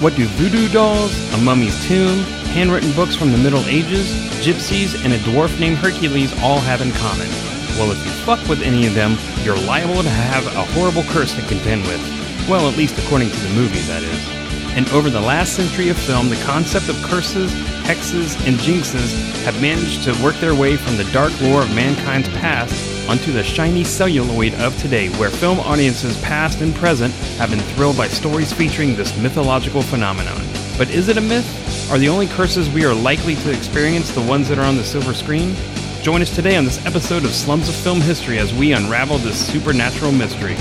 What 0.00 0.14
do 0.14 0.26
voodoo 0.26 0.68
dolls, 0.68 1.12
a 1.34 1.38
mummy's 1.38 1.84
tomb, 1.88 2.20
handwritten 2.54 2.92
books 2.92 3.16
from 3.16 3.32
the 3.32 3.36
Middle 3.36 3.64
Ages, 3.66 4.08
gypsies, 4.46 4.94
and 5.04 5.12
a 5.12 5.18
dwarf 5.18 5.58
named 5.58 5.78
Hercules 5.78 6.32
all 6.40 6.60
have 6.60 6.80
in 6.80 6.92
common? 6.92 7.26
Well, 7.76 7.90
if 7.90 7.98
you 8.06 8.12
fuck 8.22 8.38
with 8.48 8.62
any 8.62 8.86
of 8.86 8.94
them, 8.94 9.18
you're 9.42 9.58
liable 9.58 10.04
to 10.04 10.08
have 10.08 10.46
a 10.46 10.64
horrible 10.72 11.02
curse 11.02 11.34
to 11.34 11.42
contend 11.48 11.82
with. 11.82 12.00
Well, 12.48 12.68
at 12.68 12.76
least 12.76 12.96
according 12.96 13.30
to 13.30 13.36
the 13.38 13.54
movies, 13.54 13.88
that 13.88 14.04
is. 14.04 14.28
And 14.76 14.88
over 14.90 15.10
the 15.10 15.20
last 15.20 15.54
century 15.54 15.88
of 15.88 15.98
film, 15.98 16.28
the 16.28 16.40
concept 16.44 16.88
of 16.88 17.02
curses, 17.02 17.52
hexes, 17.82 18.38
and 18.46 18.56
jinxes 18.58 19.12
have 19.42 19.60
managed 19.60 20.04
to 20.04 20.22
work 20.22 20.36
their 20.36 20.54
way 20.54 20.76
from 20.76 20.96
the 20.96 21.10
dark 21.10 21.32
lore 21.40 21.62
of 21.62 21.74
mankind's 21.74 22.28
past 22.28 22.97
onto 23.08 23.32
the 23.32 23.42
shiny 23.42 23.82
celluloid 23.82 24.54
of 24.54 24.78
today, 24.80 25.08
where 25.18 25.30
film 25.30 25.58
audiences 25.60 26.20
past 26.20 26.60
and 26.60 26.74
present 26.74 27.12
have 27.38 27.50
been 27.50 27.60
thrilled 27.60 27.96
by 27.96 28.06
stories 28.06 28.52
featuring 28.52 28.94
this 28.94 29.16
mythological 29.18 29.82
phenomenon. 29.82 30.40
But 30.76 30.90
is 30.90 31.08
it 31.08 31.16
a 31.16 31.20
myth? 31.20 31.90
Are 31.90 31.98
the 31.98 32.08
only 32.08 32.26
curses 32.26 32.68
we 32.68 32.84
are 32.84 32.94
likely 32.94 33.34
to 33.36 33.50
experience 33.50 34.10
the 34.10 34.20
ones 34.20 34.48
that 34.48 34.58
are 34.58 34.66
on 34.66 34.76
the 34.76 34.84
silver 34.84 35.14
screen? 35.14 35.56
Join 36.02 36.22
us 36.22 36.34
today 36.34 36.56
on 36.56 36.64
this 36.64 36.84
episode 36.86 37.24
of 37.24 37.32
Slums 37.32 37.68
of 37.68 37.74
Film 37.74 38.00
History 38.00 38.38
as 38.38 38.54
we 38.54 38.72
unravel 38.72 39.18
this 39.18 39.44
supernatural 39.50 40.12
mystery. 40.12 40.54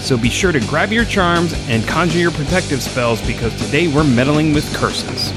So 0.00 0.16
be 0.16 0.30
sure 0.30 0.52
to 0.52 0.60
grab 0.60 0.92
your 0.92 1.04
charms 1.04 1.52
and 1.68 1.86
conjure 1.86 2.18
your 2.18 2.30
protective 2.30 2.80
spells 2.80 3.20
because 3.26 3.54
today 3.62 3.88
we're 3.88 4.04
meddling 4.04 4.54
with 4.54 4.72
curses. 4.74 5.32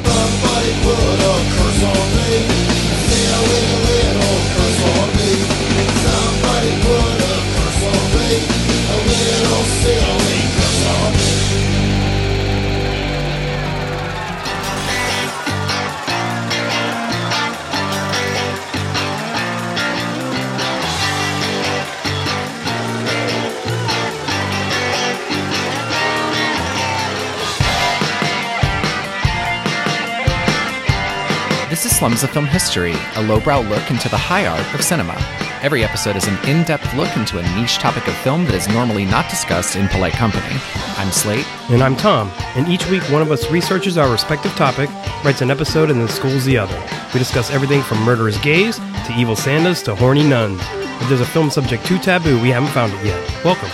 Slums 32.02 32.24
of 32.24 32.32
Film 32.32 32.48
History, 32.48 32.96
a 33.16 33.22
lowbrow 33.22 33.62
look 33.62 33.92
into 33.92 34.10
the 34.10 34.18
high 34.18 34.48
art 34.48 34.74
of 34.74 34.82
cinema. 34.84 35.14
Every 35.62 35.84
episode 35.84 36.16
is 36.16 36.28
an 36.28 36.36
in 36.50 36.64
depth 36.64 36.92
look 36.96 37.16
into 37.16 37.38
a 37.38 37.44
niche 37.56 37.78
topic 37.78 38.08
of 38.08 38.16
film 38.16 38.46
that 38.46 38.56
is 38.56 38.68
normally 38.68 39.06
not 39.06 39.30
discussed 39.30 39.76
in 39.76 39.88
polite 39.88 40.14
company. 40.14 40.60
I'm 40.98 41.12
Slate. 41.12 41.46
And 41.70 41.84
I'm 41.84 41.96
Tom, 41.96 42.32
and 42.56 42.68
each 42.68 42.90
week 42.90 43.04
one 43.12 43.22
of 43.22 43.32
us 43.32 43.52
researches 43.52 44.00
our 44.00 44.12
respective 44.12 44.52
topic, 44.54 44.90
writes 45.24 45.44
an 45.44 45.52
episode, 45.52 45.92
and 45.92 46.02
then 46.02 46.08
schools 46.08 46.44
the 46.44 46.58
other. 46.58 46.84
We 47.14 47.20
discuss 47.20 47.52
everything 47.52 47.84
from 47.84 48.02
murderous 48.02 48.40
gays 48.40 48.78
to 48.80 49.14
evil 49.16 49.36
Santas 49.36 49.84
to 49.84 49.94
horny 49.94 50.24
nuns. 50.24 50.60
If 51.04 51.08
there's 51.08 51.22
a 51.22 51.26
film 51.28 51.52
subject 51.52 51.86
too 51.86 52.00
taboo, 52.00 52.42
we 52.42 52.50
haven't 52.50 52.70
found 52.70 52.94
it 52.94 53.06
yet. 53.06 53.46
Welcome. 53.46 53.70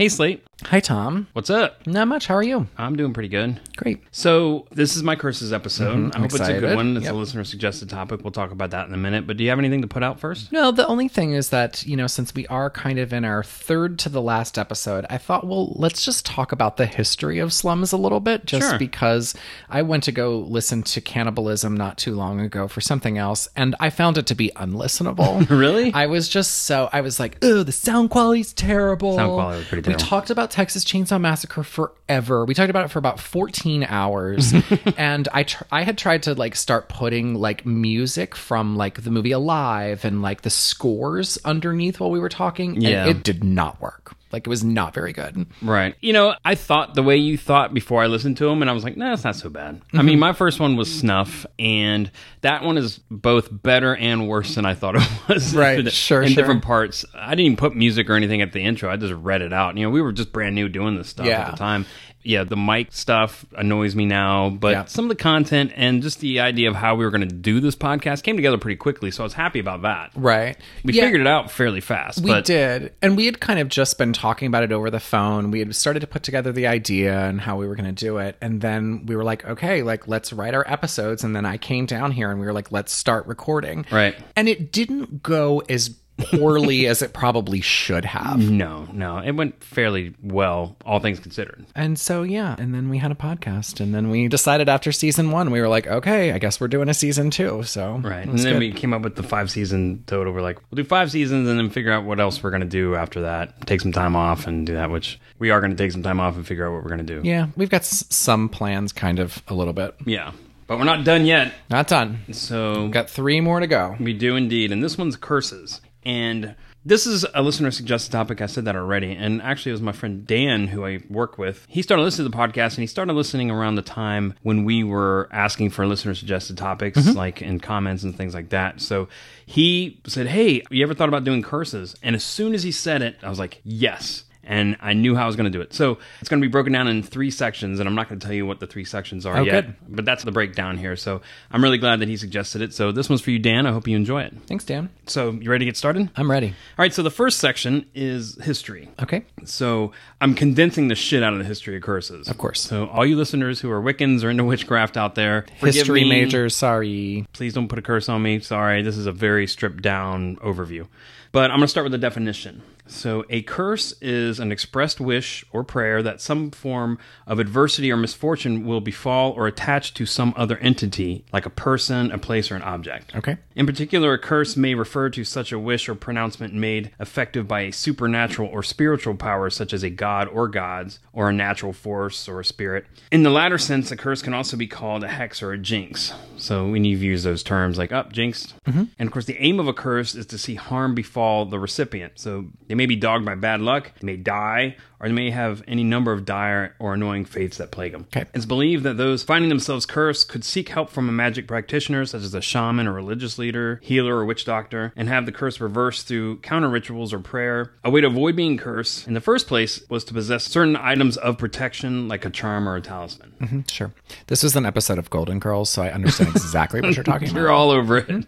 Hey, 0.00 0.08
Slate. 0.08 0.42
Hi, 0.64 0.80
Tom. 0.80 1.26
What's 1.32 1.48
up? 1.48 1.86
Not 1.86 2.06
much. 2.08 2.26
How 2.26 2.34
are 2.34 2.42
you? 2.42 2.66
I'm 2.76 2.94
doing 2.94 3.14
pretty 3.14 3.30
good. 3.30 3.58
Great. 3.76 4.02
So, 4.10 4.66
this 4.70 4.94
is 4.94 5.02
my 5.02 5.16
curses 5.16 5.54
episode. 5.54 5.96
Mhm, 5.96 6.14
I 6.16 6.18
hope 6.18 6.26
it's 6.34 6.40
a 6.48 6.60
good 6.60 6.76
one. 6.76 6.96
It's 6.98 7.04
Yep. 7.06 7.14
a 7.14 7.16
listener 7.16 7.44
suggested 7.44 7.88
topic. 7.88 8.20
We'll 8.22 8.30
talk 8.30 8.50
about 8.50 8.70
that 8.72 8.86
in 8.86 8.92
a 8.92 8.98
minute. 8.98 9.26
But 9.26 9.38
do 9.38 9.44
you 9.44 9.48
have 9.50 9.58
anything 9.58 9.80
to 9.80 9.88
put 9.88 10.02
out 10.02 10.20
first? 10.20 10.52
No, 10.52 10.70
the 10.70 10.86
only 10.86 11.08
thing 11.08 11.32
is 11.32 11.48
that, 11.48 11.86
you 11.86 11.96
know, 11.96 12.06
since 12.06 12.34
we 12.34 12.46
are 12.48 12.68
kind 12.68 12.98
of 12.98 13.10
in 13.14 13.24
our 13.24 13.42
third 13.42 13.98
to 14.00 14.10
the 14.10 14.20
last 14.20 14.58
episode, 14.58 15.06
I 15.08 15.16
thought, 15.16 15.46
well, 15.46 15.72
let's 15.76 16.04
just 16.04 16.26
talk 16.26 16.52
about 16.52 16.76
the 16.76 16.84
history 16.86 17.38
of 17.38 17.54
slums 17.54 17.90
a 17.92 17.96
little 17.96 18.20
bit, 18.20 18.44
just 18.44 18.68
Sure. 18.68 18.78
because 18.78 19.34
I 19.70 19.80
went 19.80 20.02
to 20.04 20.12
go 20.12 20.38
listen 20.38 20.82
to 20.82 21.00
Cannibalism 21.00 21.74
not 21.74 21.96
too 21.96 22.14
long 22.14 22.38
ago 22.38 22.68
for 22.68 22.82
something 22.82 23.16
else, 23.16 23.48
and 23.56 23.74
I 23.80 23.88
found 23.88 24.18
it 24.18 24.26
to 24.26 24.34
be 24.34 24.50
unlistenable. 24.56 25.48
Really? 25.60 25.92
I 25.94 26.06
was 26.06 26.28
just 26.28 26.64
so, 26.64 26.88
I 26.92 27.00
was 27.00 27.18
like, 27.18 27.38
oh, 27.42 27.62
the 27.62 27.72
sound 27.72 28.10
quality's 28.10 28.52
terrible. 28.52 29.16
Sound 29.16 29.32
quality 29.32 29.58
was 29.60 29.66
pretty 29.68 29.89
We 29.90 29.98
talked 29.98 30.30
about 30.30 30.50
Texas 30.50 30.84
Chainsaw 30.84 31.20
Massacre 31.20 31.62
forever. 31.62 32.44
We 32.44 32.54
talked 32.54 32.70
about 32.70 32.84
it 32.84 32.88
for 32.90 32.98
about 32.98 33.20
14 33.20 33.84
hours. 33.88 34.52
and 34.96 35.28
I 35.32 35.42
tr- 35.44 35.64
I 35.70 35.82
had 35.82 35.98
tried 35.98 36.22
to 36.24 36.34
like 36.34 36.56
start 36.56 36.88
putting 36.88 37.34
like 37.34 37.64
music 37.66 38.34
from 38.34 38.76
like 38.76 39.02
the 39.02 39.10
movie 39.10 39.32
Alive 39.32 40.04
and 40.04 40.22
like 40.22 40.42
the 40.42 40.50
scores 40.50 41.38
underneath 41.44 42.00
while 42.00 42.10
we 42.10 42.20
were 42.20 42.28
talking. 42.28 42.74
and 42.74 42.82
Yeah. 42.82 43.06
it 43.06 43.22
did 43.22 43.44
not 43.44 43.80
work. 43.80 44.14
Like 44.32 44.46
it 44.46 44.50
was 44.50 44.62
not 44.62 44.94
very 44.94 45.12
good. 45.12 45.46
Right. 45.60 45.94
You 46.00 46.12
know, 46.12 46.34
I 46.44 46.54
thought 46.54 46.94
the 46.94 47.02
way 47.02 47.16
you 47.16 47.36
thought 47.36 47.74
before 47.74 48.02
I 48.02 48.06
listened 48.06 48.36
to 48.38 48.44
them, 48.44 48.62
and 48.62 48.70
I 48.70 48.74
was 48.74 48.84
like, 48.84 48.96
nah, 48.96 49.12
it's 49.12 49.24
not 49.24 49.34
so 49.36 49.50
bad. 49.50 49.80
I 49.92 50.02
mean, 50.02 50.16
mhm. 50.18 50.20
my 50.20 50.32
first 50.32 50.60
one 50.60 50.76
was 50.76 50.92
Snuff, 50.92 51.46
and 51.58 52.10
that 52.42 52.62
one 52.62 52.78
is 52.78 53.00
both 53.10 53.48
better 53.50 53.96
and 53.96 54.28
worse 54.28 54.54
than 54.54 54.64
I 54.66 54.74
thought 54.74 54.96
it 54.96 55.08
was. 55.28 55.54
Right. 55.54 55.80
Sure, 56.00 56.22
In 56.22 56.28
sure. 56.28 56.36
different 56.42 56.62
parts. 56.62 57.04
I 57.14 57.30
didn't 57.30 57.40
even 57.46 57.56
put 57.56 57.74
music 57.74 58.08
or 58.08 58.14
anything 58.14 58.40
at 58.42 58.52
the 58.52 58.60
intro. 58.60 58.90
I 58.90 58.96
just 58.96 59.12
read 59.14 59.42
it 59.42 59.52
out. 59.52 59.76
You 59.76 59.84
know, 59.84 59.90
we 59.90 60.00
were 60.00 60.12
just 60.12 60.32
brand 60.32 60.54
new 60.54 60.68
doing 60.68 60.96
this 60.96 61.08
stuff 61.08 61.26
Yeah. 61.26 61.40
at 61.46 61.50
the 61.52 61.56
time. 61.56 61.86
Yeah, 62.22 62.44
the 62.44 62.56
mic 62.56 62.88
stuff 62.92 63.46
annoys 63.56 63.96
me 63.96 64.04
now, 64.04 64.50
but 64.50 64.72
Yeah. 64.72 64.84
some 64.84 65.06
of 65.06 65.08
the 65.08 65.14
content 65.14 65.72
and 65.74 66.02
just 66.02 66.20
the 66.20 66.40
idea 66.40 66.68
of 66.68 66.76
how 66.76 66.94
we 66.94 67.04
were 67.04 67.10
going 67.10 67.26
to 67.26 67.34
do 67.34 67.60
this 67.60 67.74
podcast 67.74 68.22
came 68.22 68.36
together 68.36 68.58
pretty 68.58 68.76
quickly. 68.76 69.10
So 69.10 69.22
I 69.22 69.24
was 69.24 69.32
happy 69.32 69.58
about 69.58 69.82
that. 69.82 70.10
Right. 70.14 70.56
We 70.84 70.92
Yeah. 70.92 71.04
figured 71.04 71.22
it 71.22 71.26
out 71.26 71.50
fairly 71.50 71.80
fast. 71.80 72.20
We 72.22 72.30
but 72.30 72.44
did. 72.44 72.92
And 73.00 73.16
we 73.16 73.24
had 73.24 73.40
kind 73.40 73.58
of 73.58 73.68
just 73.68 73.96
been 73.96 74.12
talking 74.12 74.48
about 74.48 74.62
it 74.64 74.70
over 74.72 74.90
the 74.90 75.00
phone. 75.00 75.50
We 75.50 75.60
had 75.60 75.74
started 75.74 76.00
to 76.00 76.06
put 76.06 76.22
together 76.22 76.52
the 76.52 76.66
idea 76.66 77.18
and 77.26 77.40
how 77.40 77.56
we 77.56 77.66
were 77.66 77.74
going 77.74 77.92
to 77.94 78.04
do 78.04 78.18
it. 78.18 78.36
And 78.42 78.60
then 78.60 79.06
we 79.06 79.16
were 79.16 79.24
like, 79.24 79.44
okay, 79.46 79.82
like 79.82 80.06
let's 80.06 80.30
write 80.32 80.54
our 80.54 80.64
episodes. 80.70 81.24
And 81.24 81.34
then 81.34 81.46
I 81.46 81.56
came 81.56 81.86
down 81.86 82.12
here 82.12 82.30
and 82.30 82.38
we 82.38 82.44
were 82.44 82.52
like, 82.52 82.70
let's 82.70 82.92
start 82.92 83.26
recording. 83.26 83.86
Right. 83.90 84.14
And 84.36 84.46
it 84.48 84.72
didn't 84.72 85.22
go 85.22 85.62
as 85.70 85.88
poorly 86.20 86.86
as 86.86 87.02
it 87.02 87.12
probably 87.12 87.60
should 87.60 88.04
have. 88.04 88.38
No, 88.38 88.86
no, 88.92 89.18
it 89.18 89.32
went 89.32 89.62
fairly 89.62 90.14
well, 90.22 90.76
all 90.84 91.00
things 91.00 91.20
considered. 91.20 91.64
And 91.74 91.98
so, 91.98 92.22
yeah. 92.22 92.56
And 92.58 92.74
then 92.74 92.88
we 92.90 92.98
had 92.98 93.10
a 93.10 93.14
podcast. 93.14 93.80
And 93.80 93.94
then 93.94 94.10
we 94.10 94.28
decided 94.28 94.68
after 94.68 94.92
season 94.92 95.30
one, 95.30 95.50
we 95.50 95.60
were 95.60 95.68
like, 95.68 95.86
okay, 95.86 96.32
I 96.32 96.38
guess 96.38 96.60
we're 96.60 96.68
doing 96.68 96.88
a 96.88 96.94
season 96.94 97.30
two. 97.30 97.62
So, 97.62 97.98
Right. 98.02 98.26
And 98.26 98.38
then 98.38 98.54
good. 98.54 98.58
we 98.58 98.72
came 98.72 98.92
up 98.92 99.02
with 99.02 99.16
the 99.16 99.22
five 99.22 99.50
season 99.50 100.04
total. 100.06 100.32
We're 100.32 100.42
like, 100.42 100.58
we'll 100.70 100.76
do 100.82 100.84
five 100.84 101.10
seasons 101.10 101.48
and 101.48 101.58
then 101.58 101.70
figure 101.70 101.92
out 101.92 102.04
what 102.04 102.20
else 102.20 102.42
we're 102.42 102.50
going 102.50 102.60
to 102.62 102.66
do 102.68 102.94
after 102.96 103.22
that. 103.22 103.66
Take 103.66 103.80
some 103.80 103.92
time 103.92 104.16
off 104.16 104.46
and 104.46 104.66
do 104.66 104.74
that, 104.74 104.90
which 104.90 105.18
we 105.38 105.50
are 105.50 105.60
going 105.60 105.70
to 105.72 105.76
take 105.76 105.92
some 105.92 106.02
time 106.02 106.20
off 106.20 106.36
and 106.36 106.46
figure 106.46 106.66
out 106.66 106.72
what 106.72 106.82
we're 106.82 106.90
going 106.94 107.06
to 107.06 107.20
do. 107.20 107.26
yeah, 107.26 107.46
we've 107.56 107.70
got 107.70 107.80
s- 107.82 108.04
some 108.10 108.48
plans 108.48 108.92
kind 108.92 109.18
of 109.18 109.42
a 109.48 109.54
little 109.54 109.72
bit. 109.72 109.94
Yeah. 110.04 110.32
But 110.66 110.78
we're 110.78 110.84
not 110.84 111.04
done 111.04 111.26
yet. 111.26 111.52
Not 111.68 111.88
done. 111.88 112.20
So 112.30 112.82
We've 112.82 112.92
got 112.92 113.10
three 113.10 113.40
more 113.40 113.58
to 113.58 113.66
go. 113.66 113.96
we 113.98 114.12
do 114.12 114.36
indeed. 114.36 114.70
And 114.70 114.84
this 114.84 114.96
one's 114.96 115.16
curses. 115.16 115.80
And 116.04 116.54
this 116.84 117.06
is 117.06 117.26
a 117.34 117.42
listener 117.42 117.70
suggested 117.70 118.10
topic. 118.10 118.40
I 118.40 118.46
said 118.46 118.64
that 118.64 118.74
already. 118.74 119.12
And 119.12 119.42
actually, 119.42 119.70
it 119.70 119.74
was 119.74 119.82
my 119.82 119.92
friend 119.92 120.26
Dan, 120.26 120.66
who 120.68 120.86
I 120.86 121.00
work 121.10 121.36
with. 121.36 121.66
He 121.68 121.82
started 121.82 122.02
listening 122.02 122.30
to 122.30 122.36
the 122.36 122.42
podcast 122.42 122.74
and 122.74 122.78
he 122.78 122.86
started 122.86 123.12
listening 123.12 123.50
around 123.50 123.74
the 123.74 123.82
time 123.82 124.34
when 124.42 124.64
we 124.64 124.82
were 124.82 125.28
asking 125.30 125.70
for 125.70 125.86
listener 125.86 126.14
suggested 126.14 126.56
topics, 126.56 126.98
mm-hmm. 126.98 127.16
like 127.16 127.42
in 127.42 127.60
comments 127.60 128.02
and 128.02 128.16
things 128.16 128.34
like 128.34 128.48
that. 128.50 128.80
So 128.80 129.08
he 129.44 130.00
said, 130.06 130.26
Hey, 130.26 130.62
you 130.70 130.82
ever 130.82 130.94
thought 130.94 131.10
about 131.10 131.24
doing 131.24 131.42
curses? 131.42 131.94
And 132.02 132.16
as 132.16 132.24
soon 132.24 132.54
as 132.54 132.62
he 132.62 132.72
said 132.72 133.02
it, 133.02 133.16
I 133.22 133.28
was 133.28 133.38
like, 133.38 133.60
Yes. 133.62 134.24
And 134.42 134.76
I 134.80 134.94
knew 134.94 135.14
how 135.14 135.24
I 135.24 135.26
was 135.26 135.36
going 135.36 135.50
to 135.52 135.56
do 135.56 135.60
it. 135.60 135.72
So 135.74 135.98
it's 136.20 136.28
going 136.28 136.40
to 136.40 136.46
be 136.48 136.50
broken 136.50 136.72
down 136.72 136.88
in 136.88 137.02
three 137.02 137.30
sections, 137.30 137.78
and 137.78 137.88
I'm 137.88 137.94
not 137.94 138.08
going 138.08 138.18
to 138.18 138.26
tell 138.26 138.34
you 138.34 138.46
what 138.46 138.58
the 138.58 138.66
three 138.66 138.84
sections 138.84 139.26
are 139.26 139.36
Oh, 139.38 139.42
yet. 139.42 139.66
good. 139.66 139.76
But 139.96 140.04
that's 140.06 140.24
the 140.24 140.32
breakdown 140.32 140.78
here. 140.78 140.96
So 140.96 141.20
I'm 141.52 141.62
really 141.62 141.78
glad 141.78 142.00
that 142.00 142.08
he 142.08 142.16
suggested 142.16 142.62
it. 142.62 142.72
So 142.74 142.90
this 142.90 143.08
one's 143.08 143.20
for 143.20 143.30
you, 143.30 143.38
Dan. 143.38 143.66
I 143.66 143.72
hope 143.72 143.86
you 143.86 143.94
enjoy 143.96 144.22
it. 144.22 144.34
Thanks, 144.46 144.64
Dan. 144.64 144.88
So, 145.06 145.30
you 145.32 145.50
ready 145.50 145.64
to 145.64 145.68
get 145.68 145.76
started? 145.76 146.08
I'm 146.16 146.30
ready. 146.30 146.48
All 146.48 146.54
right, 146.78 146.92
so 146.92 147.02
the 147.02 147.10
first 147.10 147.38
section 147.38 147.84
is 147.94 148.36
history. 148.42 148.88
Okay. 149.02 149.24
So, 149.44 149.92
I'm 150.20 150.34
condensing 150.34 150.88
the 150.88 150.94
shit 150.94 151.22
out 151.22 151.32
of 151.32 151.38
the 151.38 151.44
history 151.44 151.76
of 151.76 151.82
curses. 151.82 152.28
Of 152.28 152.38
course. 152.38 152.60
So, 152.60 152.86
all 152.86 153.04
you 153.04 153.16
listeners 153.16 153.60
who 153.60 153.70
are 153.70 153.80
Wiccans 153.82 154.22
or 154.24 154.30
into 154.30 154.44
witchcraft 154.44 154.96
out 154.96 155.14
there, 155.16 155.46
History 155.56 156.04
me. 156.04 156.08
majors, 156.10 156.56
sorry. 156.56 157.26
Please 157.32 157.54
don't 157.54 157.68
put 157.68 157.78
a 157.78 157.82
curse 157.82 158.08
on 158.08 158.22
me. 158.22 158.38
Sorry, 158.40 158.82
this 158.82 158.96
is 158.96 159.06
a 159.06 159.12
very 159.12 159.46
stripped 159.46 159.82
down 159.82 160.36
overview. 160.36 160.86
But 161.32 161.50
I'm 161.50 161.58
going 161.58 161.62
to 161.62 161.68
start 161.68 161.84
with 161.84 161.92
the 161.92 161.98
definition. 161.98 162.62
So, 162.90 163.24
a 163.30 163.42
curse 163.42 163.92
is 164.00 164.40
an 164.40 164.52
expressed 164.52 165.00
wish 165.00 165.44
or 165.52 165.64
prayer 165.64 166.02
that 166.02 166.20
some 166.20 166.50
form 166.50 166.98
of 167.26 167.38
adversity 167.38 167.90
or 167.90 167.96
misfortune 167.96 168.66
will 168.66 168.80
befall 168.80 169.32
or 169.32 169.46
attach 169.46 169.94
to 169.94 170.06
some 170.06 170.34
other 170.36 170.58
entity, 170.58 171.24
like 171.32 171.46
a 171.46 171.50
person, 171.50 172.10
a 172.10 172.18
place, 172.18 172.50
or 172.50 172.56
an 172.56 172.62
object. 172.62 173.14
Okay. 173.14 173.38
In 173.54 173.66
particular, 173.66 174.12
a 174.12 174.18
curse 174.18 174.56
may 174.56 174.74
refer 174.74 175.08
to 175.10 175.24
such 175.24 175.52
a 175.52 175.58
wish 175.58 175.88
or 175.88 175.94
pronouncement 175.94 176.52
made 176.52 176.90
effective 176.98 177.46
by 177.46 177.60
a 177.60 177.72
supernatural 177.72 178.48
or 178.48 178.62
spiritual 178.62 179.14
power, 179.14 179.50
such 179.50 179.72
as 179.72 179.82
a 179.82 179.90
god 179.90 180.28
or 180.28 180.48
gods, 180.48 180.98
or 181.12 181.30
a 181.30 181.32
natural 181.32 181.72
force 181.72 182.28
or 182.28 182.40
a 182.40 182.44
spirit. 182.44 182.86
In 183.10 183.22
the 183.22 183.30
latter 183.30 183.58
sense, 183.58 183.90
a 183.90 183.96
curse 183.96 184.22
can 184.22 184.34
also 184.34 184.56
be 184.56 184.66
called 184.66 185.04
a 185.04 185.08
hex 185.08 185.42
or 185.42 185.52
a 185.52 185.58
jinx. 185.58 186.12
So 186.36 186.68
we 186.68 186.80
need 186.80 186.98
to 186.98 187.04
use 187.04 187.22
those 187.22 187.42
terms 187.42 187.78
like 187.78 187.92
up, 187.92 188.12
jinxed. 188.12 188.54
Mm-hmm. 188.64 188.84
And 188.98 189.06
of 189.06 189.12
course, 189.12 189.26
the 189.26 189.36
aim 189.38 189.60
of 189.60 189.68
a 189.68 189.72
curse 189.72 190.14
is 190.14 190.26
to 190.26 190.38
see 190.38 190.54
harm 190.54 190.94
befall 190.94 191.44
the 191.44 191.58
recipient. 191.58 192.14
So 192.16 192.46
they 192.66 192.74
may 192.80 192.86
be 192.86 192.96
dogged 192.96 193.26
by 193.26 193.34
bad 193.34 193.60
luck, 193.60 193.92
they 194.00 194.06
may 194.06 194.16
die, 194.16 194.74
or 194.98 195.08
they 195.08 195.14
may 195.14 195.30
have 195.30 195.62
any 195.68 195.84
number 195.84 196.12
of 196.12 196.24
dire 196.24 196.74
or 196.78 196.94
annoying 196.94 197.26
fates 197.26 197.58
that 197.58 197.70
plague 197.70 197.92
them. 197.92 198.06
Okay. 198.16 198.24
It's 198.32 198.46
believed 198.46 198.84
that 198.84 198.96
those 198.96 199.22
finding 199.22 199.50
themselves 199.50 199.84
cursed 199.84 200.28
could 200.30 200.44
seek 200.44 200.70
help 200.70 200.88
from 200.90 201.08
a 201.08 201.12
magic 201.12 201.46
practitioner, 201.46 202.06
such 202.06 202.22
as 202.22 202.34
a 202.34 202.40
shaman 202.40 202.86
or 202.86 202.92
religious 202.94 203.38
leader, 203.38 203.80
healer 203.82 204.16
or 204.16 204.24
witch 204.24 204.44
doctor, 204.46 204.92
and 204.96 205.08
have 205.08 205.26
the 205.26 205.32
curse 205.32 205.60
reversed 205.60 206.06
through 206.08 206.38
counter 206.38 206.68
rituals 206.70 207.12
or 207.12 207.18
prayer. 207.18 207.72
A 207.84 207.90
way 207.90 208.00
to 208.00 208.06
avoid 208.06 208.34
being 208.36 208.56
cursed 208.56 209.06
in 209.06 209.12
the 209.14 209.20
first 209.20 209.46
place 209.46 209.82
was 209.90 210.02
to 210.04 210.14
possess 210.14 210.44
certain 210.44 210.76
items 210.76 211.18
of 211.18 211.36
protection, 211.36 212.08
like 212.08 212.24
a 212.24 212.30
charm 212.30 212.66
or 212.68 212.76
a 212.76 212.80
talisman. 212.80 213.32
Mm, 213.40 213.70
Sure. 213.70 213.92
This 214.28 214.42
was 214.42 214.56
an 214.56 214.64
episode 214.66 214.98
of 214.98 215.10
Golden 215.10 215.38
Girls, 215.38 215.68
so 215.70 215.82
I 215.82 215.90
understand 215.90 216.30
exactly 216.30 216.80
what 216.80 216.94
you're 216.94 217.04
talking 217.04 217.28
about. 217.30 217.38
You're 217.40 217.50
all 217.50 217.70
over 217.70 217.98
it. 217.98 218.26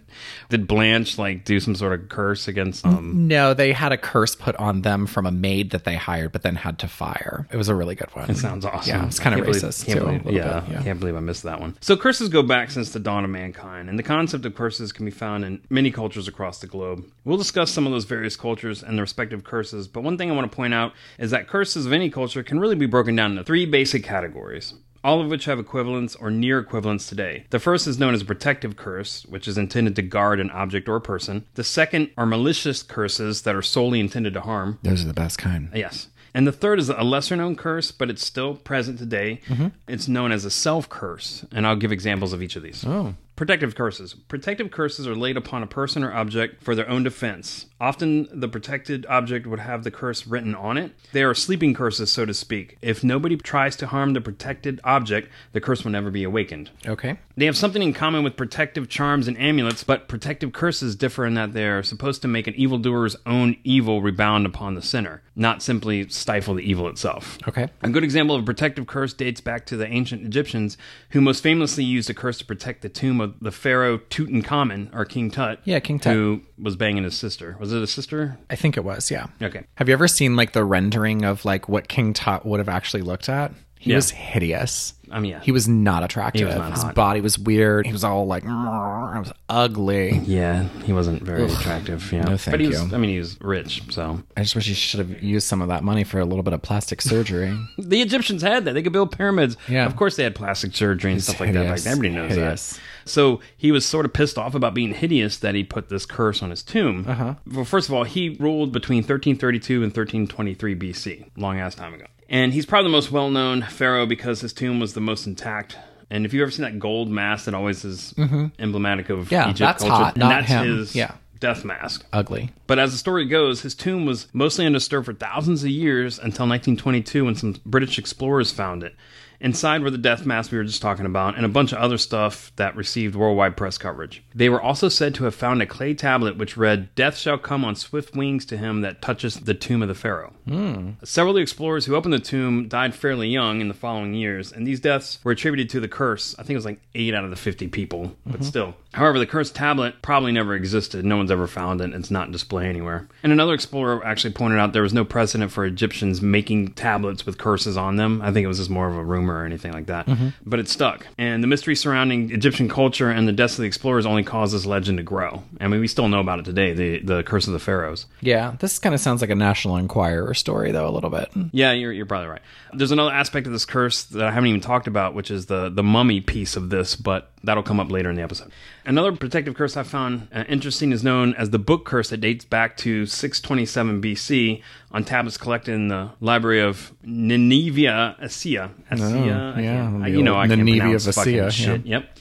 Did 0.50 0.66
Blanche 0.68 1.18
like 1.18 1.44
do 1.44 1.58
some 1.60 1.74
sort 1.74 1.92
of 1.98 2.08
curse 2.08 2.48
against 2.48 2.84
um 2.86 3.28
No, 3.28 3.54
they 3.54 3.72
had 3.72 3.92
a 3.92 3.96
curse 3.98 4.31
put 4.34 4.56
on 4.56 4.82
them 4.82 5.06
from 5.06 5.26
a 5.26 5.30
maid 5.30 5.70
that 5.70 5.84
they 5.84 5.96
hired, 5.96 6.32
but 6.32 6.42
then 6.42 6.56
had 6.56 6.78
to 6.80 6.88
fire. 6.88 7.46
It 7.52 7.56
was 7.56 7.68
a 7.68 7.74
really 7.74 7.94
good 7.94 8.08
one. 8.14 8.30
It 8.30 8.36
sounds 8.36 8.64
awesome. 8.64 8.88
Yeah, 8.94 9.06
it's 9.06 9.18
kind 9.18 9.34
of 9.34 9.44
can't 9.44 9.46
believe- 9.52 9.62
racist 9.62 9.86
too. 9.86 10.00
believe- 10.00 10.36
yeah, 10.36 10.60
bit, 10.60 10.78
I 10.78 10.82
can't 10.82 11.00
believe 11.00 11.16
I 11.16 11.20
missed 11.20 11.42
that 11.44 11.60
one. 11.60 11.76
So 11.80 11.96
curses 11.96 12.28
go 12.28 12.42
back 12.42 12.70
since 12.70 12.90
the 12.92 13.00
dawn 13.00 13.24
of 13.24 13.30
mankind, 13.30 13.88
and 13.88 13.98
the 13.98 14.02
concept 14.02 14.44
of 14.44 14.54
curses 14.54 14.92
can 14.92 15.04
be 15.04 15.10
found 15.10 15.44
in 15.44 15.60
many 15.70 15.90
cultures 15.90 16.28
across 16.28 16.58
the 16.58 16.66
globe. 16.66 17.04
We'll 17.24 17.36
discuss 17.38 17.70
some 17.70 17.86
of 17.86 17.92
those 17.92 18.04
various 18.04 18.36
cultures 18.36 18.82
and 18.82 18.96
their 18.98 19.02
respective 19.04 19.44
curses, 19.44 19.88
but 19.88 20.02
one 20.02 20.18
thing 20.18 20.30
I 20.30 20.34
want 20.34 20.50
to 20.50 20.54
point 20.56 20.74
out 20.74 20.92
is 21.18 21.30
that 21.30 21.48
curses 21.48 21.86
of 21.86 21.92
any 21.92 22.10
culture 22.10 22.42
can 22.42 22.58
really 22.60 22.74
be 22.76 22.86
broken 22.86 23.14
down 23.16 23.32
into 23.32 23.44
three 23.44 23.66
basic 23.66 24.04
categories. 24.04 24.74
All 25.04 25.20
of 25.20 25.28
which 25.28 25.46
have 25.46 25.58
equivalents 25.58 26.14
or 26.14 26.30
near 26.30 26.58
equivalents 26.58 27.08
today. 27.08 27.46
The 27.50 27.58
first 27.58 27.86
is 27.86 27.98
known 27.98 28.14
as 28.14 28.22
a 28.22 28.24
protective 28.24 28.76
curse, 28.76 29.24
which 29.26 29.48
is 29.48 29.58
intended 29.58 29.96
to 29.96 30.02
guard 30.02 30.38
an 30.38 30.50
object 30.50 30.88
or 30.88 31.00
person. 31.00 31.44
The 31.54 31.64
second 31.64 32.10
are 32.16 32.26
malicious 32.26 32.82
curses 32.82 33.42
that 33.42 33.54
are 33.56 33.62
solely 33.62 34.00
intended 34.00 34.34
to 34.34 34.40
harm. 34.42 34.78
Those 34.82 35.04
are 35.04 35.08
the 35.08 35.14
best 35.14 35.38
kind. 35.38 35.70
Yes. 35.74 36.08
And 36.34 36.46
the 36.46 36.52
third 36.52 36.78
is 36.78 36.88
a 36.88 37.02
lesser 37.02 37.36
known 37.36 37.56
curse, 37.56 37.90
but 37.92 38.08
it's 38.08 38.24
still 38.24 38.54
present 38.54 38.98
today. 38.98 39.40
Mm-hmm. 39.48 39.68
It's 39.88 40.08
known 40.08 40.32
as 40.32 40.44
a 40.44 40.50
self 40.50 40.88
curse. 40.88 41.44
And 41.52 41.66
I'll 41.66 41.76
give 41.76 41.92
examples 41.92 42.32
of 42.32 42.42
each 42.42 42.56
of 42.56 42.62
these. 42.62 42.84
Oh. 42.86 43.14
Protective 43.34 43.74
curses. 43.74 44.14
Protective 44.14 44.70
curses 44.70 45.06
are 45.06 45.16
laid 45.16 45.36
upon 45.36 45.62
a 45.62 45.66
person 45.66 46.04
or 46.04 46.12
object 46.12 46.62
for 46.62 46.74
their 46.74 46.88
own 46.88 47.02
defense. 47.02 47.66
Often 47.80 48.28
the 48.30 48.46
protected 48.46 49.06
object 49.06 49.46
would 49.46 49.58
have 49.58 49.82
the 49.82 49.90
curse 49.90 50.26
written 50.26 50.54
on 50.54 50.76
it. 50.76 50.92
They 51.12 51.24
are 51.24 51.34
sleeping 51.34 51.74
curses, 51.74 52.12
so 52.12 52.26
to 52.26 52.34
speak. 52.34 52.76
If 52.82 53.02
nobody 53.02 53.36
tries 53.36 53.74
to 53.76 53.88
harm 53.88 54.12
the 54.12 54.20
protected 54.20 54.80
object, 54.84 55.30
the 55.52 55.60
curse 55.60 55.82
will 55.82 55.90
never 55.90 56.10
be 56.10 56.22
awakened. 56.22 56.70
Okay. 56.86 57.18
They 57.36 57.46
have 57.46 57.56
something 57.56 57.82
in 57.82 57.94
common 57.94 58.22
with 58.22 58.36
protective 58.36 58.88
charms 58.88 59.26
and 59.26 59.38
amulets, 59.38 59.82
but 59.82 60.06
protective 60.06 60.52
curses 60.52 60.94
differ 60.94 61.24
in 61.24 61.34
that 61.34 61.54
they 61.54 61.66
are 61.66 61.82
supposed 61.82 62.22
to 62.22 62.28
make 62.28 62.46
an 62.46 62.54
evildoer's 62.54 63.16
own 63.24 63.56
evil 63.64 64.02
rebound 64.02 64.44
upon 64.44 64.74
the 64.74 64.82
sinner, 64.82 65.22
not 65.34 65.62
simply 65.62 66.06
stifle 66.08 66.54
the 66.54 66.62
evil 66.62 66.86
itself. 66.86 67.38
Okay. 67.48 67.68
A 67.82 67.88
good 67.88 68.04
example 68.04 68.36
of 68.36 68.42
a 68.42 68.46
protective 68.46 68.86
curse 68.86 69.14
dates 69.14 69.40
back 69.40 69.64
to 69.66 69.76
the 69.76 69.88
ancient 69.88 70.22
Egyptians, 70.22 70.76
who 71.10 71.22
most 71.22 71.42
famously 71.42 71.82
used 71.82 72.10
a 72.10 72.14
curse 72.14 72.38
to 72.38 72.44
protect 72.44 72.82
the 72.82 72.90
tomb 72.90 73.21
of 73.22 73.34
the 73.40 73.50
pharaoh 73.52 73.98
Tutankhamun, 73.98 74.94
or 74.94 75.04
King 75.04 75.30
Tut. 75.30 75.60
Yeah, 75.64 75.80
King 75.80 75.98
Tut. 75.98 76.12
Who 76.14 76.42
was 76.60 76.76
banging 76.76 77.04
his 77.04 77.16
sister. 77.16 77.56
Was 77.60 77.72
it 77.72 77.82
a 77.82 77.86
sister? 77.86 78.38
I 78.50 78.56
think 78.56 78.76
it 78.76 78.84
was, 78.84 79.10
yeah. 79.10 79.26
Okay. 79.40 79.64
Have 79.76 79.88
you 79.88 79.94
ever 79.94 80.08
seen 80.08 80.36
like 80.36 80.52
the 80.52 80.64
rendering 80.64 81.24
of 81.24 81.44
like 81.44 81.68
what 81.68 81.88
King 81.88 82.12
Tut 82.12 82.44
would 82.44 82.58
have 82.60 82.68
actually 82.68 83.02
looked 83.02 83.28
at? 83.28 83.52
He 83.78 83.90
Yeah. 83.90 83.96
was 83.96 84.10
hideous. 84.10 84.94
I 85.10 85.18
mean, 85.18 85.32
yeah. 85.32 85.40
He 85.40 85.50
was 85.50 85.66
not 85.66 86.04
attractive. 86.04 86.46
Was 86.46 86.56
not 86.56 86.70
His 86.72 86.82
hot. 86.84 86.94
body 86.94 87.20
was 87.20 87.36
weird. 87.36 87.84
He 87.84 87.92
was 87.92 88.04
all 88.04 88.26
like, 88.28 88.44
it 88.44 88.46
was 88.46 89.32
ugly. 89.48 90.18
yeah, 90.24 90.68
he 90.84 90.92
wasn't 90.92 91.20
very 91.22 91.44
attractive. 91.44 92.12
Yeah. 92.12 92.22
No, 92.22 92.36
thank 92.36 92.52
but 92.52 92.60
he 92.60 92.68
was, 92.68 92.80
you. 92.80 92.94
I 92.94 92.98
mean, 92.98 93.10
he 93.10 93.18
was 93.18 93.36
rich, 93.40 93.82
so. 93.90 94.22
I 94.36 94.42
just 94.42 94.54
wish 94.54 94.66
he 94.66 94.74
should 94.74 95.00
have 95.00 95.20
used 95.22 95.48
some 95.48 95.60
of 95.60 95.68
that 95.68 95.82
money 95.82 96.04
for 96.04 96.20
a 96.20 96.24
little 96.24 96.44
bit 96.44 96.52
of 96.54 96.62
plastic 96.62 97.02
surgery. 97.02 97.58
The 97.78 98.00
Egyptians 98.00 98.40
had 98.42 98.64
that. 98.64 98.72
They 98.74 98.82
could 98.82 98.92
build 98.92 99.10
pyramids. 99.12 99.56
Yeah. 99.68 99.84
Of 99.84 99.96
course, 99.96 100.14
they 100.16 100.22
had 100.22 100.34
plastic 100.36 100.74
surgery 100.76 101.12
and 101.12 101.22
stuff 101.22 101.40
like 101.40 101.52
that. 101.52 101.68
Like 101.68 101.84
everybody 101.84 102.10
knows 102.10 102.30
Hideous. 102.30 102.72
that. 102.74 102.80
So 103.04 103.40
he 103.56 103.72
was 103.72 103.84
sort 103.84 104.06
of 104.06 104.12
pissed 104.12 104.38
off 104.38 104.54
about 104.54 104.74
being 104.74 104.94
hideous 104.94 105.38
that 105.38 105.54
he 105.54 105.64
put 105.64 105.88
this 105.88 106.06
curse 106.06 106.42
on 106.42 106.50
his 106.50 106.62
tomb. 106.62 107.04
Uh-huh. 107.08 107.34
Well, 107.50 107.64
first 107.64 107.88
of 107.88 107.94
all, 107.94 108.04
he 108.04 108.36
ruled 108.40 108.72
between 108.72 108.98
1332 108.98 109.74
and 109.82 109.94
1323 109.94 110.74
BC, 110.76 111.30
long 111.36 111.58
ass 111.58 111.74
time 111.74 111.94
ago. 111.94 112.06
And 112.28 112.52
he's 112.52 112.66
probably 112.66 112.88
the 112.90 112.92
most 112.92 113.10
well 113.12 113.30
known 113.30 113.62
pharaoh 113.62 114.06
because 114.06 114.40
his 114.40 114.52
tomb 114.52 114.80
was 114.80 114.94
the 114.94 115.00
most 115.00 115.26
intact. 115.26 115.76
And 116.10 116.24
if 116.26 116.32
you've 116.34 116.42
ever 116.42 116.50
seen 116.50 116.64
that 116.64 116.78
gold 116.78 117.08
mask 117.10 117.46
that 117.46 117.54
always 117.54 117.84
is 117.84 118.14
emblematic 118.58 119.08
of 119.10 119.30
Yeah, 119.32 119.44
Egypt 119.50 119.58
that's 119.58 119.82
culture, 119.82 120.04
hot, 120.04 120.14
and 120.14 120.22
that's 120.30 120.48
him. 120.48 120.66
his 120.66 120.94
Yeah. 120.94 121.12
death 121.40 121.64
mask. 121.64 122.04
ugly. 122.12 122.50
But 122.66 122.78
as 122.78 122.92
the 122.92 122.98
story 122.98 123.24
goes, 123.26 123.62
his 123.62 123.74
tomb 123.74 124.04
was 124.06 124.28
mostly 124.32 124.64
undisturbed 124.66 125.06
for 125.06 125.12
thousands 125.14 125.64
of 125.64 125.70
years 125.70 126.18
until 126.18 126.46
1922 126.46 127.24
when 127.24 127.34
some 127.34 127.56
British 127.66 127.98
explorers 127.98 128.50
found 128.52 128.82
it. 128.82 128.94
Inside 129.42 129.82
were 129.82 129.90
the 129.90 129.98
death 129.98 130.24
masks 130.24 130.52
we 130.52 130.58
were 130.58 130.64
just 130.64 130.80
talking 130.80 131.04
about 131.04 131.36
and 131.36 131.44
a 131.44 131.48
bunch 131.48 131.72
of 131.72 131.78
other 131.78 131.98
stuff 131.98 132.52
that 132.56 132.76
received 132.76 133.16
worldwide 133.16 133.56
press 133.56 133.76
coverage. 133.76 134.22
They 134.32 134.48
were 134.48 134.62
also 134.62 134.88
said 134.88 135.16
to 135.16 135.24
have 135.24 135.34
found 135.34 135.60
a 135.60 135.66
clay 135.66 135.94
tablet 135.94 136.38
which 136.38 136.56
read, 136.56 136.94
Death 136.94 137.16
shall 137.16 137.38
come 137.38 137.64
on 137.64 137.74
swift 137.74 138.14
wings 138.14 138.46
to 138.46 138.56
him 138.56 138.82
that 138.82 139.02
touches 139.02 139.40
the 139.40 139.54
tomb 139.54 139.82
of 139.82 139.88
the 139.88 139.96
Pharaoh. 139.96 140.32
Hmm. 140.46 140.90
Several 141.02 141.32
of 141.32 141.36
the 141.36 141.42
explorers 141.42 141.86
who 141.86 141.96
opened 141.96 142.14
the 142.14 142.20
tomb 142.20 142.68
died 142.68 142.94
fairly 142.94 143.28
young 143.28 143.60
in 143.60 143.66
the 143.66 143.74
following 143.74 144.14
years, 144.14 144.52
and 144.52 144.64
these 144.64 144.78
deaths 144.78 145.18
were 145.24 145.32
attributed 145.32 145.68
to 145.70 145.80
the 145.80 145.88
curse. 145.88 146.36
I 146.38 146.42
think 146.42 146.50
it 146.50 146.56
was 146.56 146.64
like 146.64 146.80
8 146.94 147.12
out 147.12 147.24
of 147.24 147.30
the 147.30 147.36
50 147.36 147.66
people, 147.68 148.16
but 148.24 148.34
mm-hmm. 148.34 148.44
still. 148.44 148.76
However, 148.92 149.18
the 149.18 149.26
cursed 149.26 149.54
tablet 149.54 150.02
probably 150.02 150.32
never 150.32 150.54
existed. 150.54 151.04
No 151.04 151.16
one's 151.16 151.30
ever 151.30 151.46
found 151.46 151.80
it. 151.80 151.94
It's 151.94 152.10
not 152.10 152.26
in 152.26 152.32
display 152.32 152.68
anywhere. 152.68 153.08
And 153.22 153.32
another 153.32 153.54
explorer 153.54 154.04
actually 154.04 154.34
pointed 154.34 154.58
out 154.58 154.72
there 154.72 154.82
was 154.82 154.92
no 154.92 155.04
precedent 155.04 155.50
for 155.50 155.64
Egyptians 155.64 156.20
making 156.20 156.72
tablets 156.72 157.24
with 157.24 157.38
curses 157.38 157.76
on 157.76 157.96
them. 157.96 158.20
I 158.22 158.32
think 158.32 158.44
it 158.44 158.48
was 158.48 158.58
just 158.58 158.70
more 158.70 158.88
of 158.88 158.96
a 158.96 159.02
rumor 159.02 159.40
or 159.40 159.46
anything 159.46 159.72
like 159.72 159.86
that. 159.86 160.06
Mm-hmm. 160.06 160.28
But 160.44 160.60
it 160.60 160.68
stuck. 160.68 161.06
And 161.16 161.42
the 161.42 161.46
mystery 161.46 161.74
surrounding 161.74 162.30
Egyptian 162.32 162.68
culture 162.68 163.10
and 163.10 163.26
the 163.26 163.32
deaths 163.32 163.54
of 163.54 163.62
the 163.62 163.66
explorers 163.66 164.04
only 164.04 164.24
caused 164.24 164.54
this 164.54 164.66
legend 164.66 164.98
to 164.98 165.04
grow. 165.04 165.42
I 165.60 165.68
mean, 165.68 165.80
we 165.80 165.88
still 165.88 166.08
know 166.08 166.20
about 166.20 166.40
it 166.40 166.44
today 166.44 166.72
the, 166.74 166.98
the 167.00 167.22
curse 167.22 167.46
of 167.46 167.54
the 167.54 167.58
pharaohs. 167.58 168.06
Yeah, 168.20 168.56
this 168.60 168.78
kind 168.78 168.94
of 168.94 169.00
sounds 169.00 169.20
like 169.22 169.30
a 169.30 169.34
National 169.34 169.76
Enquirer 169.76 170.34
story, 170.34 170.70
though, 170.70 170.88
a 170.88 170.92
little 170.92 171.10
bit. 171.10 171.30
Yeah, 171.52 171.72
you're, 171.72 171.92
you're 171.92 172.06
probably 172.06 172.28
right. 172.28 172.42
There's 172.74 172.92
another 172.92 173.12
aspect 173.12 173.46
of 173.46 173.52
this 173.52 173.64
curse 173.64 174.04
that 174.04 174.22
I 174.22 174.30
haven't 174.30 174.48
even 174.48 174.60
talked 174.60 174.86
about, 174.86 175.14
which 175.14 175.30
is 175.30 175.46
the, 175.46 175.70
the 175.70 175.82
mummy 175.82 176.20
piece 176.20 176.56
of 176.56 176.70
this, 176.70 176.94
but 176.94 177.30
that'll 177.42 177.62
come 177.62 177.80
up 177.80 177.90
later 177.90 178.10
in 178.10 178.16
the 178.16 178.22
episode. 178.22 178.50
Another 178.84 179.12
protective 179.12 179.54
curse 179.54 179.76
I 179.76 179.84
found 179.84 180.28
uh, 180.34 180.44
interesting 180.48 180.90
is 180.90 181.04
known 181.04 181.34
as 181.34 181.50
the 181.50 181.58
book 181.58 181.84
curse 181.84 182.10
that 182.10 182.16
dates 182.16 182.44
back 182.44 182.76
to 182.78 183.06
627 183.06 184.02
BC 184.02 184.62
on 184.90 185.04
tablets 185.04 185.36
collected 185.36 185.74
in 185.74 185.88
the 185.88 186.10
library 186.20 186.60
of 186.60 186.92
Nineveh 187.04 188.16
Assia. 188.20 188.70
Assia? 188.90 189.56
I 189.56 189.60
yeah, 189.60 190.06
you 190.06 190.22
know, 190.22 190.36
I 190.36 190.48
can't 190.48 190.62
Nineveh 190.62 190.80
pronounce 190.80 191.06
of 191.06 191.14
fucking 191.14 191.34
Assia, 191.34 191.50
shit. 191.52 191.86
Yep. 191.86 192.18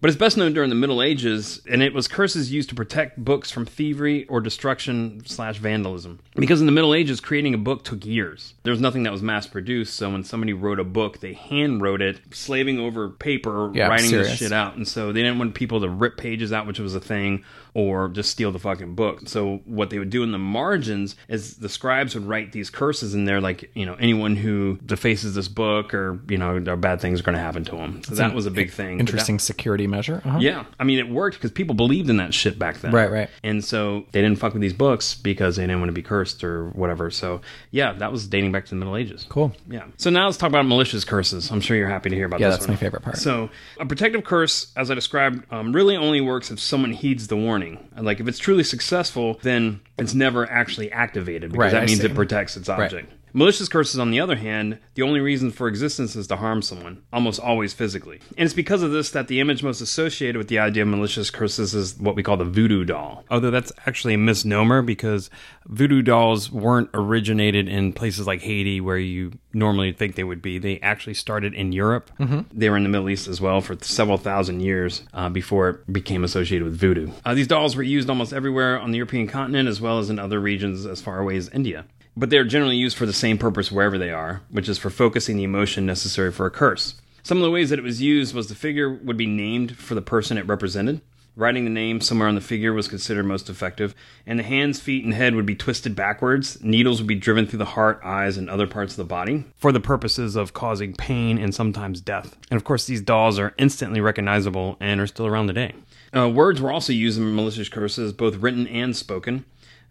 But 0.00 0.08
it's 0.08 0.16
best 0.18 0.36
known 0.38 0.54
during 0.54 0.70
the 0.70 0.74
Middle 0.76 1.02
Ages, 1.02 1.60
and 1.70 1.82
it 1.82 1.92
was 1.92 2.08
curses 2.08 2.50
used 2.50 2.70
to 2.70 2.74
protect 2.74 3.22
books 3.22 3.50
from 3.50 3.66
thievery 3.66 4.26
or 4.28 4.40
destruction 4.40 5.22
slash 5.26 5.58
vandalism. 5.58 6.20
Because 6.36 6.60
in 6.60 6.66
the 6.66 6.72
Middle 6.72 6.94
Ages, 6.94 7.20
creating 7.20 7.52
a 7.52 7.58
book 7.58 7.84
took 7.84 8.06
years. 8.06 8.54
There 8.62 8.70
was 8.70 8.80
nothing 8.80 9.02
that 9.02 9.12
was 9.12 9.20
mass 9.22 9.46
produced, 9.46 9.94
so 9.94 10.08
when 10.10 10.24
somebody 10.24 10.54
wrote 10.54 10.78
a 10.80 10.84
book, 10.84 11.20
they 11.20 11.34
hand 11.34 11.82
wrote 11.82 12.00
it, 12.00 12.18
slaving 12.32 12.78
over 12.78 13.10
paper, 13.10 13.70
Yeah, 13.74 13.88
writing 13.88 14.10
this 14.10 14.38
shit 14.38 14.52
out. 14.52 14.76
And 14.76 14.88
so 14.88 15.12
they 15.12 15.22
didn't 15.22 15.38
want 15.38 15.54
people 15.54 15.80
to 15.82 15.88
rip 15.90 16.16
pages 16.16 16.50
out, 16.52 16.66
which 16.66 16.78
was 16.80 16.94
a 16.94 17.00
thing, 17.00 17.44
or 17.74 18.08
just 18.08 18.30
steal 18.30 18.50
the 18.52 18.58
fucking 18.58 18.94
book. 18.94 19.28
So 19.28 19.60
what 19.66 19.90
they 19.90 19.98
would 19.98 20.10
do 20.10 20.22
in 20.22 20.32
the 20.32 20.38
margins 20.38 21.14
is 21.28 21.56
the 21.58 21.68
scribes 21.68 22.14
would 22.14 22.24
write 22.26 22.52
these 22.52 22.70
curses 22.70 23.14
in 23.14 23.26
there, 23.26 23.40
like, 23.40 23.70
you 23.74 23.84
know, 23.84 23.94
anyone 24.00 24.34
who 24.36 24.78
defaces 24.84 25.34
this 25.34 25.48
book 25.48 25.92
or, 25.92 26.20
you 26.28 26.38
know, 26.38 26.58
bad 26.76 27.00
things 27.02 27.20
are 27.20 27.22
going 27.22 27.36
to 27.36 27.42
happen 27.42 27.64
to 27.66 27.76
them. 27.76 28.02
So 28.02 28.14
that 28.14 28.34
was 28.34 28.46
a 28.46 28.50
big 28.50 28.72
thing. 28.72 28.96
But 28.96 29.06
that- 29.06 29.10
Interesting 29.12 29.38
security 29.38 29.86
measure. 29.90 30.22
Uh-huh. 30.24 30.38
Yeah, 30.40 30.64
I 30.78 30.84
mean, 30.84 30.98
it 30.98 31.08
worked 31.10 31.36
because 31.36 31.50
people 31.50 31.74
believed 31.74 32.08
in 32.08 32.16
that 32.18 32.32
shit 32.32 32.58
back 32.58 32.78
then. 32.80 32.92
Right, 32.92 33.10
right. 33.10 33.28
And 33.42 33.64
so 33.64 34.06
they 34.12 34.22
didn't 34.22 34.38
fuck 34.38 34.52
with 34.54 34.62
these 34.62 34.72
books 34.72 35.14
because 35.14 35.56
they 35.56 35.62
didn't 35.64 35.80
want 35.80 35.88
to 35.88 35.92
be 35.94 36.02
cursed 36.02 36.42
or 36.44 36.70
whatever. 36.70 37.10
So 37.10 37.40
yeah, 37.70 37.92
that 37.94 38.10
was 38.12 38.26
dating 38.26 38.52
back 38.52 38.64
to 38.66 38.70
the 38.70 38.76
Middle 38.76 38.96
Ages. 38.96 39.26
Cool. 39.28 39.52
Yeah. 39.68 39.84
So 39.98 40.08
now 40.10 40.26
let's 40.26 40.36
talk 40.38 40.48
about 40.48 40.66
malicious 40.66 41.04
curses. 41.04 41.50
I'm 41.50 41.60
sure 41.60 41.76
you're 41.76 41.88
happy 41.88 42.10
to 42.10 42.16
hear 42.16 42.26
about 42.26 42.40
Yeah, 42.40 42.48
this. 42.48 42.56
that's 42.58 42.68
one. 42.68 42.74
my 42.74 42.80
favorite 42.80 43.02
part. 43.02 43.16
So 43.18 43.50
a 43.78 43.86
protective 43.86 44.24
curse, 44.24 44.72
as 44.76 44.90
I 44.90 44.94
described, 44.94 45.44
um, 45.52 45.72
really 45.72 45.96
only 45.96 46.20
works 46.20 46.50
if 46.50 46.60
someone 46.60 46.92
heeds 46.92 47.26
the 47.28 47.36
warning. 47.36 47.88
Like 47.98 48.20
if 48.20 48.28
it's 48.28 48.38
truly 48.38 48.64
successful, 48.64 49.38
then 49.42 49.80
it's 49.98 50.14
never 50.14 50.50
actually 50.50 50.90
activated 50.92 51.50
because 51.52 51.58
Right, 51.58 51.72
that 51.72 51.82
I 51.82 51.86
means 51.86 52.00
see. 52.00 52.06
it 52.06 52.14
protects 52.14 52.56
its 52.56 52.68
object. 52.68 53.12
Malicious 53.32 53.68
curses, 53.68 53.98
on 53.98 54.10
the 54.10 54.20
other 54.20 54.36
hand, 54.36 54.78
the 54.94 55.02
only 55.02 55.20
reason 55.20 55.50
for 55.50 55.68
existence 55.68 56.16
is 56.16 56.26
to 56.26 56.36
harm 56.36 56.62
someone, 56.62 57.02
almost 57.12 57.38
always 57.40 57.72
physically. 57.72 58.20
And 58.36 58.44
it's 58.46 58.54
because 58.54 58.82
of 58.82 58.90
this 58.90 59.10
that 59.10 59.28
the 59.28 59.40
image 59.40 59.62
most 59.62 59.80
associated 59.80 60.36
with 60.36 60.48
the 60.48 60.58
idea 60.58 60.82
of 60.82 60.88
malicious 60.88 61.30
curses 61.30 61.74
is 61.74 61.98
what 61.98 62.16
we 62.16 62.22
call 62.22 62.36
the 62.36 62.44
voodoo 62.44 62.84
doll. 62.84 63.24
Although 63.30 63.50
that's 63.50 63.72
actually 63.86 64.14
a 64.14 64.18
misnomer 64.18 64.82
because 64.82 65.30
voodoo 65.66 66.02
dolls 66.02 66.50
weren't 66.50 66.90
originated 66.92 67.68
in 67.68 67.92
places 67.92 68.26
like 68.26 68.40
Haiti 68.40 68.80
where 68.80 68.98
you 68.98 69.32
normally 69.52 69.92
think 69.92 70.16
they 70.16 70.24
would 70.24 70.42
be. 70.42 70.58
They 70.58 70.80
actually 70.80 71.14
started 71.14 71.54
in 71.54 71.72
Europe. 71.72 72.10
They 72.52 72.68
were 72.68 72.76
in 72.76 72.82
the 72.82 72.88
Middle 72.88 73.10
East 73.10 73.28
as 73.28 73.40
well 73.40 73.60
for 73.60 73.76
several 73.80 74.18
thousand 74.18 74.60
years 74.60 75.02
uh, 75.14 75.28
before 75.28 75.68
it 75.68 75.92
became 75.92 76.24
associated 76.24 76.64
with 76.64 76.76
voodoo. 76.78 77.10
Uh, 77.24 77.34
these 77.34 77.46
dolls 77.46 77.76
were 77.76 77.82
used 77.82 78.08
almost 78.08 78.32
everywhere 78.32 78.78
on 78.78 78.90
the 78.90 78.98
European 78.98 79.26
continent 79.28 79.68
as 79.68 79.80
well 79.80 79.98
as 79.98 80.10
in 80.10 80.18
other 80.18 80.40
regions 80.40 80.86
as 80.86 81.00
far 81.00 81.20
away 81.20 81.36
as 81.36 81.48
India 81.50 81.84
but 82.20 82.28
they're 82.28 82.44
generally 82.44 82.76
used 82.76 82.98
for 82.98 83.06
the 83.06 83.14
same 83.14 83.38
purpose 83.38 83.72
wherever 83.72 83.96
they 83.96 84.10
are, 84.10 84.42
which 84.50 84.68
is 84.68 84.76
for 84.76 84.90
focusing 84.90 85.38
the 85.38 85.44
emotion 85.44 85.86
necessary 85.86 86.30
for 86.30 86.44
a 86.44 86.50
curse. 86.50 87.00
Some 87.22 87.38
of 87.38 87.42
the 87.42 87.50
ways 87.50 87.70
that 87.70 87.78
it 87.78 87.82
was 87.82 88.02
used 88.02 88.34
was 88.34 88.48
the 88.48 88.54
figure 88.54 88.92
would 88.92 89.16
be 89.16 89.26
named 89.26 89.78
for 89.78 89.94
the 89.94 90.02
person 90.02 90.36
it 90.36 90.46
represented. 90.46 91.00
Writing 91.34 91.64
the 91.64 91.70
name 91.70 92.02
somewhere 92.02 92.28
on 92.28 92.34
the 92.34 92.42
figure 92.42 92.74
was 92.74 92.88
considered 92.88 93.24
most 93.24 93.48
effective, 93.48 93.94
and 94.26 94.38
the 94.38 94.42
hands, 94.42 94.78
feet, 94.78 95.02
and 95.02 95.14
head 95.14 95.34
would 95.34 95.46
be 95.46 95.54
twisted 95.54 95.96
backwards. 95.96 96.62
Needles 96.62 97.00
would 97.00 97.06
be 97.06 97.14
driven 97.14 97.46
through 97.46 97.60
the 97.60 97.64
heart, 97.64 98.00
eyes, 98.04 98.36
and 98.36 98.50
other 98.50 98.66
parts 98.66 98.92
of 98.92 98.98
the 98.98 99.04
body 99.04 99.46
for 99.56 99.72
the 99.72 99.80
purposes 99.80 100.36
of 100.36 100.52
causing 100.52 100.92
pain 100.92 101.38
and 101.38 101.54
sometimes 101.54 102.02
death. 102.02 102.36
And 102.50 102.58
of 102.58 102.64
course, 102.64 102.84
these 102.84 103.00
dolls 103.00 103.38
are 103.38 103.54
instantly 103.56 104.02
recognizable 104.02 104.76
and 104.78 105.00
are 105.00 105.06
still 105.06 105.26
around 105.26 105.46
today. 105.46 105.72
Uh, 106.14 106.28
words 106.28 106.60
were 106.60 106.72
also 106.72 106.92
used 106.92 107.18
in 107.18 107.34
malicious 107.34 107.70
curses, 107.70 108.12
both 108.12 108.36
written 108.36 108.66
and 108.66 108.94
spoken. 108.94 109.46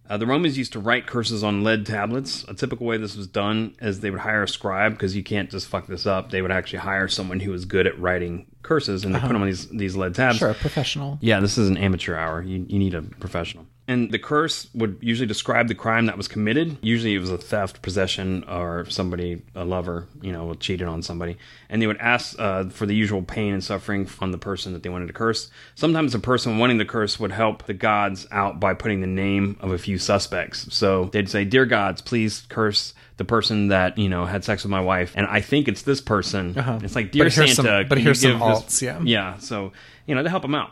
Uh, 0.10 0.18
the 0.18 0.26
Romans 0.26 0.58
used 0.58 0.74
to 0.74 0.80
write 0.80 1.06
curses 1.06 1.44
on 1.44 1.64
lead 1.64 1.86
tablets. 1.86 2.44
A 2.48 2.56
typical 2.56 2.88
way 2.88 2.98
this 2.98 3.16
was 3.16 3.28
done 3.28 3.76
is 3.80 4.00
they 4.00 4.10
would 4.10 4.22
hire 4.22 4.44
a 4.44 4.48
scribe 4.48 4.94
because 4.94 5.16
you 5.16 5.24
can't 5.24 5.52
just 5.52 5.68
fuck 5.68 5.86
this 5.86 6.08
up. 6.08 6.32
They 6.32 6.42
would 6.42 6.52
actually 6.52 6.80
hire 6.80 7.08
someone 7.08 7.40
who 7.40 7.52
was 7.52 7.66
good 7.66 7.86
at 7.86 8.00
writing 8.00 8.48
curses 8.64 9.06
and 9.06 9.14
they 9.14 9.20
put 9.20 9.28
them 9.28 9.42
on 9.42 9.48
these 9.48 9.68
these 9.70 9.96
lead 9.96 10.16
tabs. 10.16 10.40
Sure, 10.40 10.50
a 10.50 10.56
professional. 10.56 11.20
Yeah, 11.22 11.40
this 11.40 11.58
is 11.60 11.70
an 11.70 11.78
amateur 11.78 12.16
hour. 12.16 12.42
You, 12.42 12.66
you 12.68 12.80
need 12.80 12.96
a 12.96 13.04
professional. 13.04 13.68
And 13.90 14.12
the 14.12 14.20
curse 14.20 14.70
would 14.76 15.00
usually 15.02 15.26
describe 15.26 15.68
the 15.68 15.74
crime 15.74 16.06
that 16.06 16.16
was 16.16 16.28
committed. 16.28 16.78
Usually 16.82 17.16
it 17.16 17.20
was 17.20 17.32
a 17.32 17.40
theft, 17.40 17.82
possession, 17.82 18.44
or 18.48 18.86
somebody, 18.88 19.42
a 19.56 19.66
lover, 19.66 20.08
you 20.22 20.32
know, 20.32 20.54
cheated 20.54 20.88
on 20.88 21.02
somebody. 21.02 21.38
And 21.70 21.82
they 21.82 21.88
would 21.88 21.98
ask 21.98 22.36
uh, 22.40 22.66
for 22.70 22.86
the 22.86 22.94
usual 22.96 23.24
pain 23.24 23.52
and 23.52 23.64
suffering 23.64 24.08
on 24.20 24.30
the 24.30 24.38
person 24.38 24.74
that 24.74 24.84
they 24.84 24.90
wanted 24.90 25.08
to 25.08 25.14
curse. 25.14 25.50
Sometimes 25.74 26.14
the 26.14 26.20
person 26.20 26.60
wanting 26.60 26.78
the 26.78 26.86
curse 26.86 27.20
would 27.20 27.32
help 27.32 27.66
the 27.66 27.74
gods 27.74 28.28
out 28.32 28.60
by 28.60 28.76
putting 28.76 29.02
the 29.02 29.08
name 29.08 29.58
of 29.60 29.72
a 29.72 29.78
few 29.80 29.98
suspects. 29.98 30.68
So 30.72 31.06
they'd 31.06 31.28
say, 31.28 31.44
Dear 31.44 31.66
gods, 31.66 32.02
please 32.02 32.44
curse 32.48 32.94
the 33.18 33.26
person 33.26 33.70
that, 33.70 33.98
you 33.98 34.08
know, 34.08 34.26
had 34.26 34.46
sex 34.46 34.64
with 34.64 34.72
my 34.72 34.82
wife. 34.82 35.14
And 35.16 35.26
I 35.28 35.42
think 35.42 35.68
it's 35.68 35.82
this 35.82 36.00
person. 36.00 36.54
It's 36.84 36.96
like, 36.96 37.12
Dear 37.12 37.26
But 37.26 37.34
Santa, 37.34 37.54
some- 37.56 37.88
but 37.90 37.98
here's 37.98 38.22
some 38.22 38.32
give 38.34 38.40
this- 38.40 38.48
alts, 38.48 38.82
yeah. 38.82 39.02
yeah, 39.04 39.38
so 39.40 39.74
you 40.10 40.16
know 40.16 40.24
to 40.24 40.30
help 40.30 40.42
them 40.42 40.56
out. 40.56 40.72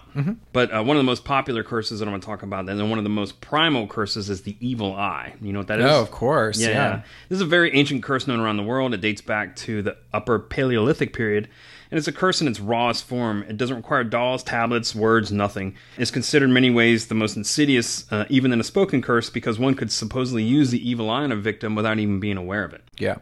But 0.51 0.74
uh, 0.75 0.84
one 0.84 0.98
of 0.98 1.00
the 1.00 1.06
most 1.06 1.24
popular 1.24 1.63
curses 1.63 2.00
that 2.00 2.06
I'm 2.08 2.12
going 2.12 2.22
to 2.22 2.25
talk 2.25 2.41
about, 2.41 2.67
and 2.67 2.79
then 2.79 2.89
one 2.89 2.98
of 2.98 3.03
the 3.03 3.10
most 3.10 3.39
primal 3.39 3.86
curses, 3.88 4.29
is 4.29 4.41
the 4.41 4.58
evil 4.60 4.96
eye. 4.96 5.36
You 5.41 5.53
know 5.53 5.60
what 5.60 5.67
that 5.67 5.79
is? 5.79 5.86
Oh, 5.86 6.01
of 6.01 6.10
course. 6.12 6.60
Yeah, 6.60 6.70
Yeah. 6.70 6.74
yeah. 6.75 7.01
This 7.29 7.36
is 7.38 7.41
a 7.41 7.46
very 7.46 7.74
ancient 7.75 8.01
curse 8.03 8.27
known 8.27 8.39
around 8.39 8.58
the 8.58 8.63
world. 8.63 8.94
It 8.96 9.01
dates 9.01 9.22
back 9.22 9.56
to 9.58 9.82
the 9.84 9.96
Upper 10.12 10.39
Paleolithic 10.39 11.13
period, 11.13 11.48
and 11.91 11.98
it's 12.00 12.08
a 12.08 12.12
curse 12.12 12.41
in 12.41 12.48
its 12.48 12.60
rawest 12.60 13.06
form. 13.06 13.44
It 13.48 13.58
doesn't 13.58 13.75
require 13.77 14.03
dolls, 14.03 14.41
tablets, 14.44 14.96
words, 14.96 15.32
nothing. 15.32 15.75
It's 15.98 16.10
considered 16.12 16.46
in 16.48 16.53
many 16.53 16.72
ways 16.72 17.08
the 17.08 17.15
most 17.15 17.38
insidious, 17.38 18.12
uh, 18.12 18.25
even 18.29 18.50
than 18.51 18.60
a 18.60 18.63
spoken 18.63 19.01
curse, 19.03 19.29
because 19.29 19.60
one 19.60 19.75
could 19.75 19.91
supposedly 19.91 20.44
use 20.44 20.72
the 20.72 20.89
evil 20.89 21.10
eye 21.12 21.24
on 21.24 21.32
a 21.32 21.36
victim 21.36 21.75
without 21.75 22.00
even 22.00 22.20
being 22.20 22.38
aware 22.38 22.63
of 22.65 22.74
it. 22.74 22.84
Yeah. 22.98 23.17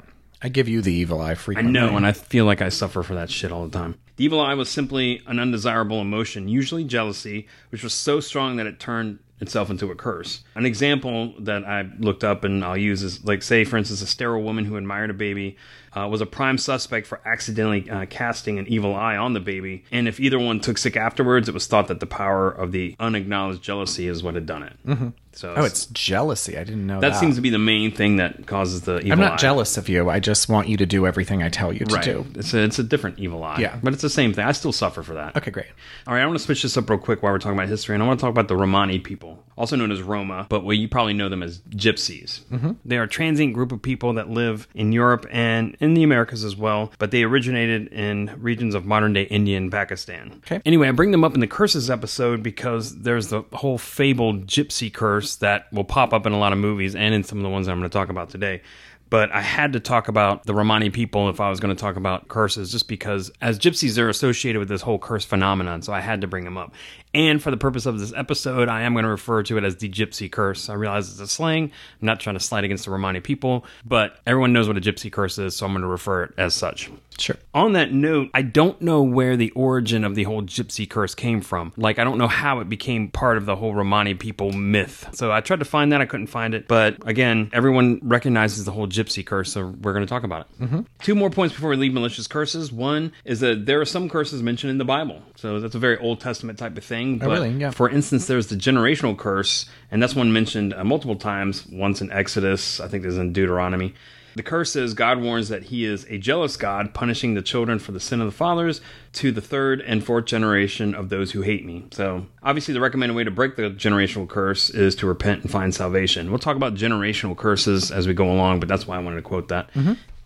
I 0.45 0.47
give 0.47 0.69
you 0.69 0.83
the 0.83 0.93
evil 0.93 1.21
eye 1.21 1.35
I 1.55 1.63
know, 1.63 1.97
and 1.97 2.05
I 2.05 2.11
feel 2.11 2.45
like 2.45 2.61
I 2.61 2.69
suffer 2.69 3.01
for 3.01 3.15
that 3.15 3.31
shit 3.31 3.51
all 3.51 3.65
the 3.65 3.75
time. 3.75 3.95
The 4.17 4.25
evil 4.25 4.39
eye 4.39 4.53
was 4.53 4.69
simply 4.69 5.23
an 5.25 5.39
undesirable 5.39 6.01
emotion, 6.01 6.47
usually 6.47 6.83
jealousy, 6.83 7.47
which 7.71 7.81
was 7.81 7.95
so 7.95 8.19
strong 8.19 8.57
that 8.57 8.67
it 8.67 8.79
turned 8.79 9.17
itself 9.41 9.71
into 9.71 9.89
a 9.89 9.95
curse. 9.95 10.43
An 10.53 10.63
example 10.63 11.33
that 11.39 11.65
I 11.65 11.89
looked 11.97 12.23
up 12.23 12.43
and 12.43 12.63
I'll 12.63 12.77
use 12.77 13.01
is 13.01 13.25
like, 13.25 13.41
say, 13.41 13.63
for 13.63 13.75
instance, 13.75 14.03
a 14.03 14.05
sterile 14.05 14.43
woman 14.43 14.65
who 14.65 14.77
admired 14.77 15.09
a 15.09 15.15
baby 15.15 15.57
uh, 15.95 16.07
was 16.07 16.21
a 16.21 16.25
prime 16.25 16.57
suspect 16.57 17.07
for 17.07 17.19
accidentally 17.25 17.89
uh, 17.89 18.05
casting 18.09 18.59
an 18.59 18.67
evil 18.67 18.95
eye 18.95 19.17
on 19.17 19.33
the 19.33 19.39
baby. 19.39 19.83
And 19.91 20.07
if 20.07 20.19
either 20.19 20.37
one 20.39 20.59
took 20.59 20.77
sick 20.77 20.95
afterwards, 20.97 21.47
it 21.47 21.53
was 21.53 21.67
thought 21.67 21.87
that 21.87 21.99
the 21.99 22.05
power 22.05 22.49
of 22.49 22.71
the 22.71 22.95
unacknowledged 22.99 23.61
jealousy 23.61 24.07
is 24.07 24.21
what 24.23 24.35
had 24.35 24.45
done 24.45 24.63
it. 24.63 24.73
Mm-hmm. 24.85 25.07
So 25.33 25.53
Oh, 25.57 25.65
it's 25.65 25.87
jealousy. 25.87 26.57
I 26.57 26.63
didn't 26.63 26.87
know 26.87 27.01
that. 27.01 27.11
that 27.11 27.19
seems 27.19 27.35
to 27.35 27.41
be 27.41 27.49
the 27.49 27.59
main 27.59 27.91
thing 27.91 28.15
that 28.17 28.45
causes 28.47 28.81
the 28.83 28.99
evil 28.99 29.09
eye. 29.09 29.13
I'm 29.13 29.19
not 29.19 29.33
eye. 29.33 29.37
jealous 29.37 29.75
of 29.77 29.89
you. 29.89 30.09
I 30.09 30.21
just 30.21 30.47
want 30.47 30.69
you 30.69 30.77
to 30.77 30.85
do 30.85 31.05
everything 31.05 31.43
I 31.43 31.49
tell 31.49 31.73
you 31.73 31.85
to 31.85 31.95
Right. 31.95 32.05
do. 32.05 32.25
It's 32.35 32.53
a, 32.53 32.63
it's 32.63 32.79
a 32.79 32.83
different 32.83 33.19
evil 33.19 33.43
eye. 33.43 33.57
Yeah. 33.59 33.77
But 33.83 33.91
it's 33.91 34.01
the 34.01 34.09
same 34.09 34.33
thing. 34.33 34.45
I 34.45 34.53
still 34.53 34.71
suffer 34.71 35.03
for 35.03 35.13
that. 35.15 35.35
Okay, 35.35 35.51
great. 35.51 35.67
All 36.07 36.13
right, 36.13 36.21
I 36.23 36.25
want 36.25 36.37
to 36.39 36.43
switch 36.43 36.61
this 36.63 36.77
up 36.77 36.89
real 36.89 36.99
quick 36.99 37.21
while 37.21 37.33
we're 37.33 37.39
talking 37.39 37.57
about 37.57 37.67
history, 37.67 37.95
and 37.95 38.01
I 38.03 38.07
want 38.07 38.17
to 38.17 38.23
talk 38.23 38.29
about 38.29 38.47
the 38.47 38.55
Romani 38.55 38.97
people, 38.99 39.43
also 39.57 39.75
known 39.75 39.91
as 39.91 40.01
Roma, 40.01 40.45
but 40.47 40.63
well, 40.63 40.73
you 40.73 40.87
probably 40.87 41.13
know 41.13 41.27
them 41.27 41.43
as 41.43 41.59
gypsies. 41.69 42.41
Mm-hmm. 42.45 42.71
They 42.85 42.97
are 42.97 43.03
a 43.03 43.07
transient 43.07 43.53
group 43.53 43.73
of 43.73 43.81
people 43.81 44.13
that 44.13 44.29
live 44.29 44.69
in 44.73 44.93
Europe 44.93 45.25
and 45.31 45.75
in 45.85 45.93
the 45.93 46.03
Americas 46.03 46.43
as 46.43 46.55
well, 46.55 46.91
but 46.97 47.11
they 47.11 47.23
originated 47.23 47.87
in 47.87 48.35
regions 48.39 48.75
of 48.75 48.85
modern 48.85 49.13
day 49.13 49.23
India 49.23 49.57
and 49.57 49.71
Pakistan. 49.71 50.41
Okay. 50.45 50.61
Anyway, 50.65 50.87
I 50.87 50.91
bring 50.91 51.11
them 51.11 51.23
up 51.23 51.33
in 51.33 51.39
the 51.39 51.47
curses 51.47 51.89
episode 51.89 52.43
because 52.43 52.99
there's 53.01 53.29
the 53.29 53.43
whole 53.53 53.77
fabled 53.77 54.47
gypsy 54.47 54.91
curse 54.91 55.37
that 55.37 55.71
will 55.71 55.83
pop 55.83 56.13
up 56.13 56.25
in 56.25 56.33
a 56.33 56.39
lot 56.39 56.51
of 56.51 56.59
movies 56.59 56.95
and 56.95 57.13
in 57.13 57.23
some 57.23 57.37
of 57.37 57.43
the 57.43 57.49
ones 57.49 57.67
I'm 57.67 57.79
going 57.79 57.89
to 57.89 57.93
talk 57.93 58.09
about 58.09 58.29
today. 58.29 58.61
But 59.09 59.31
I 59.31 59.41
had 59.41 59.73
to 59.73 59.79
talk 59.79 60.07
about 60.07 60.45
the 60.45 60.53
Romani 60.55 60.89
people 60.89 61.29
if 61.29 61.39
I 61.39 61.49
was 61.49 61.59
going 61.59 61.75
to 61.75 61.79
talk 61.79 61.95
about 61.95 62.27
curses, 62.27 62.71
just 62.71 62.87
because 62.87 63.31
as 63.39 63.59
gypsies, 63.59 63.95
they're 63.95 64.09
associated 64.09 64.57
with 64.57 64.67
this 64.67 64.81
whole 64.81 64.97
curse 64.97 65.23
phenomenon. 65.23 65.83
So 65.83 65.93
I 65.93 65.99
had 65.99 66.21
to 66.21 66.27
bring 66.27 66.43
them 66.43 66.57
up. 66.57 66.73
And 67.15 67.41
for 67.41 67.49
the 67.49 67.57
purpose 67.57 67.85
of 67.85 67.97
this 67.97 68.11
episode, 68.13 68.67
I 68.67 68.81
am 68.81 68.93
going 68.93 69.03
to 69.03 69.09
refer 69.09 69.41
to 69.43 69.57
it 69.57 69.63
as 69.63 69.77
the 69.77 69.87
gypsy 69.87 70.29
curse. 70.29 70.67
I 70.67 70.73
realize 70.73 71.09
it's 71.09 71.21
a 71.21 71.27
slang. 71.27 71.63
I'm 71.63 72.05
not 72.05 72.19
trying 72.19 72.35
to 72.35 72.41
slide 72.41 72.65
against 72.65 72.83
the 72.83 72.91
Romani 72.91 73.21
people, 73.21 73.65
but 73.85 74.19
everyone 74.27 74.51
knows 74.51 74.67
what 74.67 74.75
a 74.75 74.81
gypsy 74.81 75.09
curse 75.09 75.39
is, 75.39 75.55
so 75.55 75.65
I'm 75.65 75.71
going 75.71 75.83
to 75.83 75.87
refer 75.87 76.23
it 76.23 76.33
as 76.37 76.53
such. 76.53 76.91
Sure. 77.17 77.37
On 77.53 77.71
that 77.73 77.93
note, 77.93 78.31
I 78.33 78.41
don't 78.41 78.81
know 78.81 79.01
where 79.01 79.37
the 79.37 79.51
origin 79.51 80.03
of 80.03 80.15
the 80.15 80.23
whole 80.23 80.41
gypsy 80.41 80.89
curse 80.89 81.15
came 81.15 81.39
from. 81.39 81.71
Like, 81.77 81.97
I 81.97 82.03
don't 82.03 82.17
know 82.17 82.27
how 82.27 82.59
it 82.59 82.67
became 82.67 83.07
part 83.07 83.37
of 83.37 83.45
the 83.45 83.55
whole 83.55 83.73
Romani 83.73 84.15
people 84.15 84.51
myth. 84.51 85.07
So 85.13 85.31
I 85.31 85.39
tried 85.39 85.59
to 85.59 85.65
find 85.65 85.93
that, 85.93 86.01
I 86.01 86.05
couldn't 86.05 86.27
find 86.27 86.53
it. 86.53 86.67
But 86.67 87.07
again, 87.07 87.49
everyone 87.53 88.01
recognizes 88.03 88.65
the 88.65 88.71
whole 88.71 88.87
gypsy 88.87 89.25
curse, 89.25 89.53
so 89.53 89.67
we're 89.67 89.93
going 89.93 90.05
to 90.05 90.09
talk 90.09 90.23
about 90.23 90.41
it. 90.41 90.63
Mm-hmm. 90.63 90.81
Two 90.99 91.15
more 91.15 91.29
points 91.29 91.55
before 91.55 91.69
we 91.69 91.77
leave 91.77 91.93
malicious 91.93 92.27
curses. 92.27 92.73
One 92.73 93.13
is 93.23 93.39
that 93.39 93.65
there 93.65 93.79
are 93.79 93.85
some 93.85 94.09
curses 94.09 94.43
mentioned 94.43 94.71
in 94.71 94.77
the 94.77 94.83
Bible. 94.85 95.21
So 95.37 95.61
that's 95.61 95.75
a 95.75 95.79
very 95.79 95.97
Old 95.99 96.19
Testament 96.19 96.59
type 96.59 96.77
of 96.77 96.83
thing. 96.83 97.04
But 97.17 97.29
really? 97.29 97.51
Yeah. 97.51 97.71
for 97.71 97.89
instance, 97.89 98.27
there's 98.27 98.47
the 98.47 98.55
generational 98.55 99.17
curse, 99.17 99.65
and 99.91 100.01
that's 100.01 100.15
one 100.15 100.31
mentioned 100.33 100.73
uh, 100.73 100.83
multiple 100.83 101.15
times. 101.15 101.65
Once 101.67 102.01
in 102.01 102.11
Exodus, 102.11 102.79
I 102.79 102.87
think 102.87 103.03
there's 103.03 103.17
in 103.17 103.33
Deuteronomy. 103.33 103.93
The 104.35 104.43
curse 104.43 104.75
is 104.75 104.93
God 104.93 105.21
warns 105.21 105.47
that 105.47 105.63
he 105.63 105.85
is 105.85 106.05
a 106.09 106.17
jealous 106.17 106.57
God, 106.57 106.93
punishing 106.93 107.35
the 107.35 107.41
children 107.41 107.79
for 107.79 107.93
the 107.93 108.01
sin 108.01 108.19
of 108.19 108.25
the 108.27 108.35
fathers 108.35 108.81
to 109.13 109.31
the 109.31 109.39
third 109.39 109.79
and 109.79 110.03
fourth 110.03 110.25
generation 110.25 110.93
of 110.93 111.07
those 111.07 111.31
who 111.31 111.41
hate 111.41 111.65
me. 111.65 111.85
So, 111.91 112.25
obviously, 112.43 112.73
the 112.73 112.81
recommended 112.81 113.15
way 113.15 113.23
to 113.23 113.31
break 113.31 113.55
the 113.55 113.69
generational 113.69 114.27
curse 114.27 114.69
is 114.69 114.93
to 114.95 115.07
repent 115.07 115.43
and 115.43 115.51
find 115.51 115.73
salvation. 115.73 116.29
We'll 116.31 116.39
talk 116.39 116.57
about 116.57 116.75
generational 116.75 117.37
curses 117.37 117.91
as 117.93 118.07
we 118.07 118.13
go 118.13 118.29
along, 118.29 118.59
but 118.59 118.67
that's 118.67 118.85
why 118.85 118.97
I 118.97 118.99
wanted 118.99 119.17
to 119.17 119.21
quote 119.21 119.47
that. 119.47 119.69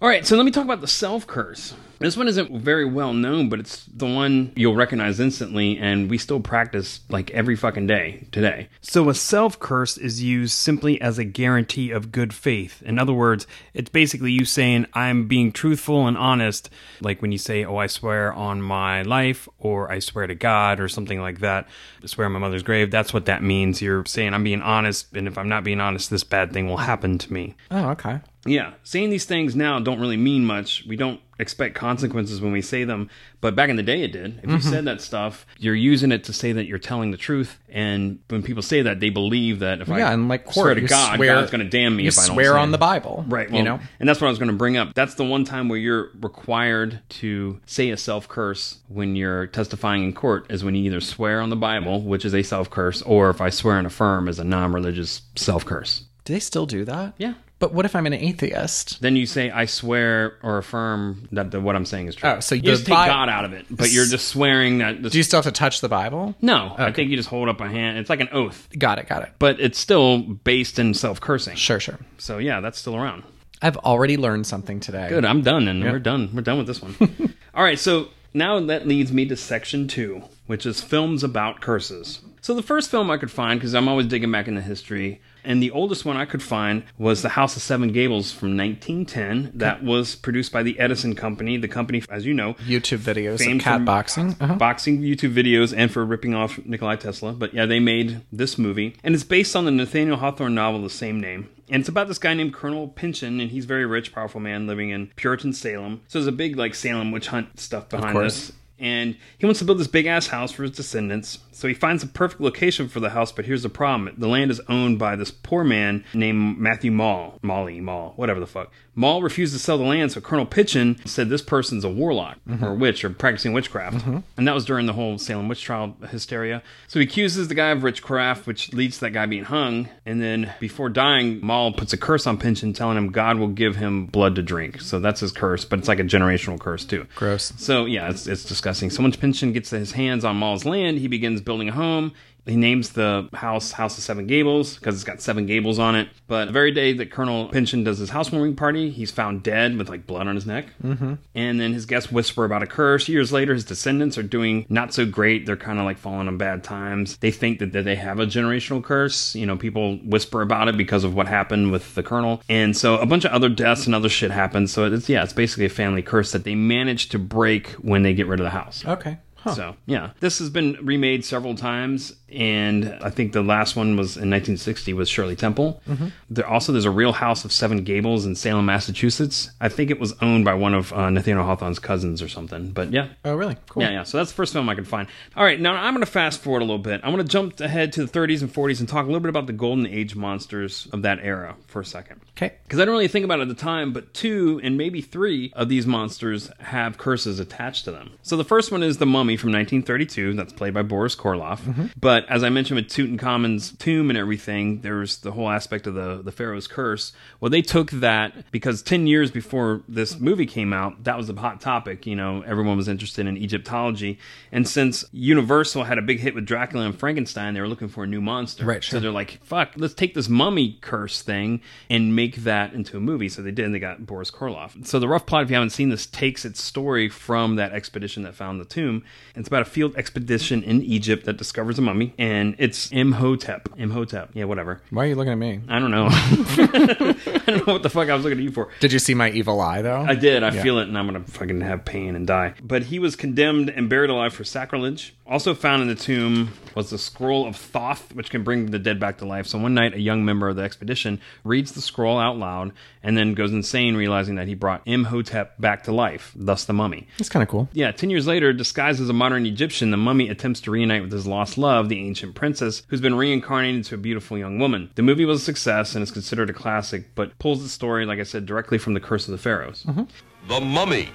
All 0.02 0.08
right, 0.10 0.26
so 0.26 0.36
let 0.38 0.44
me 0.46 0.52
talk 0.52 0.66
about 0.66 0.82
the 0.82 0.88
self 0.88 1.28
curse. 1.28 1.76
This 2.00 2.16
one 2.16 2.30
isn't 2.30 2.62
very 2.62 2.86
well 2.86 3.12
known, 3.12 3.50
but 3.50 3.60
it's 3.60 3.86
the 3.86 4.06
one 4.06 4.54
you'll 4.56 4.76
recognize 4.76 5.20
instantly, 5.20 5.78
and 5.78 6.10
we 6.10 6.18
still 6.18 6.40
practice 6.40 7.02
like 7.10 7.30
every 7.32 7.58
fucking 7.58 7.88
day 7.88 8.28
today. 8.32 8.70
So, 8.80 9.10
a 9.10 9.14
self 9.14 9.60
curse 9.60 9.98
is 9.98 10.24
used 10.24 10.54
simply 10.54 11.00
as 11.02 11.18
a 11.18 11.26
guarantee 11.26 11.92
of 11.92 12.14
good 12.14 12.34
faith. 12.34 12.82
In 12.84 12.98
other 12.98 13.12
words, 13.12 13.48
it's 13.74 13.90
basically 13.90 14.32
you 14.32 14.46
saying, 14.46 14.86
I'm 14.94 15.28
being 15.28 15.52
truthful 15.52 16.08
and 16.08 16.18
honest. 16.18 16.70
Like 17.02 17.22
when 17.22 17.34
you 17.34 17.38
say, 17.38 17.66
Oh, 17.66 17.76
I 17.78 17.88
swear 17.88 18.32
on 18.32 18.62
my 18.62 19.02
life, 19.02 19.50
or 19.58 19.92
I 19.92 20.00
swear 20.00 20.26
to 20.26 20.36
God, 20.36 20.80
or 20.80 20.88
something 20.88 21.20
like 21.20 21.40
that. 21.40 21.68
I 22.02 22.08
swear 22.08 22.28
on 22.28 22.32
my 22.32 22.40
mother's 22.40 22.64
grave. 22.64 22.92
That's 22.92 23.14
what 23.14 23.26
that 23.26 23.44
means. 23.44 23.82
You're 23.82 24.06
saying, 24.06 24.34
I'm 24.34 24.44
being 24.46 24.62
honest, 24.62 25.08
and 25.14 25.28
if 25.28 25.38
I'm 25.38 25.50
not 25.50 25.66
being 25.66 25.82
honest, 25.82 26.10
this 26.10 26.24
bad 26.24 26.54
thing 26.54 26.68
will 26.70 26.78
happen 26.78 27.18
to 27.18 27.34
me. 27.34 27.56
Oh, 27.70 27.90
okay. 27.90 28.22
Yeah, 28.46 28.74
saying 28.84 29.10
these 29.10 29.26
things 29.26 29.54
now 29.54 29.80
don't 29.80 30.00
really 30.00 30.16
mean 30.16 30.46
much. 30.46 30.86
We 30.88 30.96
don't 30.96 31.20
expect 31.40 31.74
consequences 31.76 32.42
when 32.42 32.52
we 32.52 32.62
say 32.62 32.84
them, 32.84 33.10
but 33.42 33.56
back 33.56 33.70
in 33.70 33.76
the 33.78 33.84
day 33.84 34.04
it 34.04 34.12
did. 34.12 34.40
If 34.44 34.50
you 34.50 34.58
mm-hmm. 34.58 34.70
said 34.70 34.86
that 34.86 35.02
stuff, 35.02 35.46
you're 35.58 35.74
using 35.76 36.12
it 36.12 36.26
to 36.26 36.34
say 36.34 36.52
that 36.52 36.66
you're 36.66 36.78
telling 36.78 37.12
the 37.12 37.18
truth, 37.18 37.58
and 37.70 38.20
when 38.28 38.44
people 38.44 38.62
say 38.62 38.82
that, 38.82 39.00
they 39.00 39.10
believe 39.10 39.60
that 39.60 39.82
if 39.82 39.90
I 39.90 40.00
Yeah, 40.00 40.12
and 40.12 40.28
like 40.28 40.52
swear 40.52 40.74
to 40.76 40.82
God, 40.82 41.16
swear- 41.16 41.36
God's 41.36 41.50
going 41.52 41.64
to 41.64 41.70
damn 41.70 41.96
me 41.96 42.04
You 42.04 42.10
if 42.10 42.20
I 42.20 42.28
don't 42.28 42.36
swear 42.36 42.58
on 42.58 42.70
it. 42.70 42.72
the 42.74 42.78
Bible, 42.78 43.24
Right. 43.28 43.48
you 43.50 43.56
Well, 43.56 43.64
know. 43.64 43.80
and 44.00 44.08
that's 44.10 44.20
what 44.22 44.28
I 44.28 44.30
was 44.30 44.40
going 44.40 44.52
to 44.52 44.56
bring 44.58 44.78
up. 44.78 44.94
That's 44.94 45.16
the 45.16 45.24
one 45.26 45.46
time 45.46 45.70
where 45.70 45.80
you're 45.80 46.10
required 46.22 47.00
to 47.10 47.60
say 47.66 47.90
a 47.90 47.98
self 47.98 48.28
curse 48.28 48.80
when 48.90 49.16
you're 49.16 49.48
testifying 49.48 50.04
in 50.04 50.14
court 50.14 50.46
is 50.50 50.64
when 50.64 50.76
you 50.76 50.84
either 50.86 51.00
swear 51.02 51.42
on 51.42 51.50
the 51.50 51.56
Bible, 51.56 52.02
which 52.02 52.26
is 52.26 52.36
a 52.36 52.44
self 52.44 52.70
curse, 52.70 53.02
or 53.04 53.30
if 53.30 53.40
I 53.42 53.50
swear 53.50 53.78
and 53.78 53.88
affirm 53.88 54.28
as 54.28 54.40
a 54.40 54.44
non 54.44 54.74
religious 54.74 55.22
self 55.36 55.66
curse. 55.66 56.04
Do 56.26 56.34
they 56.34 56.40
still 56.40 56.66
do 56.66 56.86
that? 56.86 57.14
Yeah. 57.18 57.34
But 57.60 57.74
what 57.74 57.86
if 57.86 57.94
I'm 57.96 58.06
an 58.06 58.14
atheist? 58.14 59.02
Then 59.02 59.16
you 59.18 59.26
say, 59.26 59.52
I 59.52 59.66
swear 59.66 60.38
or 60.44 60.58
affirm 60.60 61.28
that 61.34 61.52
the, 61.52 61.60
what 61.60 61.76
I'm 61.76 61.86
saying 61.86 62.08
is 62.08 62.16
true. 62.16 62.30
Oh, 62.30 62.40
so 62.40 62.56
you 62.56 62.62
just 62.62 62.86
take 62.86 62.96
Bi- 62.96 63.08
God 63.08 63.28
out 63.30 63.44
of 63.46 63.52
it, 63.54 63.66
but 63.70 63.92
you're 63.92 64.06
just 64.06 64.30
swearing 64.30 64.78
that. 64.78 65.04
This, 65.04 65.12
Do 65.12 65.18
you 65.18 65.24
still 65.24 65.40
have 65.40 65.46
to 65.46 65.52
touch 65.52 65.82
the 65.82 65.90
Bible? 65.90 66.36
no, 66.42 66.74
I 66.78 66.92
think 66.92 67.10
you 67.12 67.18
just 67.18 67.30
hold 67.30 67.50
up 67.50 67.60
a 67.60 67.68
hand. 67.68 67.98
It's 67.98 68.10
like 68.10 68.22
an 68.22 68.30
oath, 68.32 68.68
Got 68.78 68.98
it, 69.00 69.08
got 69.08 69.24
it. 69.24 69.30
but 69.40 69.60
it's 69.60 69.78
still 69.78 70.20
based 70.20 70.80
in 70.80 70.94
self 70.94 71.20
cursing. 71.20 71.56
Sure, 71.58 71.80
sure. 71.82 72.00
So 72.18 72.38
yeah, 72.38 72.62
that's 72.62 72.80
still 72.80 72.96
around. 72.96 73.24
I've 73.62 73.76
already 73.78 74.16
learned 74.16 74.48
something 74.48 74.80
today. 74.80 75.10
Good, 75.10 75.26
I'm 75.26 75.42
done, 75.42 75.68
and 75.68 75.84
we're 75.84 76.00
done. 76.00 76.30
We're 76.34 76.42
done 76.42 76.60
with 76.60 76.68
this 76.68 76.82
one. 76.82 76.96
All 77.54 77.64
right, 77.64 77.78
so 77.78 78.08
now 78.34 78.58
that 78.62 78.88
leads 78.88 79.12
me 79.12 79.26
to 79.26 79.36
section 79.36 79.90
two, 79.90 80.24
which 80.48 80.66
is 80.66 80.80
films 80.82 81.26
about 81.26 81.60
curses. 81.60 82.22
So 82.42 82.54
the 82.56 82.64
first 82.64 82.90
film 82.90 83.12
I 83.12 83.18
could 83.18 83.30
find, 83.32 83.60
because 83.60 83.76
I'm 83.76 83.90
always 83.90 84.06
digging 84.08 84.32
back 84.32 84.48
into 84.48 84.62
history, 84.62 85.20
and 85.44 85.62
the 85.62 85.72
oldest 85.72 86.06
one 86.06 86.18
I 86.18 86.26
could 86.26 86.44
find 86.44 86.84
was 86.98 87.22
The 87.22 87.30
House 87.30 87.56
of 87.56 87.62
Seven 87.62 87.92
Gables 87.92 88.32
from 88.32 88.58
1910. 88.58 89.52
That 89.56 89.84
was 89.84 90.16
produced 90.16 90.52
by 90.52 90.64
the 90.64 90.80
Edison 90.80 91.16
Company, 91.16 91.58
the 91.58 91.68
company, 91.68 92.04
as 92.10 92.26
you 92.26 92.34
know, 92.34 92.54
YouTube 92.66 93.00
videos 93.00 93.40
famed 93.40 93.62
of 93.62 93.66
cat 93.66 93.86
boxing. 93.86 94.36
Uh-huh. 94.40 94.56
boxing 94.56 95.02
YouTube 95.02 95.34
videos 95.34 95.74
and 95.76 95.92
for 95.92 96.06
ripping 96.06 96.36
off 96.36 96.64
Nikolai 96.66 96.98
Tesla. 96.98 97.34
But 97.34 97.54
yeah, 97.54 97.66
they 97.66 97.80
made 97.80 98.22
this 98.32 98.58
movie, 98.58 98.96
and 99.04 99.16
it's 99.16 99.24
based 99.24 99.56
on 99.56 99.66
the 99.66 99.72
Nathaniel 99.72 100.18
Hawthorne 100.18 100.56
novel 100.56 100.82
the 100.82 100.90
same 100.90 101.20
name. 101.20 101.50
And 101.70 101.82
it's 101.82 101.90
about 101.90 102.08
this 102.08 102.18
guy 102.18 102.34
named 102.34 102.54
Colonel 102.54 102.88
Pynchon, 102.88 103.40
and 103.40 103.52
he's 103.52 103.66
a 103.66 103.68
very 103.68 103.86
rich, 103.86 104.12
powerful 104.14 104.40
man 104.40 104.66
living 104.66 104.90
in 104.90 105.08
Puritan 105.16 105.54
Salem. 105.54 106.02
So 106.08 106.20
there's 106.20 106.28
a 106.28 106.32
big 106.32 106.58
like 106.58 106.74
Salem 106.74 107.12
witch 107.12 107.28
hunt 107.28 107.60
stuff 107.60 107.90
behind 107.90 108.18
this. 108.18 108.52
And 108.80 109.18
he 109.38 109.46
wants 109.46 109.60
to 109.60 109.66
build 109.66 109.78
this 109.78 109.88
big 109.88 110.06
ass 110.06 110.28
house 110.28 110.52
for 110.54 110.64
his 110.64 110.72
descendants. 110.72 111.40
So 111.60 111.68
he 111.68 111.74
finds 111.74 112.04
a 112.04 112.08
perfect 112.08 112.40
location 112.40 112.88
for 112.88 113.02
the 113.02 113.10
house, 113.10 113.34
but 113.34 113.44
here's 113.44 113.64
the 113.64 113.70
problem. 113.70 114.16
The 114.18 114.30
land 114.30 114.50
is 114.50 114.62
owned 114.70 114.98
by 114.98 115.18
this 115.18 115.30
poor 115.30 115.66
man 115.66 116.06
named 116.14 116.58
Matthew 116.58 116.90
Maule. 116.90 117.38
Molly, 117.42 117.82
Mall, 117.82 118.14
whatever 118.16 118.40
the 118.40 118.48
fuck. 118.48 118.72
Mall 118.96 119.22
refused 119.22 119.54
to 119.54 119.60
sell 119.60 119.78
the 119.78 119.84
land, 119.84 120.12
so 120.12 120.20
Colonel 120.20 120.46
Pitchin 120.46 121.00
said 121.06 121.30
this 121.30 121.42
person's 121.42 121.86
a 121.86 121.90
warlock 121.90 122.38
mm-hmm. 122.48 122.64
or 122.64 122.72
a 122.72 122.76
witch 122.76 123.06
or 123.06 123.10
practicing 123.10 123.54
witchcraft. 123.54 123.98
Mm-hmm. 123.98 124.18
And 124.36 124.48
that 124.48 124.54
was 124.54 124.66
during 124.66 124.88
the 124.88 124.94
whole 124.94 125.18
Salem 125.18 125.48
witch 125.48 125.62
trial 125.62 125.96
hysteria. 126.10 126.62
So 126.88 127.00
he 127.00 127.06
accuses 127.06 127.48
the 127.48 127.56
guy 127.56 127.70
of 127.70 127.82
witchcraft, 127.82 128.46
which 128.46 128.74
leads 128.74 128.96
to 128.96 129.06
that 129.06 129.12
guy 129.12 129.26
being 129.26 129.46
hung. 129.46 129.88
And 130.06 130.22
then 130.22 130.54
before 130.60 130.90
dying, 130.90 131.40
Mall 131.46 131.72
puts 131.72 131.94
a 131.94 131.98
curse 131.98 132.28
on 132.28 132.38
Pynchon, 132.38 132.74
telling 132.74 132.98
him 132.98 133.10
God 133.10 133.38
will 133.38 133.48
give 133.48 133.78
him 133.78 134.06
blood 134.06 134.36
to 134.36 134.42
drink. 134.42 134.82
So 134.82 135.00
that's 135.00 135.22
his 135.22 135.32
curse, 135.32 135.64
but 135.64 135.80
it's 135.80 135.88
like 135.88 136.00
a 136.00 136.04
generational 136.04 136.60
curse 136.60 136.84
too. 136.84 137.06
Gross. 137.16 137.54
So 137.58 137.86
yeah, 137.86 138.10
it's, 138.10 138.28
it's 138.28 138.44
disgusting. 138.44 138.90
So 138.90 139.02
once 139.02 139.16
Pynchon 139.16 139.54
gets 139.54 139.70
his 139.70 139.94
hands 139.94 140.26
on 140.26 140.36
Maule's 140.36 140.66
land, 140.66 141.00
he 141.00 141.08
begins 141.08 141.40
building 141.50 141.70
a 141.70 141.74
home. 141.74 142.14
He 142.46 142.56
names 142.56 142.92
the 142.92 143.30
house 143.34 143.72
House 143.72 143.98
of 143.98 144.04
Seven 144.04 144.28
Gables 144.28 144.76
because 144.76 144.96
it's 144.96 145.04
got 145.04 145.22
seven 145.22 145.46
gables 145.46 145.80
on 145.80 145.96
it. 145.96 146.10
But 146.28 146.46
the 146.46 146.52
very 146.52 146.72
day 146.72 146.94
that 146.94 147.12
Colonel 147.12 147.48
Pynchon 147.50 147.84
does 147.84 148.00
his 148.00 148.10
housewarming 148.10 148.56
party, 148.56 148.90
he's 148.90 149.12
found 149.12 149.44
dead 149.44 149.78
with 149.78 149.90
like 149.90 150.08
blood 150.08 150.28
on 150.28 150.36
his 150.36 150.46
neck. 150.46 150.68
Mm-hmm. 150.84 151.16
And 151.36 151.60
then 151.60 151.74
his 151.74 151.86
guests 151.86 152.12
whisper 152.12 152.46
about 152.46 152.64
a 152.64 152.68
curse. 152.68 153.08
Years 153.08 153.32
later, 153.32 153.54
his 153.54 153.66
descendants 153.66 154.18
are 154.18 154.24
doing 154.24 154.66
not 154.70 154.94
so 154.94 155.06
great. 155.06 155.46
They're 155.46 155.58
kind 155.58 155.80
of 155.80 155.86
like 155.86 155.98
falling 155.98 156.28
on 156.28 156.38
bad 156.38 156.64
times. 156.64 157.18
They 157.18 157.32
think 157.32 157.60
that, 157.60 157.72
that 157.74 157.86
they 157.86 157.96
have 157.96 158.20
a 158.20 158.26
generational 158.26 158.84
curse. 158.84 159.36
You 159.36 159.46
know, 159.46 159.58
people 159.58 159.98
whisper 159.98 160.42
about 160.42 160.68
it 160.68 160.78
because 160.78 161.04
of 161.04 161.14
what 161.14 161.28
happened 161.28 161.72
with 161.72 161.96
the 161.96 162.04
Colonel. 162.04 162.42
And 162.50 162.76
so 162.76 162.98
a 162.98 163.06
bunch 163.06 163.26
of 163.26 163.32
other 163.32 163.50
deaths 163.50 163.86
and 163.86 163.94
other 163.94 164.10
shit 164.10 164.32
happens. 164.32 164.72
So 164.72 164.86
it's, 164.86 165.10
yeah, 165.10 165.24
it's 165.24 165.34
basically 165.34 165.66
a 165.66 165.70
family 165.70 166.02
curse 166.02 166.32
that 166.32 166.46
they 166.46 166.56
manage 166.56 167.10
to 167.10 167.20
break 167.20 167.72
when 167.74 168.02
they 168.04 168.14
get 168.14 168.28
rid 168.28 168.40
of 168.40 168.46
the 168.46 168.50
house. 168.50 168.84
Okay. 168.86 169.20
Huh. 169.44 169.56
So 169.56 169.76
yeah, 169.86 170.12
this 170.20 170.40
has 170.40 170.50
been 170.50 170.78
remade 170.82 171.24
several 171.24 171.56
times, 171.56 172.14
and 172.30 172.98
I 173.02 173.10
think 173.10 173.32
the 173.34 173.42
last 173.42 173.76
one 173.76 173.96
was 173.96 174.18
in 174.18 174.30
1960 174.30 174.94
was 174.94 175.08
Shirley 175.10 175.36
Temple. 175.36 175.82
There 176.30 176.46
also 176.46 176.72
there's 176.72 176.86
a 176.86 176.92
Real 176.92 177.14
House 177.14 177.46
of 177.46 177.52
Seven 177.52 177.84
Gables 177.84 178.26
in 178.26 178.36
Salem, 178.36 178.66
Massachusetts. 178.66 179.52
I 179.62 179.70
think 179.70 179.92
it 179.92 180.00
was 180.00 180.14
owned 180.22 180.46
by 180.46 180.54
one 180.56 180.74
of 180.74 180.92
uh, 180.94 181.10
Nathaniel 181.10 181.46
Hawthorne's 181.46 181.80
cousins 181.80 182.22
or 182.22 182.28
something. 182.28 182.72
But 182.72 182.92
yeah. 182.92 183.10
Oh, 183.24 183.36
really? 183.36 183.56
Cool. 183.70 183.84
Yeah, 183.84 183.92
yeah. 183.92 184.04
So 184.04 184.18
that's 184.18 184.32
the 184.32 184.36
first 184.36 184.54
film 184.54 184.68
I 184.70 184.76
could 184.76 184.88
find. 184.88 185.08
All 185.36 185.44
right, 185.44 185.60
now 185.60 185.74
I'm 185.74 185.94
going 185.94 186.06
to 186.06 186.12
fast 186.12 186.42
forward 186.42 186.62
a 186.62 186.66
little 186.66 186.78
bit. 186.80 187.02
I'm 187.04 187.14
going 187.14 187.26
to 187.26 187.32
jump 187.32 187.60
ahead 187.62 187.94
to 187.94 188.06
the 188.06 188.12
30s 188.12 188.42
and 188.42 188.54
40s 188.54 188.80
and 188.80 188.90
talk 188.90 189.04
a 189.04 189.08
little 189.08 189.22
bit 189.22 189.30
about 189.30 189.48
the 189.48 189.54
golden 189.54 189.86
age 189.88 190.16
monsters 190.16 190.88
of 190.92 191.02
that 191.04 191.20
era 191.22 191.56
for 191.68 191.80
a 191.82 191.86
second. 191.86 192.20
Okay. 192.40 192.56
Because 192.64 192.80
I 192.80 192.84
didn't 192.84 192.94
really 192.94 193.10
think 193.10 193.26
about 193.26 193.40
it 193.40 193.44
at 193.44 193.48
the 193.50 193.56
time, 193.56 193.92
but 193.92 194.14
two 194.14 194.62
and 194.64 194.78
maybe 194.78 195.02
three 195.02 195.52
of 195.56 195.68
these 195.68 195.86
monsters 195.86 196.50
have 196.60 196.98
curses 196.98 197.40
attached 197.40 197.84
to 197.86 197.92
them. 197.92 198.12
So 198.22 198.38
the 198.38 198.46
first 198.46 198.72
one 198.72 198.82
is 198.82 198.98
the 198.98 199.06
Mummy 199.06 199.36
from 199.36 199.52
1932, 199.52 200.36
that's 200.36 200.54
played 200.54 200.74
by 200.74 200.84
Boris 200.84 201.16
Karloff. 201.16 201.60
Mm-hmm. 201.62 201.88
But 202.00 202.30
as 202.30 202.44
I 202.44 202.50
mentioned 202.50 202.78
with 202.78 202.88
Tutankhamun's 202.88 203.74
tomb 203.74 204.10
and 204.10 204.18
everything, 204.18 204.82
there's 204.82 205.18
the 205.18 205.32
whole 205.32 205.50
aspect 205.50 205.86
of 205.86 205.96
the 205.96 206.22
the 206.24 206.32
Pharaoh's 206.32 206.68
curse. 206.68 207.12
Well, 207.42 207.50
they 207.50 207.62
took 207.62 207.92
that 207.92 208.52
because 208.52 208.82
10 208.82 209.08
years 209.08 209.32
before 209.32 209.82
this 209.88 210.20
movie 210.20 210.46
came 210.46 210.72
out, 210.72 211.04
that 211.04 211.18
was 211.18 211.30
a 211.30 211.34
hot 211.34 211.60
topic. 211.60 212.06
You 212.06 212.16
know, 212.16 212.42
everyone 212.44 212.78
was 212.78 212.88
interested 212.88 213.28
in 213.28 213.38
Egyptology, 213.38 214.18
and 214.52 214.68
since 214.68 215.04
Universal 215.12 215.84
had 215.84 215.98
a 215.98 216.02
big 216.02 216.20
hit 216.20 216.36
with 216.36 216.46
Dracula 216.46 216.86
and 216.86 216.98
Frankenstein, 216.98 217.54
they 217.54 217.62
were 217.62 217.68
looking 217.68 217.90
for 217.90 218.06
a 218.06 218.08
new 218.08 218.22
monster. 218.22 218.64
Right, 218.64 218.84
So 218.84 219.00
they're 219.00 219.12
like, 219.12 219.44
fuck, 219.44 219.74
let's 219.76 219.94
take 219.94 220.14
this 220.14 220.30
mummy 220.30 220.78
curse 220.82 221.22
thing 221.22 221.62
and 221.90 222.16
make 222.16 222.29
that 222.38 222.74
into 222.74 222.98
a 222.98 223.00
movie. 223.00 223.30
So 223.30 223.42
they 223.42 223.52
did, 223.52 223.66
and 223.66 223.74
they 223.74 223.80
got 223.80 224.06
Boris 224.06 224.32
Karloff. 224.32 224.86
So 224.86 225.00
the 225.00 225.08
rough 225.08 225.26
plot, 225.26 225.44
if 225.44 225.50
you 225.50 225.56
haven't 225.56 225.72
seen 225.72 225.90
this, 225.90 226.06
takes 226.06 226.46
its 226.46 226.62
story 226.62 227.10
from 227.10 227.56
that 227.56 227.72
expedition 227.72 228.24
that 228.24 228.36
found 228.36 228.60
the 228.60 228.66
tomb. 228.66 229.04
It's 229.36 229.48
about 229.48 229.62
a 229.62 229.66
field 229.66 229.96
expedition 229.96 230.64
in 230.64 230.82
Egypt 230.82 231.26
that 231.26 231.38
discovers 231.38 231.80
a 231.80 231.82
mummy, 231.82 232.14
and 232.18 232.56
it's 232.58 232.92
Imhotep. 232.92 233.70
Imhotep. 233.78 234.32
Yeah, 234.34 234.46
whatever. 234.46 234.82
Why 234.90 235.06
are 235.06 235.08
you 235.08 235.16
looking 235.16 235.34
at 235.34 235.38
me? 235.38 235.62
I 235.68 235.80
don't 235.80 235.92
know. 235.92 236.08
I 236.12 237.44
don't 237.46 237.68
know 237.68 237.74
what 237.74 237.84
the 237.84 237.90
fuck 237.90 238.10
I 238.10 238.16
was 238.16 238.24
looking 238.24 238.40
at 238.40 238.44
you 238.44 238.52
for. 238.52 238.70
Did 238.80 238.92
you 238.92 239.00
see 239.00 239.14
my 239.14 239.30
evil 239.32 239.60
eye 239.62 239.82
though? 239.82 240.02
I 240.02 240.16
did. 240.16 240.44
I 240.44 240.52
feel 240.52 240.80
it, 240.80 240.88
and 240.88 240.98
I'm 240.98 241.06
gonna 241.06 241.24
fucking 241.24 241.62
have 241.62 241.86
pain 241.86 242.16
and 242.16 242.28
die. 242.28 242.54
But 242.62 242.84
he 242.84 243.00
was 243.00 243.16
condemned 243.16 243.70
and 243.70 243.90
buried 243.90 244.10
alive 244.10 244.34
for 244.34 244.44
sacrilege. 244.44 245.16
Also 245.26 245.54
found 245.54 245.82
in 245.82 245.88
the 245.88 245.96
tomb 245.96 246.52
was 246.76 246.90
the 246.90 246.98
scroll 246.98 247.46
of 247.48 247.56
Thoth, 247.56 248.14
which 248.14 248.30
can 248.30 248.44
bring 248.44 248.72
the 248.72 248.80
dead 248.80 249.00
back 249.00 249.18
to 249.20 249.26
life. 249.26 249.46
So 249.48 249.60
one 249.60 249.74
night, 249.74 249.94
a 249.94 250.00
young 250.00 250.26
member 250.26 250.50
of 250.50 250.56
the 250.56 250.64
expedition 250.64 251.22
reads 251.44 251.72
the 251.72 251.82
scroll 251.82 252.19
out 252.20 252.38
loud 252.38 252.74
and 253.02 253.18
then 253.18 253.34
goes 253.34 253.52
insane, 253.52 253.96
realizing 253.96 254.36
that 254.36 254.48
he 254.48 254.56
brought 254.56 254.82
Imhotep 254.86 255.60
back 255.60 255.84
to 255.84 255.92
life, 255.92 256.34
thus 256.36 256.66
the 256.66 256.74
mummy. 256.74 257.08
It's 257.18 257.30
kind 257.30 257.44
of 257.44 257.50
cool. 257.50 257.70
Yeah, 257.74 257.92
10 257.92 258.10
years 258.10 258.28
later, 258.28 258.54
disguised 258.54 259.02
as 259.02 259.10
a 259.10 259.14
modern 259.14 259.46
Egyptian, 259.46 259.92
the 259.92 259.98
mummy 259.98 260.30
attempts 260.30 260.62
to 260.62 260.72
reunite 260.72 261.02
with 261.02 261.12
his 261.12 261.26
lost 261.26 261.58
love, 261.58 261.90
the 261.90 262.00
ancient 262.00 262.36
princess, 262.36 262.84
who's 262.88 263.02
been 263.02 263.16
reincarnated 263.16 263.78
into 263.78 263.96
a 263.96 263.98
beautiful 263.98 264.38
young 264.38 264.60
woman. 264.60 264.92
The 264.96 265.02
movie 265.02 265.26
was 265.26 265.42
a 265.42 265.46
success 265.46 265.96
and 265.96 266.04
is 266.04 266.12
considered 266.12 266.50
a 266.50 266.54
classic, 266.54 267.16
but 267.16 267.38
pulls 267.40 267.64
the 267.64 267.70
story, 267.70 268.06
like 268.06 268.20
I 268.20 268.24
said, 268.24 268.46
directly 268.46 268.78
from 268.78 268.94
the 268.94 269.00
Curse 269.00 269.28
of 269.28 269.32
the 269.32 269.38
Pharaohs. 269.38 269.84
Mm-hmm. 269.88 270.04
The 270.48 270.60
mummy. 270.60 271.10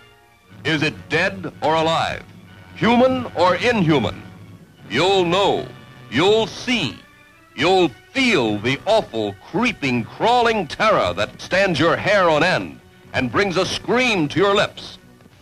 Is 0.64 0.82
it 0.82 0.94
dead 1.08 1.52
or 1.62 1.74
alive? 1.74 2.22
Human 2.76 3.26
or 3.36 3.56
inhuman? 3.56 4.22
You'll 4.88 5.24
know. 5.24 5.66
You'll 6.10 6.46
see. 6.46 6.98
You'll 7.56 7.90
feel 8.14 8.58
the 8.58 8.78
awful, 8.86 9.34
creeping, 9.50 10.04
crawling 10.04 10.66
terror 10.68 11.12
that 11.14 11.40
stands 11.40 11.80
your 11.80 11.96
hair 11.96 12.30
on 12.30 12.44
end 12.44 12.78
and 13.12 13.30
brings 13.30 13.56
a 13.56 13.66
scream 13.66 14.28
to 14.28 14.38
your 14.38 14.54
lips. 14.54 14.98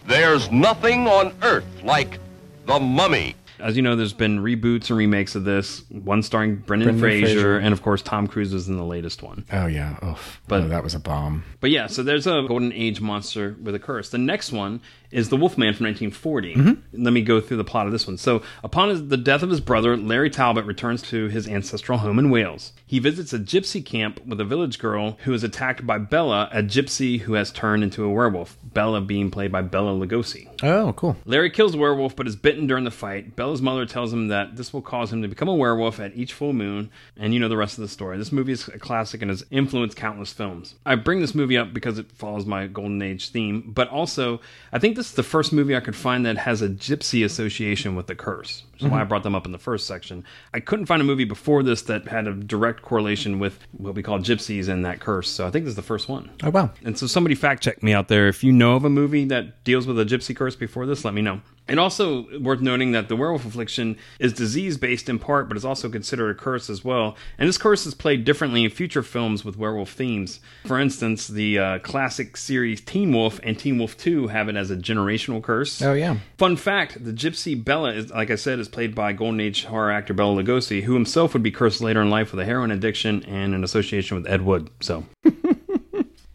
There's 0.06 0.50
nothing 0.50 1.06
on 1.06 1.34
earth 1.42 1.66
like 1.84 2.18
the 2.66 2.80
mummy. 2.80 3.36
As 3.60 3.76
you 3.76 3.82
know, 3.82 3.94
there's 3.94 4.14
been 4.14 4.38
reboots 4.40 4.88
and 4.88 4.98
remakes 4.98 5.36
of 5.36 5.44
this, 5.44 5.84
one 5.90 6.22
starring 6.22 6.56
Brendan, 6.56 6.98
Brendan 6.98 7.00
Fraser, 7.00 7.26
Fraser. 7.26 7.58
and 7.58 7.72
of 7.72 7.82
course 7.82 8.02
Tom 8.02 8.26
Cruise 8.26 8.52
was 8.52 8.68
in 8.68 8.76
the 8.76 8.84
latest 8.84 9.22
one. 9.22 9.44
Oh 9.52 9.66
yeah. 9.66 9.96
Oh, 10.02 10.18
But- 10.48 10.62
but 10.62 10.68
that 10.70 10.82
was 10.82 10.94
a 10.94 10.98
bomb. 10.98 11.44
But 11.60 11.70
yeah, 11.70 11.86
so 11.86 12.02
there's 12.02 12.26
a 12.26 12.42
golden 12.48 12.72
age 12.72 13.00
monster 13.00 13.54
with 13.62 13.74
a 13.74 13.78
curse. 13.78 14.08
The 14.08 14.18
next 14.18 14.50
one 14.50 14.80
is 15.12 15.28
the 15.28 15.36
Wolfman 15.36 15.74
from 15.74 15.86
1940. 15.86 16.54
Mm-hmm. 16.54 17.04
Let 17.04 17.12
me 17.12 17.22
go 17.22 17.40
through 17.40 17.58
the 17.58 17.64
plot 17.64 17.86
of 17.86 17.92
this 17.92 18.06
one. 18.06 18.18
So, 18.18 18.42
upon 18.64 18.88
his, 18.88 19.08
the 19.08 19.16
death 19.16 19.42
of 19.42 19.50
his 19.50 19.60
brother, 19.60 19.96
Larry 19.96 20.30
Talbot 20.30 20.64
returns 20.64 21.02
to 21.02 21.28
his 21.28 21.46
ancestral 21.46 21.98
home 21.98 22.18
in 22.18 22.30
Wales. 22.30 22.72
He 22.86 22.98
visits 22.98 23.32
a 23.32 23.38
gypsy 23.38 23.84
camp 23.84 24.24
with 24.26 24.40
a 24.40 24.44
village 24.44 24.78
girl 24.78 25.18
who 25.24 25.32
is 25.32 25.44
attacked 25.44 25.86
by 25.86 25.98
Bela, 25.98 26.48
a 26.52 26.62
gypsy 26.62 27.20
who 27.20 27.34
has 27.34 27.50
turned 27.50 27.82
into 27.82 28.04
a 28.04 28.10
werewolf. 28.10 28.56
Bela 28.62 29.00
being 29.00 29.30
played 29.30 29.52
by 29.52 29.62
Bela 29.62 29.92
Lugosi. 29.92 30.48
Oh, 30.62 30.92
cool. 30.94 31.16
Larry 31.24 31.50
kills 31.50 31.72
the 31.72 31.78
werewolf 31.78 32.16
but 32.16 32.26
is 32.26 32.36
bitten 32.36 32.66
during 32.66 32.84
the 32.84 32.90
fight. 32.90 33.36
Bela's 33.36 33.62
mother 33.62 33.86
tells 33.86 34.12
him 34.12 34.28
that 34.28 34.56
this 34.56 34.72
will 34.72 34.82
cause 34.82 35.12
him 35.12 35.22
to 35.22 35.28
become 35.28 35.48
a 35.48 35.54
werewolf 35.54 36.00
at 36.00 36.16
each 36.16 36.32
full 36.32 36.52
moon, 36.52 36.90
and 37.16 37.34
you 37.34 37.40
know 37.40 37.48
the 37.48 37.56
rest 37.56 37.78
of 37.78 37.82
the 37.82 37.88
story. 37.88 38.16
This 38.16 38.32
movie 38.32 38.52
is 38.52 38.68
a 38.68 38.78
classic 38.78 39.22
and 39.22 39.30
has 39.30 39.44
influenced 39.50 39.96
countless 39.96 40.32
films. 40.32 40.74
I 40.86 40.94
bring 40.94 41.20
this 41.20 41.34
movie 41.34 41.58
up 41.58 41.74
because 41.74 41.98
it 41.98 42.10
follows 42.12 42.46
my 42.46 42.66
Golden 42.66 43.02
Age 43.02 43.30
theme, 43.30 43.72
but 43.74 43.88
also 43.88 44.40
I 44.72 44.78
think 44.78 44.96
this 44.96 45.01
is 45.08 45.14
the 45.14 45.22
first 45.22 45.52
movie 45.52 45.76
I 45.76 45.80
could 45.80 45.96
find 45.96 46.26
that 46.26 46.38
has 46.38 46.62
a 46.62 46.68
gypsy 46.68 47.24
association 47.24 47.94
with 47.94 48.06
the 48.06 48.14
curse, 48.14 48.64
which 48.72 48.82
is 48.82 48.88
why 48.88 49.00
I 49.00 49.04
mhm. 49.04 49.08
brought 49.08 49.22
them 49.22 49.34
up 49.34 49.46
in 49.46 49.52
the 49.52 49.58
first 49.58 49.86
section. 49.86 50.24
I 50.52 50.60
couldn't 50.60 50.86
find 50.86 51.00
a 51.00 51.04
movie 51.04 51.24
before 51.24 51.62
this 51.62 51.82
that 51.82 52.08
had 52.08 52.26
a 52.26 52.34
direct 52.34 52.82
correlation 52.82 53.38
with 53.38 53.58
what 53.72 53.94
we 53.94 54.02
call 54.02 54.18
gypsies 54.18 54.68
and 54.68 54.84
that 54.84 55.00
curse, 55.00 55.28
so 55.28 55.46
I 55.46 55.50
think 55.50 55.64
this 55.64 55.72
is 55.72 55.76
the 55.76 55.82
first 55.82 56.08
one. 56.08 56.30
Oh 56.42 56.50
wow. 56.50 56.70
And 56.84 56.98
so 56.98 57.06
somebody 57.06 57.34
fact 57.34 57.62
check 57.62 57.82
me 57.82 57.92
out 57.92 58.08
there. 58.08 58.28
If 58.28 58.44
you 58.44 58.52
know 58.52 58.76
of 58.76 58.84
a 58.84 58.90
movie 58.90 59.24
that 59.26 59.64
deals 59.64 59.86
with 59.86 59.98
a 59.98 60.04
gypsy 60.04 60.34
curse 60.34 60.56
before 60.56 60.86
this, 60.86 61.04
let 61.04 61.14
me 61.14 61.22
know. 61.22 61.40
And 61.72 61.80
also 61.80 62.26
worth 62.38 62.60
noting 62.60 62.92
that 62.92 63.08
the 63.08 63.16
werewolf 63.16 63.46
affliction 63.46 63.96
is 64.18 64.34
disease 64.34 64.76
based 64.76 65.08
in 65.08 65.18
part, 65.18 65.48
but 65.48 65.56
is 65.56 65.64
also 65.64 65.88
considered 65.88 66.28
a 66.28 66.34
curse 66.34 66.68
as 66.68 66.84
well. 66.84 67.16
And 67.38 67.48
this 67.48 67.56
curse 67.56 67.86
is 67.86 67.94
played 67.94 68.26
differently 68.26 68.62
in 68.62 68.70
future 68.70 69.02
films 69.02 69.42
with 69.42 69.56
werewolf 69.56 69.90
themes. 69.90 70.38
For 70.66 70.78
instance, 70.78 71.28
the 71.28 71.58
uh, 71.58 71.78
classic 71.78 72.36
series 72.36 72.82
Teen 72.82 73.10
Wolf 73.10 73.40
and 73.42 73.58
Teen 73.58 73.78
Wolf 73.78 73.96
2 73.96 74.26
have 74.26 74.50
it 74.50 74.56
as 74.56 74.70
a 74.70 74.76
generational 74.76 75.42
curse. 75.42 75.80
Oh 75.80 75.94
yeah. 75.94 76.18
Fun 76.36 76.56
fact: 76.56 77.02
the 77.02 77.10
gypsy 77.10 77.54
Bela 77.64 77.94
is, 77.94 78.10
like 78.10 78.30
I 78.30 78.34
said, 78.34 78.58
is 78.58 78.68
played 78.68 78.94
by 78.94 79.14
Golden 79.14 79.40
Age 79.40 79.64
horror 79.64 79.92
actor 79.92 80.12
Bela 80.12 80.42
Lugosi, 80.42 80.82
who 80.82 80.92
himself 80.92 81.32
would 81.32 81.42
be 81.42 81.50
cursed 81.50 81.80
later 81.80 82.02
in 82.02 82.10
life 82.10 82.32
with 82.32 82.40
a 82.40 82.44
heroin 82.44 82.70
addiction 82.70 83.24
and 83.24 83.54
an 83.54 83.64
association 83.64 84.18
with 84.18 84.30
Ed 84.30 84.42
Wood. 84.42 84.68
So, 84.80 85.06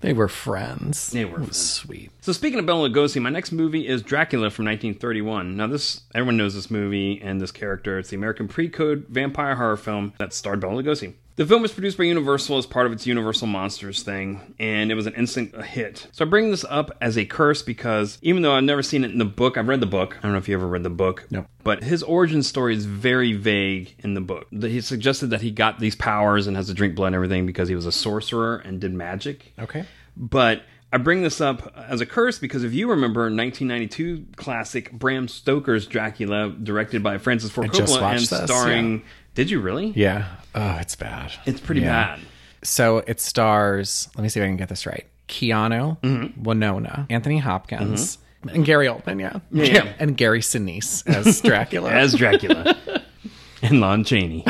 They 0.01 0.13
were 0.13 0.27
friends. 0.27 1.09
They 1.09 1.25
were 1.25 1.37
It 1.37 1.39
was 1.39 1.47
friends. 1.47 1.57
Sweet. 1.57 2.11
so 2.21 2.31
speaking 2.31 2.59
of 2.59 2.65
Bela 2.65 2.89
Lugosi, 2.89 3.19
my 3.21 3.29
next 3.31 3.51
movie 3.51 3.87
is 3.87 4.01
Dracula 4.03 4.49
from 4.51 4.65
1931. 4.65 5.57
Now, 5.57 5.67
this 5.67 6.01
everyone 6.13 6.37
knows 6.37 6.53
this 6.53 6.69
movie 6.69 7.19
and 7.21 7.41
this 7.41 7.51
character. 7.51 7.97
It's 7.97 8.09
the 8.09 8.15
American 8.15 8.47
pre-code 8.47 9.05
vampire 9.09 9.55
horror 9.55 9.77
film 9.77 10.13
that 10.19 10.33
starred 10.33 10.59
Bela 10.59 10.83
Lugosi. 10.83 11.13
The 11.37 11.45
film 11.45 11.61
was 11.61 11.71
produced 11.71 11.99
by 11.99 12.05
Universal 12.05 12.57
as 12.57 12.65
part 12.65 12.87
of 12.87 12.91
its 12.91 13.05
Universal 13.05 13.45
Monsters 13.45 14.01
thing, 14.01 14.55
and 14.57 14.91
it 14.91 14.95
was 14.95 15.05
an 15.05 15.13
instant 15.13 15.55
hit. 15.65 16.07
So 16.11 16.25
I 16.25 16.27
bring 16.27 16.49
this 16.49 16.65
up 16.67 16.97
as 16.99 17.15
a 17.15 17.25
curse 17.25 17.61
because 17.61 18.17
even 18.23 18.41
though 18.41 18.53
I've 18.53 18.63
never 18.63 18.81
seen 18.81 19.03
it 19.03 19.11
in 19.11 19.19
the 19.19 19.25
book, 19.25 19.55
I've 19.55 19.67
read 19.67 19.79
the 19.79 19.85
book. 19.85 20.17
I 20.17 20.21
don't 20.23 20.31
know 20.31 20.39
if 20.39 20.49
you 20.49 20.55
ever 20.55 20.67
read 20.67 20.81
the 20.81 20.89
book. 20.89 21.27
No. 21.29 21.45
But 21.63 21.83
his 21.83 22.01
origin 22.01 22.41
story 22.41 22.75
is 22.75 22.85
very 22.87 23.33
vague 23.33 23.93
in 23.99 24.15
the 24.15 24.21
book. 24.21 24.47
He 24.51 24.81
suggested 24.81 25.27
that 25.27 25.41
he 25.41 25.51
got 25.51 25.79
these 25.79 25.95
powers 25.95 26.47
and 26.47 26.57
has 26.57 26.67
to 26.67 26.73
drink 26.73 26.95
blood 26.95 27.07
and 27.07 27.15
everything 27.15 27.45
because 27.45 27.69
he 27.69 27.75
was 27.75 27.85
a 27.85 27.91
sorcerer 27.91 28.57
and 28.57 28.81
did 28.81 28.95
magic. 28.95 29.53
Okay. 29.59 29.85
But 30.15 30.63
I 30.91 30.97
bring 30.97 31.21
this 31.21 31.39
up 31.39 31.71
as 31.75 32.01
a 32.01 32.07
curse 32.07 32.39
because 32.39 32.63
if 32.63 32.73
you 32.73 32.89
remember 32.89 33.21
1992 33.23 34.25
classic 34.37 34.91
Bram 34.91 35.27
Stoker's 35.27 35.85
Dracula, 35.85 36.49
directed 36.49 37.03
by 37.03 37.19
Francis 37.19 37.51
Ford 37.51 37.67
I 37.67 37.69
Coppola 37.69 37.93
and 37.93 38.01
watched 38.01 38.29
this, 38.31 38.49
starring. 38.49 39.03
Did 39.37 39.51
you 39.51 39.59
really? 39.59 39.93
Yeah. 39.95 40.25
Oh, 40.55 40.77
it's 40.81 40.95
bad. 40.95 41.31
It's 41.45 41.61
pretty 41.61 41.81
Yeah. 41.81 42.15
bad. 42.15 42.19
So 42.63 43.03
it 43.05 43.19
stars. 43.21 44.09
Let 44.15 44.23
me 44.23 44.29
see 44.29 44.39
if 44.39 44.43
I 44.43 44.47
can 44.47 44.57
get 44.57 44.67
this 44.67 44.87
right. 44.87 45.05
Keanu, 45.27 46.01
Mm-hmm. 46.01 46.41
Winona, 46.41 47.05
Anthony 47.11 47.37
Hopkins, 47.37 48.17
and 48.51 48.65
Gary 48.65 48.87
Oldman. 48.87 49.19
Yeah. 49.19 49.39
Yeah. 49.51 49.93
And 49.99 50.17
Gary 50.17 50.39
Sinise 50.39 51.05
as 51.07 51.39
Dracula 51.49 51.91
As 51.91 52.15
Dracula. 52.15 52.75
and 53.61 53.79
Lon 53.79 54.03
Chaney. 54.03 54.43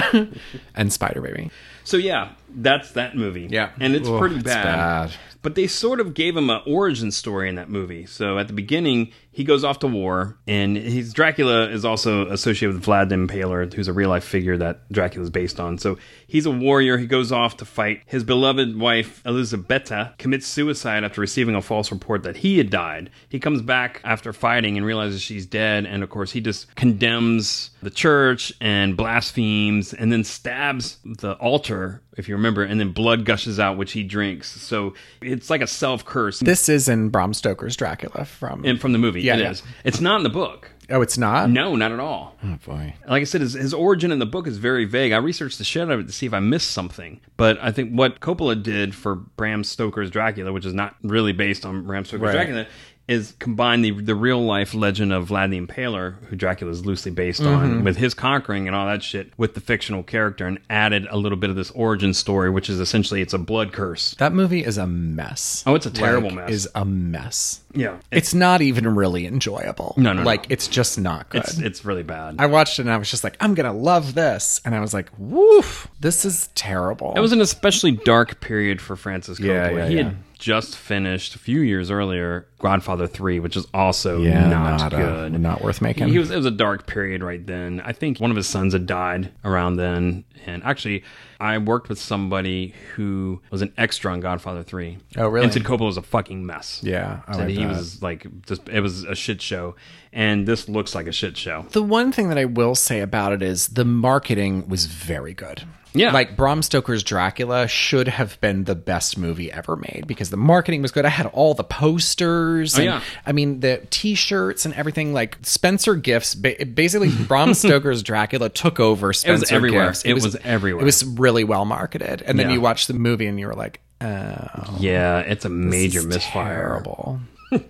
and 0.74 0.94
Spider 0.94 1.20
Baby. 1.20 1.52
So 1.84 1.98
yeah, 1.98 2.30
that's 2.56 2.92
that 2.94 3.18
movie. 3.18 3.48
Yeah. 3.50 3.72
and 3.82 3.94
it's 3.94 4.08
Ugh, 4.08 4.20
pretty 4.20 4.36
it's 4.36 4.44
bad. 4.46 4.64
bad. 5.10 5.12
But 5.42 5.56
they 5.56 5.68
sort 5.68 6.00
of 6.00 6.14
gave 6.14 6.36
him 6.38 6.50
an 6.50 6.62
origin 6.66 7.12
story 7.12 7.50
in 7.50 7.56
that 7.56 7.70
movie. 7.70 8.06
So 8.06 8.38
at 8.38 8.48
the 8.48 8.54
beginning, 8.54 9.12
he 9.38 9.44
goes 9.44 9.64
off 9.64 9.78
to 9.78 9.88
war, 9.88 10.36
and 10.48 10.76
he's 10.76 11.14
Dracula 11.14 11.70
is 11.70 11.86
also 11.86 12.28
associated 12.30 12.74
with 12.74 12.84
Vlad 12.84 13.10
the 13.10 13.16
Impaler, 13.16 13.72
who's 13.72 13.88
a 13.88 13.94
real 13.94 14.10
life 14.10 14.24
figure 14.24 14.58
that 14.58 14.92
Dracula 14.92 15.26
is 15.26 15.30
based 15.30 15.60
on. 15.60 15.78
So 15.78 16.00
he's 16.26 16.48
a 16.48 16.52
warrior. 16.52 16.98
He 16.98 17.06
goes 17.06 17.32
off 17.32 17.56
to 17.58 17.66
fight. 17.66 18.02
His 18.08 18.24
beloved 18.24 18.80
wife 18.80 19.22
Elizabetta 19.28 20.16
commits 20.18 20.48
suicide 20.48 21.04
after 21.04 21.22
receiving 21.22 21.54
a 21.54 21.62
false 21.62 21.92
report 21.92 22.24
that 22.24 22.38
he 22.38 22.58
had 22.58 22.72
died. 22.72 23.12
He 23.30 23.40
comes 23.40 23.62
back 23.62 24.02
after 24.04 24.34
fighting 24.34 24.76
and 24.76 24.84
realizes 24.84 25.22
she's 25.22 25.46
dead, 25.46 25.86
and 25.86 26.02
of 26.02 26.10
course 26.10 26.32
he 26.32 26.42
just 26.42 26.74
condemns 26.74 27.70
the 27.84 27.92
church 27.92 28.52
and 28.60 28.98
blasphemes, 28.98 29.94
and 29.94 30.12
then 30.12 30.24
stabs 30.24 30.98
the 31.06 31.34
altar. 31.34 32.02
If 32.18 32.28
you 32.28 32.36
remember, 32.36 32.64
and 32.64 32.80
then 32.80 32.94
blood 32.94 33.26
gushes 33.26 33.60
out, 33.60 33.78
which 33.78 33.92
he 33.92 34.02
drinks. 34.02 34.50
So 34.50 34.96
it's 35.22 35.52
like 35.52 35.62
a 35.62 35.68
self 35.68 36.04
curse. 36.04 36.40
This 36.40 36.68
is 36.68 36.90
in 36.90 37.10
Bram 37.10 37.36
Stoker's 37.36 37.76
Dracula 37.76 38.26
from. 38.26 38.66
And 38.66 38.82
from 38.82 38.94
the 38.94 38.98
movie, 38.98 39.27
Yeah, 39.28 39.36
it 39.36 39.42
yeah. 39.42 39.52
is. 39.52 39.64
It's 39.84 40.02
not 40.02 40.18
in 40.18 40.24
the 40.24 40.30
book. 40.30 40.72
oh, 40.90 41.02
it's 41.02 41.18
not. 41.18 41.50
No, 41.50 41.76
not 41.76 41.92
at 41.92 42.00
all. 42.00 42.36
Oh 42.44 42.58
boy. 42.66 42.94
Like 43.08 43.22
I 43.22 43.26
said, 43.26 43.42
his, 43.42 43.54
his 43.54 43.74
origin 43.74 44.12
in 44.12 44.20
the 44.20 44.26
book 44.26 44.48
is 44.48 44.58
very 44.58 44.86
vague. 44.86 45.12
I 45.12 45.18
researched 45.18 45.58
the 45.58 45.64
shit 45.64 45.84
out 45.84 45.92
of 45.92 46.00
it 46.00 46.08
to 46.08 46.14
see 46.14 46.26
if 46.26 46.34
I 46.34 46.40
missed 46.40 46.72
something. 46.72 47.20
But 47.36 47.58
I 47.62 47.72
think 47.72 47.92
what 47.92 48.20
Coppola 48.20 48.62
did 48.62 48.96
for 48.96 49.16
Bram 49.16 49.64
Stoker's 49.64 50.10
Dracula, 50.10 50.52
which 50.54 50.66
is 50.66 50.74
not 50.74 50.96
really 51.04 51.34
based 51.34 51.66
on 51.66 51.86
Bram 51.86 52.06
Stoker's. 52.06 52.32
Dracula, 52.32 52.68
is 53.08 53.34
combine 53.40 53.82
the 53.82 53.92
the 53.92 54.16
real 54.16 54.44
life 54.44 54.74
legend 54.74 55.14
of 55.14 55.30
Vlad 55.30 55.52
the 55.52 55.60
Impaler, 55.60 56.16
who 56.26 56.36
Dracula 56.36 56.72
is 56.72 56.86
loosely 56.86 57.12
based 57.12 57.42
on, 57.42 57.70
mm-hmm. 57.70 57.84
with 57.84 57.98
his 57.98 58.14
conquering 58.14 58.68
and 58.68 58.76
all 58.76 58.86
that 58.88 59.02
shit, 59.02 59.32
with 59.38 59.54
the 59.54 59.62
fictional 59.62 60.04
character, 60.04 60.46
and 60.46 60.60
added 60.70 61.08
a 61.10 61.18
little 61.18 61.38
bit 61.38 61.50
of 61.50 61.56
this 61.56 61.72
origin 61.72 62.14
story, 62.14 62.50
which 62.50 62.70
is 62.70 62.80
essentially 62.80 63.22
it's 63.22 63.34
a 63.34 63.38
blood 63.38 63.72
curse. 63.72 64.16
That 64.16 64.34
movie 64.34 64.64
is 64.64 64.78
a 64.78 64.88
mess. 64.88 65.64
Oh, 65.66 65.76
it's 65.76 65.86
a 65.86 65.92
terrible 65.92 66.30
Like, 66.30 66.36
mess. 66.36 66.50
Is 66.50 66.70
a 66.76 66.84
mess. 66.84 67.62
Yeah, 67.74 67.98
It's 68.12 68.34
not 68.34 68.62
even 68.62 68.96
really 68.96 69.26
enjoyable. 69.28 69.94
No, 69.98 70.12
no, 70.12 70.22
no. 70.22 70.26
Like 70.26 70.48
it's 70.50 70.68
just 70.68 71.00
not 71.00 71.30
good. 71.30 71.44
it's 71.44 71.60
it's 71.60 71.86
really 71.86 72.04
bad. 72.04 72.36
I 72.40 72.48
watched 72.48 72.80
it 72.80 72.84
and 72.84 72.92
I 72.92 72.98
was 72.98 73.10
just 73.10 73.24
like, 73.24 73.38
I'm 73.40 73.54
gonna 73.54 73.74
love 73.74 74.16
this, 74.16 74.60
and 74.66 74.76
I 74.76 74.80
was 74.80 74.94
like, 74.94 75.10
woof, 75.18 75.88
this 76.00 76.26
is 76.26 76.50
terrible. 76.56 77.14
It 77.16 77.20
was 77.20 77.32
an 77.32 77.42
especially 77.42 77.92
dark 77.92 78.42
period 78.42 78.82
for 78.82 78.96
Francis 78.96 79.40
Coppola. 79.40 79.48
Yeah, 79.48 79.70
yeah, 79.70 79.88
he 79.88 79.96
yeah. 79.96 80.04
had 80.04 80.18
just 80.38 80.76
finished 80.76 81.36
a 81.36 81.40
few 81.40 81.62
years 81.62 81.92
earlier 81.92 82.48
Godfather 82.60 83.08
3, 83.08 83.40
which 83.40 83.56
is 83.56 83.68
also 83.74 84.22
yeah, 84.22 84.48
not, 84.48 84.80
not, 84.80 84.94
uh, 84.94 84.98
good. 84.98 85.40
not 85.40 85.62
worth 85.62 85.82
making. 85.82 86.08
He 86.08 86.18
was, 86.18 86.32
it 86.32 86.38
was 86.38 86.46
a 86.46 86.52
dark 86.52 86.88
period 86.88 87.22
right 87.22 87.46
then. 87.46 87.82
I 87.84 87.92
think 87.92 88.20
one 88.20 88.32
of 88.32 88.38
his 88.38 88.48
sons 88.48 88.74
had 88.74 88.86
died 88.88 89.32
around 89.44 89.76
then. 89.76 90.24
And 90.46 90.64
actually, 90.64 91.04
I 91.40 91.58
worked 91.58 91.90
with 91.90 92.00
somebody 92.00 92.74
who 92.96 93.42
was 93.52 93.62
an 93.62 93.74
extra 93.78 94.12
on 94.12 94.22
Godfather 94.22 94.64
3. 94.64 94.98
Oh, 95.18 95.28
really? 95.28 95.44
And 95.44 95.54
said 95.54 95.64
Coppola 95.64 95.88
was 95.88 95.98
a 95.98 96.02
fucking 96.02 96.46
mess. 96.46 96.82
Yeah, 96.84 97.22
oh, 97.28 97.34
Said 97.34 97.48
I 97.48 97.52
he 97.52 97.58
bet. 97.58 97.70
was 97.70 98.02
like, 98.02 98.26
just, 98.46 98.68
it 98.70 98.82
was 98.82 99.04
a 99.04 99.16
shit 99.16 99.42
show. 99.42 99.76
And 100.12 100.48
this 100.48 100.68
looks 100.68 100.96
like 100.96 101.06
a 101.06 101.12
shit 101.12 101.38
show. 101.38 101.66
The 101.72 101.84
one 101.84 102.12
thing 102.12 102.30
that 102.30 102.38
I 102.38 102.46
will 102.46 102.76
say 102.76 103.02
about 103.02 103.34
it 103.34 103.42
is 103.44 103.68
the 103.68 103.86
marketing 103.86 104.68
was 104.68 104.86
very 104.86 105.34
good. 105.34 105.64
Yeah. 105.94 106.12
Like 106.12 106.36
Bram 106.38 106.62
Stoker's 106.62 107.02
Dracula 107.04 107.68
should 107.68 108.08
have 108.08 108.40
been 108.42 108.66
the 108.66 108.76
best 108.76 109.18
movie 109.18 109.52
ever 109.52 109.76
made 109.76 110.06
because 110.08 110.30
the 110.30 110.38
marketing 110.38 110.82
was 110.82 110.92
good. 110.92 111.06
I 111.06 111.10
had 111.10 111.26
all 111.28 111.54
the 111.56 111.64
posters. 111.64 112.78
and, 112.78 112.88
Oh, 112.88 112.92
yeah. 112.94 113.02
I 113.26 113.32
mean, 113.32 113.62
the 113.62 113.82
t 113.90 114.14
shirts 114.16 114.66
and 114.66 114.74
everything. 114.76 115.14
Like 115.14 115.38
Spencer 115.42 115.96
Gifts, 115.96 116.36
basically, 116.36 117.10
Bram 117.28 117.54
Stoker's 117.56 118.04
Dracula 118.04 118.50
took 118.50 118.80
over 118.80 119.12
Spencer 119.14 119.32
it 119.38 119.40
was 119.40 119.52
everywhere. 119.52 119.88
Gifts. 119.88 120.06
It 120.06 120.14
was 120.14 120.36
everywhere. 120.44 120.82
It 120.84 120.86
was 120.86 121.04
really 121.04 121.44
well 121.44 121.66
marketed. 121.66 122.22
And 122.22 122.38
then 122.38 122.50
Yeah. 122.50 122.56
you 122.56 122.62
watch 122.62 122.88
the 122.88 122.94
movie 122.94 123.26
and 123.28 123.40
you 123.40 123.48
were 123.48 123.56
like, 123.56 123.80
oh, 124.02 124.78
Yeah, 124.80 125.20
it's 125.20 125.46
a 125.46 125.50
major 125.50 126.04
misfire. 126.04 126.56
Terrible. 126.56 127.20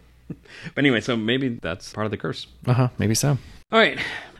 But 0.75 0.83
anyway, 0.83 0.99
so 0.99 1.15
maybe 1.15 1.49
that's 1.61 1.93
part 1.93 2.05
of 2.05 2.11
the 2.11 2.17
curse. 2.17 2.45
Uh 2.65 2.73
huh. 2.73 2.87
Maybe 2.97 3.15
so. 3.15 3.37
All 3.71 3.79
right. 3.79 3.97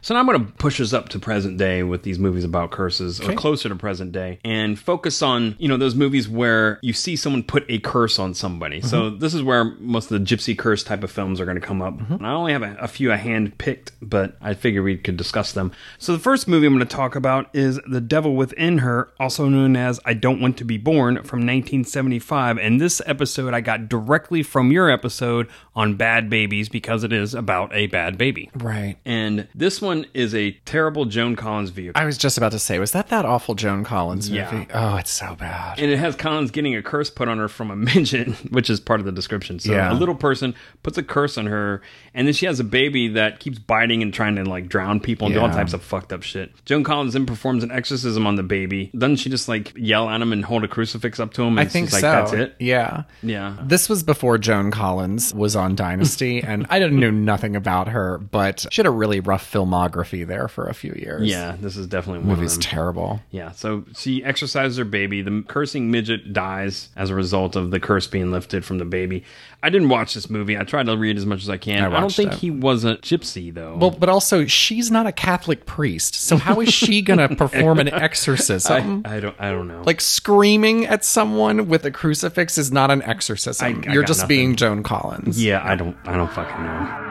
So 0.08 0.14
now 0.14 0.22
I'm 0.22 0.26
going 0.26 0.46
to 0.46 0.54
push 0.54 0.80
us 0.80 0.94
up 0.94 1.10
to 1.10 1.20
present 1.20 1.58
day 1.58 1.84
with 1.84 2.04
these 2.04 2.18
movies 2.18 2.46
about 2.46 2.72
curses, 2.72 3.20
or 3.20 3.34
closer 3.34 3.68
to 3.68 3.76
present 3.76 4.14
day, 4.14 4.40
and 4.46 4.80
focus 4.80 5.22
on 5.22 5.58
you 5.60 5.68
know 5.68 5.76
those 5.76 5.96
movies 5.96 6.30
where 6.30 6.80
you 6.82 6.94
see 6.94 7.18
someone 7.18 7.44
put 7.44 7.66
a 7.68 7.80
curse 7.80 8.18
on 8.18 8.34
somebody. 8.34 8.80
So 8.80 9.02
mm-hmm. 9.02 9.20
this 9.20 9.34
is 9.34 9.44
where 9.44 9.66
most 9.66 10.10
of 10.10 10.18
the 10.18 10.26
gypsy 10.26 10.58
curse 10.58 10.82
type 10.82 11.04
of 11.04 11.12
films 11.12 11.42
are 11.42 11.46
going 11.46 11.60
to 11.60 11.68
come 11.68 11.82
up. 11.82 12.00
And 12.10 12.26
I 12.26 12.32
only 12.32 12.54
have 12.54 12.64
a, 12.64 12.78
a 12.80 12.88
few 12.88 13.12
I 13.12 13.18
hand 13.18 13.58
picked, 13.58 13.92
but 14.02 14.38
I 14.40 14.54
figure 14.54 14.82
we 14.82 14.96
could 14.96 15.18
discuss 15.18 15.52
them. 15.52 15.74
So 15.98 16.14
the 16.14 16.20
first 16.20 16.48
movie 16.48 16.68
I'm 16.68 16.74
going 16.74 16.88
to 16.88 16.96
talk 16.96 17.18
about 17.18 17.54
is 17.54 17.78
The 17.86 18.00
Devil 18.00 18.34
Within 18.34 18.78
Her, 18.78 19.12
also 19.20 19.50
known 19.50 19.76
as 19.76 20.00
I 20.06 20.14
Don't 20.14 20.40
Want 20.40 20.56
to 20.60 20.64
Be 20.64 20.78
Born, 20.78 21.16
from 21.16 21.40
1975. 21.40 22.58
And 22.60 22.80
this 22.80 23.02
episode 23.06 23.54
I 23.54 23.60
got 23.60 23.90
directly 23.90 24.42
from 24.42 24.72
your 24.72 24.90
episode 24.90 25.50
on 25.76 25.96
bad 25.96 26.30
babies 26.30 26.70
because 26.70 27.04
it 27.04 27.12
is 27.12 27.34
about 27.34 27.76
a 27.76 27.88
bad 27.88 28.18
baby. 28.18 28.50
Right. 28.56 28.96
And 29.04 29.50
this 29.54 29.82
one 29.82 29.97
is 30.14 30.34
a 30.36 30.52
terrible 30.66 31.06
Joan 31.06 31.36
Collins 31.36 31.70
vehicle. 31.72 32.00
I 32.02 32.06
was 32.06 32.18
just 32.18 32.38
about 32.38 32.52
to 32.52 32.60
say, 32.60 32.80
was 32.80 32.92
that 32.92 33.08
that 33.10 33.26
awful 33.26 33.56
Joan 33.56 33.84
Collins 33.84 34.30
movie? 34.30 34.42
Yeah. 34.42 34.66
Oh, 34.74 34.96
it's 34.98 35.12
so 35.12 35.36
bad. 35.36 35.80
and 35.80 35.92
it 35.92 35.98
has 35.98 36.16
Collins 36.16 36.52
getting 36.52 36.76
a 36.76 36.82
curse 36.84 37.10
put 37.10 37.28
on 37.28 37.38
her 37.38 37.48
from 37.48 37.72
a 37.72 37.76
midget, 37.76 38.30
which 38.52 38.70
is 38.70 38.80
part 38.80 39.00
of 39.00 39.06
the 39.06 39.12
description. 39.12 39.60
So 39.60 39.72
Yeah. 39.74 39.92
a 39.92 39.96
little 39.96 40.16
person 40.16 40.56
puts 40.84 40.98
a 40.98 41.04
curse 41.04 41.38
on 41.38 41.46
her, 41.48 41.82
and 42.14 42.28
then 42.28 42.34
she 42.34 42.46
has 42.46 42.60
a 42.60 42.64
baby 42.64 43.08
that 43.10 43.40
keeps 43.40 43.60
biting 43.60 44.02
and 44.02 44.14
trying 44.14 44.36
to 44.36 44.44
like 44.44 44.68
drown 44.70 45.00
people 45.00 45.28
and 45.28 45.34
do 45.34 45.40
all 45.42 45.50
types 45.50 45.74
of 45.74 45.82
fucked 45.82 46.12
up 46.14 46.24
shit. 46.24 46.52
Joan 46.66 46.84
Collins 46.84 47.14
then 47.14 47.26
performs 47.26 47.64
an 47.64 47.72
exorcism 47.72 48.26
on 48.28 48.36
the 48.36 48.44
baby. 48.44 48.92
Doesn't 48.98 49.18
she 49.18 49.30
just 49.30 49.48
like 49.48 49.74
yell 49.76 50.10
at 50.10 50.22
him 50.22 50.32
and 50.34 50.44
hold 50.46 50.64
a 50.64 50.68
crucifix 50.68 51.20
up 51.20 51.34
to 51.34 51.42
him? 51.44 51.58
And 51.58 51.60
I 51.60 51.66
think 51.66 51.90
so. 51.90 51.96
like 51.98 52.02
that's 52.02 52.34
it. 52.34 52.56
Yeah. 52.60 53.04
Yeah. 53.24 53.58
This 53.64 53.90
was 53.90 54.04
before 54.04 54.38
Joan 54.38 54.72
Collins 54.72 55.34
was 55.34 55.56
on 55.56 55.76
Dynasty, 55.88 56.42
and 56.42 56.66
I 56.70 56.80
didn't 56.80 57.00
know 57.00 57.12
nothing 57.12 57.56
about 57.56 57.88
her, 57.90 58.18
but 58.18 58.66
she 58.72 58.80
had 58.82 58.86
a 58.88 58.92
really 58.92 59.20
rough 59.20 59.46
filmography 59.78 60.26
there 60.28 60.48
for 60.48 60.68
a 60.68 60.74
few 60.74 60.94
years. 60.94 61.30
Yeah, 61.30 61.56
this 61.60 61.78
is 61.78 61.88
definitely 61.88 62.20
one 62.28 62.38
movie's 62.38 62.56
of 62.58 62.62
them. 62.64 62.70
terrible. 62.72 63.20
Yeah, 63.32 63.52
so 63.52 63.84
she 63.96 64.24
exercises 64.24 64.78
her 64.78 64.86
baby. 64.86 65.22
The 65.22 65.44
cursing 65.48 65.92
midget 65.92 66.34
dies 66.34 66.90
as 66.96 67.10
a 67.10 67.16
result 67.16 67.56
of 67.56 67.72
the 67.72 67.80
curse 67.80 68.08
being 68.08 68.32
lifted 68.32 68.66
from 68.66 68.78
the 68.78 68.86
baby. 68.86 69.24
I 69.64 69.70
didn't 69.70 69.90
watch 69.90 70.14
this 70.14 70.30
movie. 70.30 70.58
I 70.58 70.64
tried 70.64 70.86
to 70.86 70.96
read 70.98 71.18
as 71.18 71.26
much 71.26 71.42
as 71.42 71.50
I 71.50 71.58
can. 71.58 71.84
I 71.84 71.98
I, 71.98 72.00
don't 72.00 72.14
think 72.14 72.34
it. 72.34 72.40
he 72.40 72.52
was 72.52 72.84
a 72.86 72.98
gypsy 72.98 73.54
though. 73.54 73.76
Well, 73.78 73.92
but 73.92 74.08
also 74.10 74.46
she's 74.46 74.92
not 74.92 75.08
a 75.08 75.12
Catholic 75.12 75.66
priest, 75.66 76.16
so 76.16 76.38
how 76.38 76.60
is 76.62 76.74
she 76.74 77.02
going 77.02 77.20
to 77.28 77.36
perform 77.36 77.80
an 77.80 77.88
exorcism? 77.90 79.02
I, 79.06 79.16
I 79.18 79.20
don't. 79.20 79.36
I 79.40 79.52
don't 79.52 79.68
know. 79.68 79.82
like 79.86 80.02
screaming 80.02 80.86
at 80.86 81.04
someone 81.04 81.68
with 81.68 81.86
a 81.86 81.92
crucifix 81.92 82.58
is 82.58 82.72
not 82.72 82.92
an 82.92 83.02
exorcism. 83.04 83.84
I- 83.84 83.90
I 83.90 83.94
You're 83.94 84.04
just 84.04 84.22
nothing. 84.22 84.28
being 84.38 84.56
Joan 84.56 84.84
Collins. 84.84 85.44
yeah, 85.44 85.62
I 85.64 85.76
don't. 85.76 85.96
I 86.06 86.16
don't 86.16 86.32
fucking 86.32 86.64
know. 86.64 87.04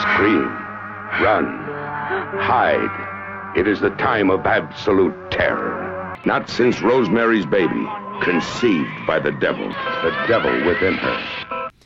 Scream, 0.00 0.44
run, 1.22 1.61
hide. 2.38 3.58
It 3.58 3.68
is 3.68 3.80
the 3.80 3.90
time 3.90 4.30
of 4.30 4.46
absolute 4.46 5.30
terror. 5.30 6.16
Not 6.24 6.48
since 6.48 6.80
Rosemary's 6.80 7.46
baby, 7.46 7.86
conceived 8.22 9.06
by 9.06 9.18
the 9.18 9.32
devil, 9.32 9.68
the 9.68 10.24
devil 10.28 10.52
within 10.66 10.94
her. 10.94 11.41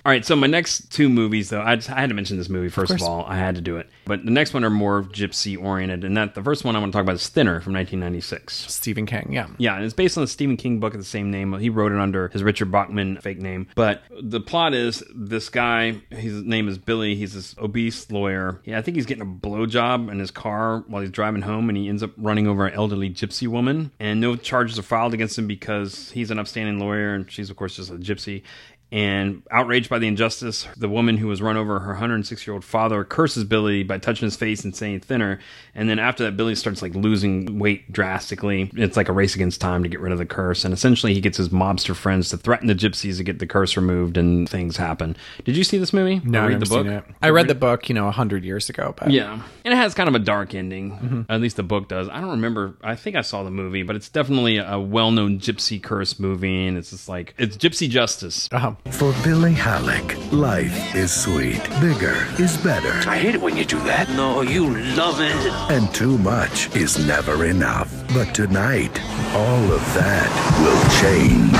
All 0.07 0.13
right, 0.13 0.25
so 0.25 0.37
my 0.37 0.47
next 0.47 0.93
two 0.93 1.09
movies, 1.09 1.51
though, 1.51 1.61
I, 1.61 1.75
just, 1.75 1.91
I 1.91 1.99
had 1.99 2.11
to 2.11 2.15
mention 2.15 2.37
this 2.37 2.49
movie 2.49 2.69
first 2.69 2.93
of, 2.93 3.03
all. 3.03 3.25
I 3.25 3.39
had 3.39 3.57
to 3.57 3.61
do 3.61 3.77
it, 3.77 3.91
but 4.05 4.25
the 4.25 4.31
next 4.31 4.55
one 4.55 4.63
are 4.63 4.71
more 4.71 5.03
gypsy 5.03 5.61
oriented, 5.61 6.05
and 6.05 6.17
that 6.17 6.37
the 6.37 6.45
first 6.45 6.65
one 6.65 6.77
I 6.77 6.79
want 6.79 6.93
to 6.93 6.97
talk 6.97 7.03
about 7.03 7.17
is 7.17 7.29
Thinner 7.29 7.61
from 7.61 7.73
1996. 7.73 8.73
Stephen 8.73 9.05
King, 9.05 9.33
yeah. 9.33 9.49
Yeah, 9.59 9.75
and 9.75 9.85
it's 9.85 9.95
based 9.95 10.17
on 10.17 10.23
the 10.23 10.29
Stephen 10.29 10.57
King 10.57 10.79
book 10.79 10.95
of 10.95 11.01
the 11.01 11.05
same 11.05 11.33
name. 11.33 11.59
He 11.59 11.71
wrote 11.71 11.91
it 11.91 11.99
under 11.99 12.29
his 12.29 12.45
Richard 12.45 12.71
Bachman 12.71 13.17
fake 13.17 13.41
name. 13.41 13.67
But 13.75 14.05
the 14.23 14.39
plot 14.39 14.75
is 14.75 15.03
this 15.13 15.49
guy, 15.49 16.01
his 16.11 16.41
name 16.45 16.69
is 16.69 16.79
Billy. 16.79 17.17
He's 17.17 17.35
this 17.35 17.57
obese 17.59 18.09
lawyer. 18.09 18.61
Yeah, 18.65 18.79
I 18.79 18.83
think 18.83 18.95
he's 18.97 19.07
getting 19.07 19.23
a 19.23 19.27
blowjob 19.27 20.09
in 20.09 20.21
his 20.21 20.31
car 20.31 20.85
while 20.87 21.03
he's 21.03 21.11
driving 21.11 21.43
home, 21.43 21.69
and 21.69 21.77
he 21.77 21.89
ends 21.89 22.05
up 22.05 22.13
running 22.17 22.47
over 22.47 22.65
an 22.65 22.75
elderly 22.75 23.11
gypsy 23.11 23.49
woman. 23.49 23.91
And 23.99 24.21
no 24.21 24.37
charges 24.37 24.79
are 24.79 24.83
filed 24.83 25.15
against 25.15 25.37
him 25.37 25.49
because 25.49 26.13
he's 26.13 26.31
an 26.31 26.39
upstanding 26.39 26.79
lawyer, 26.79 27.13
and 27.13 27.29
she's, 27.29 27.51
of 27.51 27.57
course, 27.57 27.75
just 27.75 27.91
a 27.91 27.95
gypsy. 27.95 28.45
And 28.93 29.43
outraged 29.51 29.91
by 29.91 29.99
the 29.99 30.07
injustice, 30.07 30.69
the 30.77 30.89
woman 30.89 31.17
who 31.17 31.27
was 31.27 31.43
run 31.43 31.57
over 31.57 31.81
her 31.81 31.89
106 31.89 32.47
year 32.47 32.55
old 32.55 32.65
father 32.65 33.03
curses 33.03 33.43
Billy 33.43 33.83
by 33.83 33.99
touching 33.99 34.27
his 34.27 34.37
face 34.37 34.63
and 34.63 34.77
saying 34.77 35.01
thinner. 35.01 35.41
And 35.75 35.89
then 35.91 35.99
after 35.99 36.23
that, 36.25 36.37
Billy 36.37 36.55
starts 36.55 36.83
like 36.83 36.95
losing 36.95 37.59
weight 37.59 37.91
drastically. 37.93 38.71
It's 38.77 38.97
like 38.97 39.09
a 39.09 39.13
race 39.13 39.35
against 39.35 39.61
time 39.61 39.83
to 39.83 39.89
get 39.89 39.99
rid 39.99 40.13
of 40.13 40.19
the 40.19 40.25
curse. 40.25 40.65
And 40.65 40.73
essentially, 40.73 41.15
he 41.15 41.21
gets 41.21 41.37
his 41.37 41.49
mobster 41.49 41.97
friends 41.97 42.29
to 42.29 42.37
threaten 42.37 42.69
the 42.69 42.77
gypsies 42.77 43.17
to 43.17 43.25
get 43.25 43.41
the 43.41 43.47
curse 43.47 43.77
removed, 43.77 44.17
and 44.17 44.49
things 44.49 44.77
happen. 44.77 45.17
Did 45.45 45.57
you 45.57 45.65
see 45.65 45.79
this 45.79 45.93
movie? 45.93 46.21
No, 46.25 46.39
Or 46.39 46.43
I 46.43 46.47
read 46.47 46.53
never 46.53 46.65
the 46.65 46.71
book? 46.71 46.87
seen 46.87 46.93
it. 46.93 47.05
I 47.21 47.31
read 47.31 47.49
the 47.49 47.55
book, 47.57 47.89
you 47.89 47.95
know, 47.97 48.07
a 48.07 48.13
hundred 48.13 48.45
years 48.45 48.69
ago, 48.71 48.95
but 48.97 49.11
Yeah, 49.11 49.43
and 49.65 49.75
it 49.75 49.77
has 49.77 49.95
kind 49.95 50.09
of 50.09 50.15
a 50.15 50.21
dark 50.21 50.55
ending. 50.55 51.27
At 51.29 51.41
least 51.41 51.57
the 51.57 51.65
book 51.65 51.89
does. 51.89 52.09
I 52.09 52.21
don't 52.21 52.31
remember. 52.31 52.77
I 52.85 52.95
think 52.95 53.17
I 53.17 53.23
saw 53.23 53.43
the 53.43 53.51
movie, 53.51 53.83
but 53.83 53.97
it's 53.97 54.09
definitely 54.09 54.59
a 54.59 54.79
well-known 54.79 55.41
gypsy 55.41 55.83
curse 55.83 56.21
movie, 56.21 56.67
and 56.69 56.79
it's 56.79 56.91
just 56.91 57.09
like 57.09 57.35
it's 57.37 57.57
gypsy 57.57 57.89
justice. 57.91 58.49
Uh-huh. 58.53 58.75
For 58.91 59.13
Billy 59.23 59.53
Halleck, 59.53 60.17
life 60.33 60.95
is 60.95 61.13
sweet. 61.13 61.63
Bigger 61.81 62.27
is 62.39 62.57
better. 62.59 63.09
I 63.09 63.19
hate 63.19 63.35
it 63.35 63.41
when 63.41 63.57
you 63.57 63.65
do 63.65 63.79
that. 63.81 64.09
No, 64.11 64.41
you 64.41 64.75
love 64.95 65.21
it. 65.21 65.37
And 65.71 65.93
too 65.95 66.17
much 66.19 66.75
is 66.75 67.05
never 67.07 67.45
enough. 67.45 67.93
But 68.15 68.35
tonight, 68.35 68.99
all 69.35 69.73
of 69.73 69.83
that 69.95 70.31
will 70.63 70.83
change. 71.03 71.53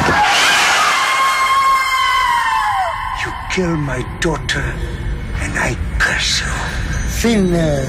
You 3.23 3.33
killed 3.55 3.81
my 3.81 4.03
daughter, 4.21 4.73
and 5.43 5.59
I 5.59 5.77
curse 5.99 6.41
you. 6.41 6.47
Thinner. 7.21 7.85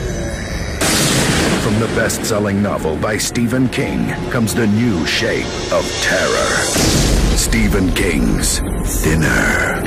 From 1.62 1.80
the 1.80 1.88
best 1.96 2.26
selling 2.26 2.62
novel 2.62 2.98
by 2.98 3.18
Stephen 3.18 3.70
King 3.70 4.10
comes 4.32 4.54
the 4.56 4.68
new 4.68 5.06
shape 5.06 5.46
of 5.72 5.86
terror. 6.02 7.07
Stephen 7.38 7.94
King's 7.94 8.60
Thinner. 9.04 9.82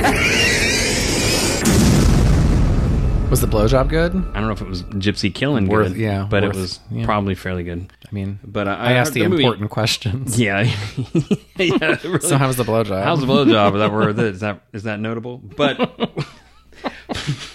Was 3.29 3.39
the 3.41 3.47
blowjob 3.47 3.89
good? 3.89 4.13
I 4.15 4.39
don't 4.39 4.47
know 4.47 4.51
if 4.51 4.61
it 4.61 4.67
was 4.67 4.83
gypsy 4.83 5.33
killing 5.33 5.67
Worth- 5.67 5.89
good, 5.89 5.97
yeah, 5.97 6.27
but 6.29 6.43
worth- 6.43 6.55
it 6.55 6.59
was 6.59 6.79
yeah. 6.89 7.05
probably 7.05 7.35
fairly 7.35 7.63
good. 7.63 7.91
I 8.05 8.09
mean, 8.13 8.39
But 8.43 8.67
uh, 8.67 8.71
I, 8.71 8.93
asked 8.93 9.13
the, 9.13 9.27
movie- 9.27 9.43
important 9.43 9.69
questions. 9.69 10.39
Yeah, 10.39 10.61
yeah. 11.57 11.97
really. 12.03 12.19
So 12.21 12.37
how 12.37 12.47
was 12.47 12.55
the 12.57 12.63
blowjob? 12.63 13.03
How's 13.03 13.19
the 13.21 13.27
blowjob? 13.27 13.73
Is 13.75 13.79
that 13.79 13.91
worth 13.91 14.17
it? 14.19 14.25
Is 14.25 14.39
that 14.39 14.61
is 14.73 14.83
that 14.83 14.99
notable? 14.99 15.37
But 15.37 15.77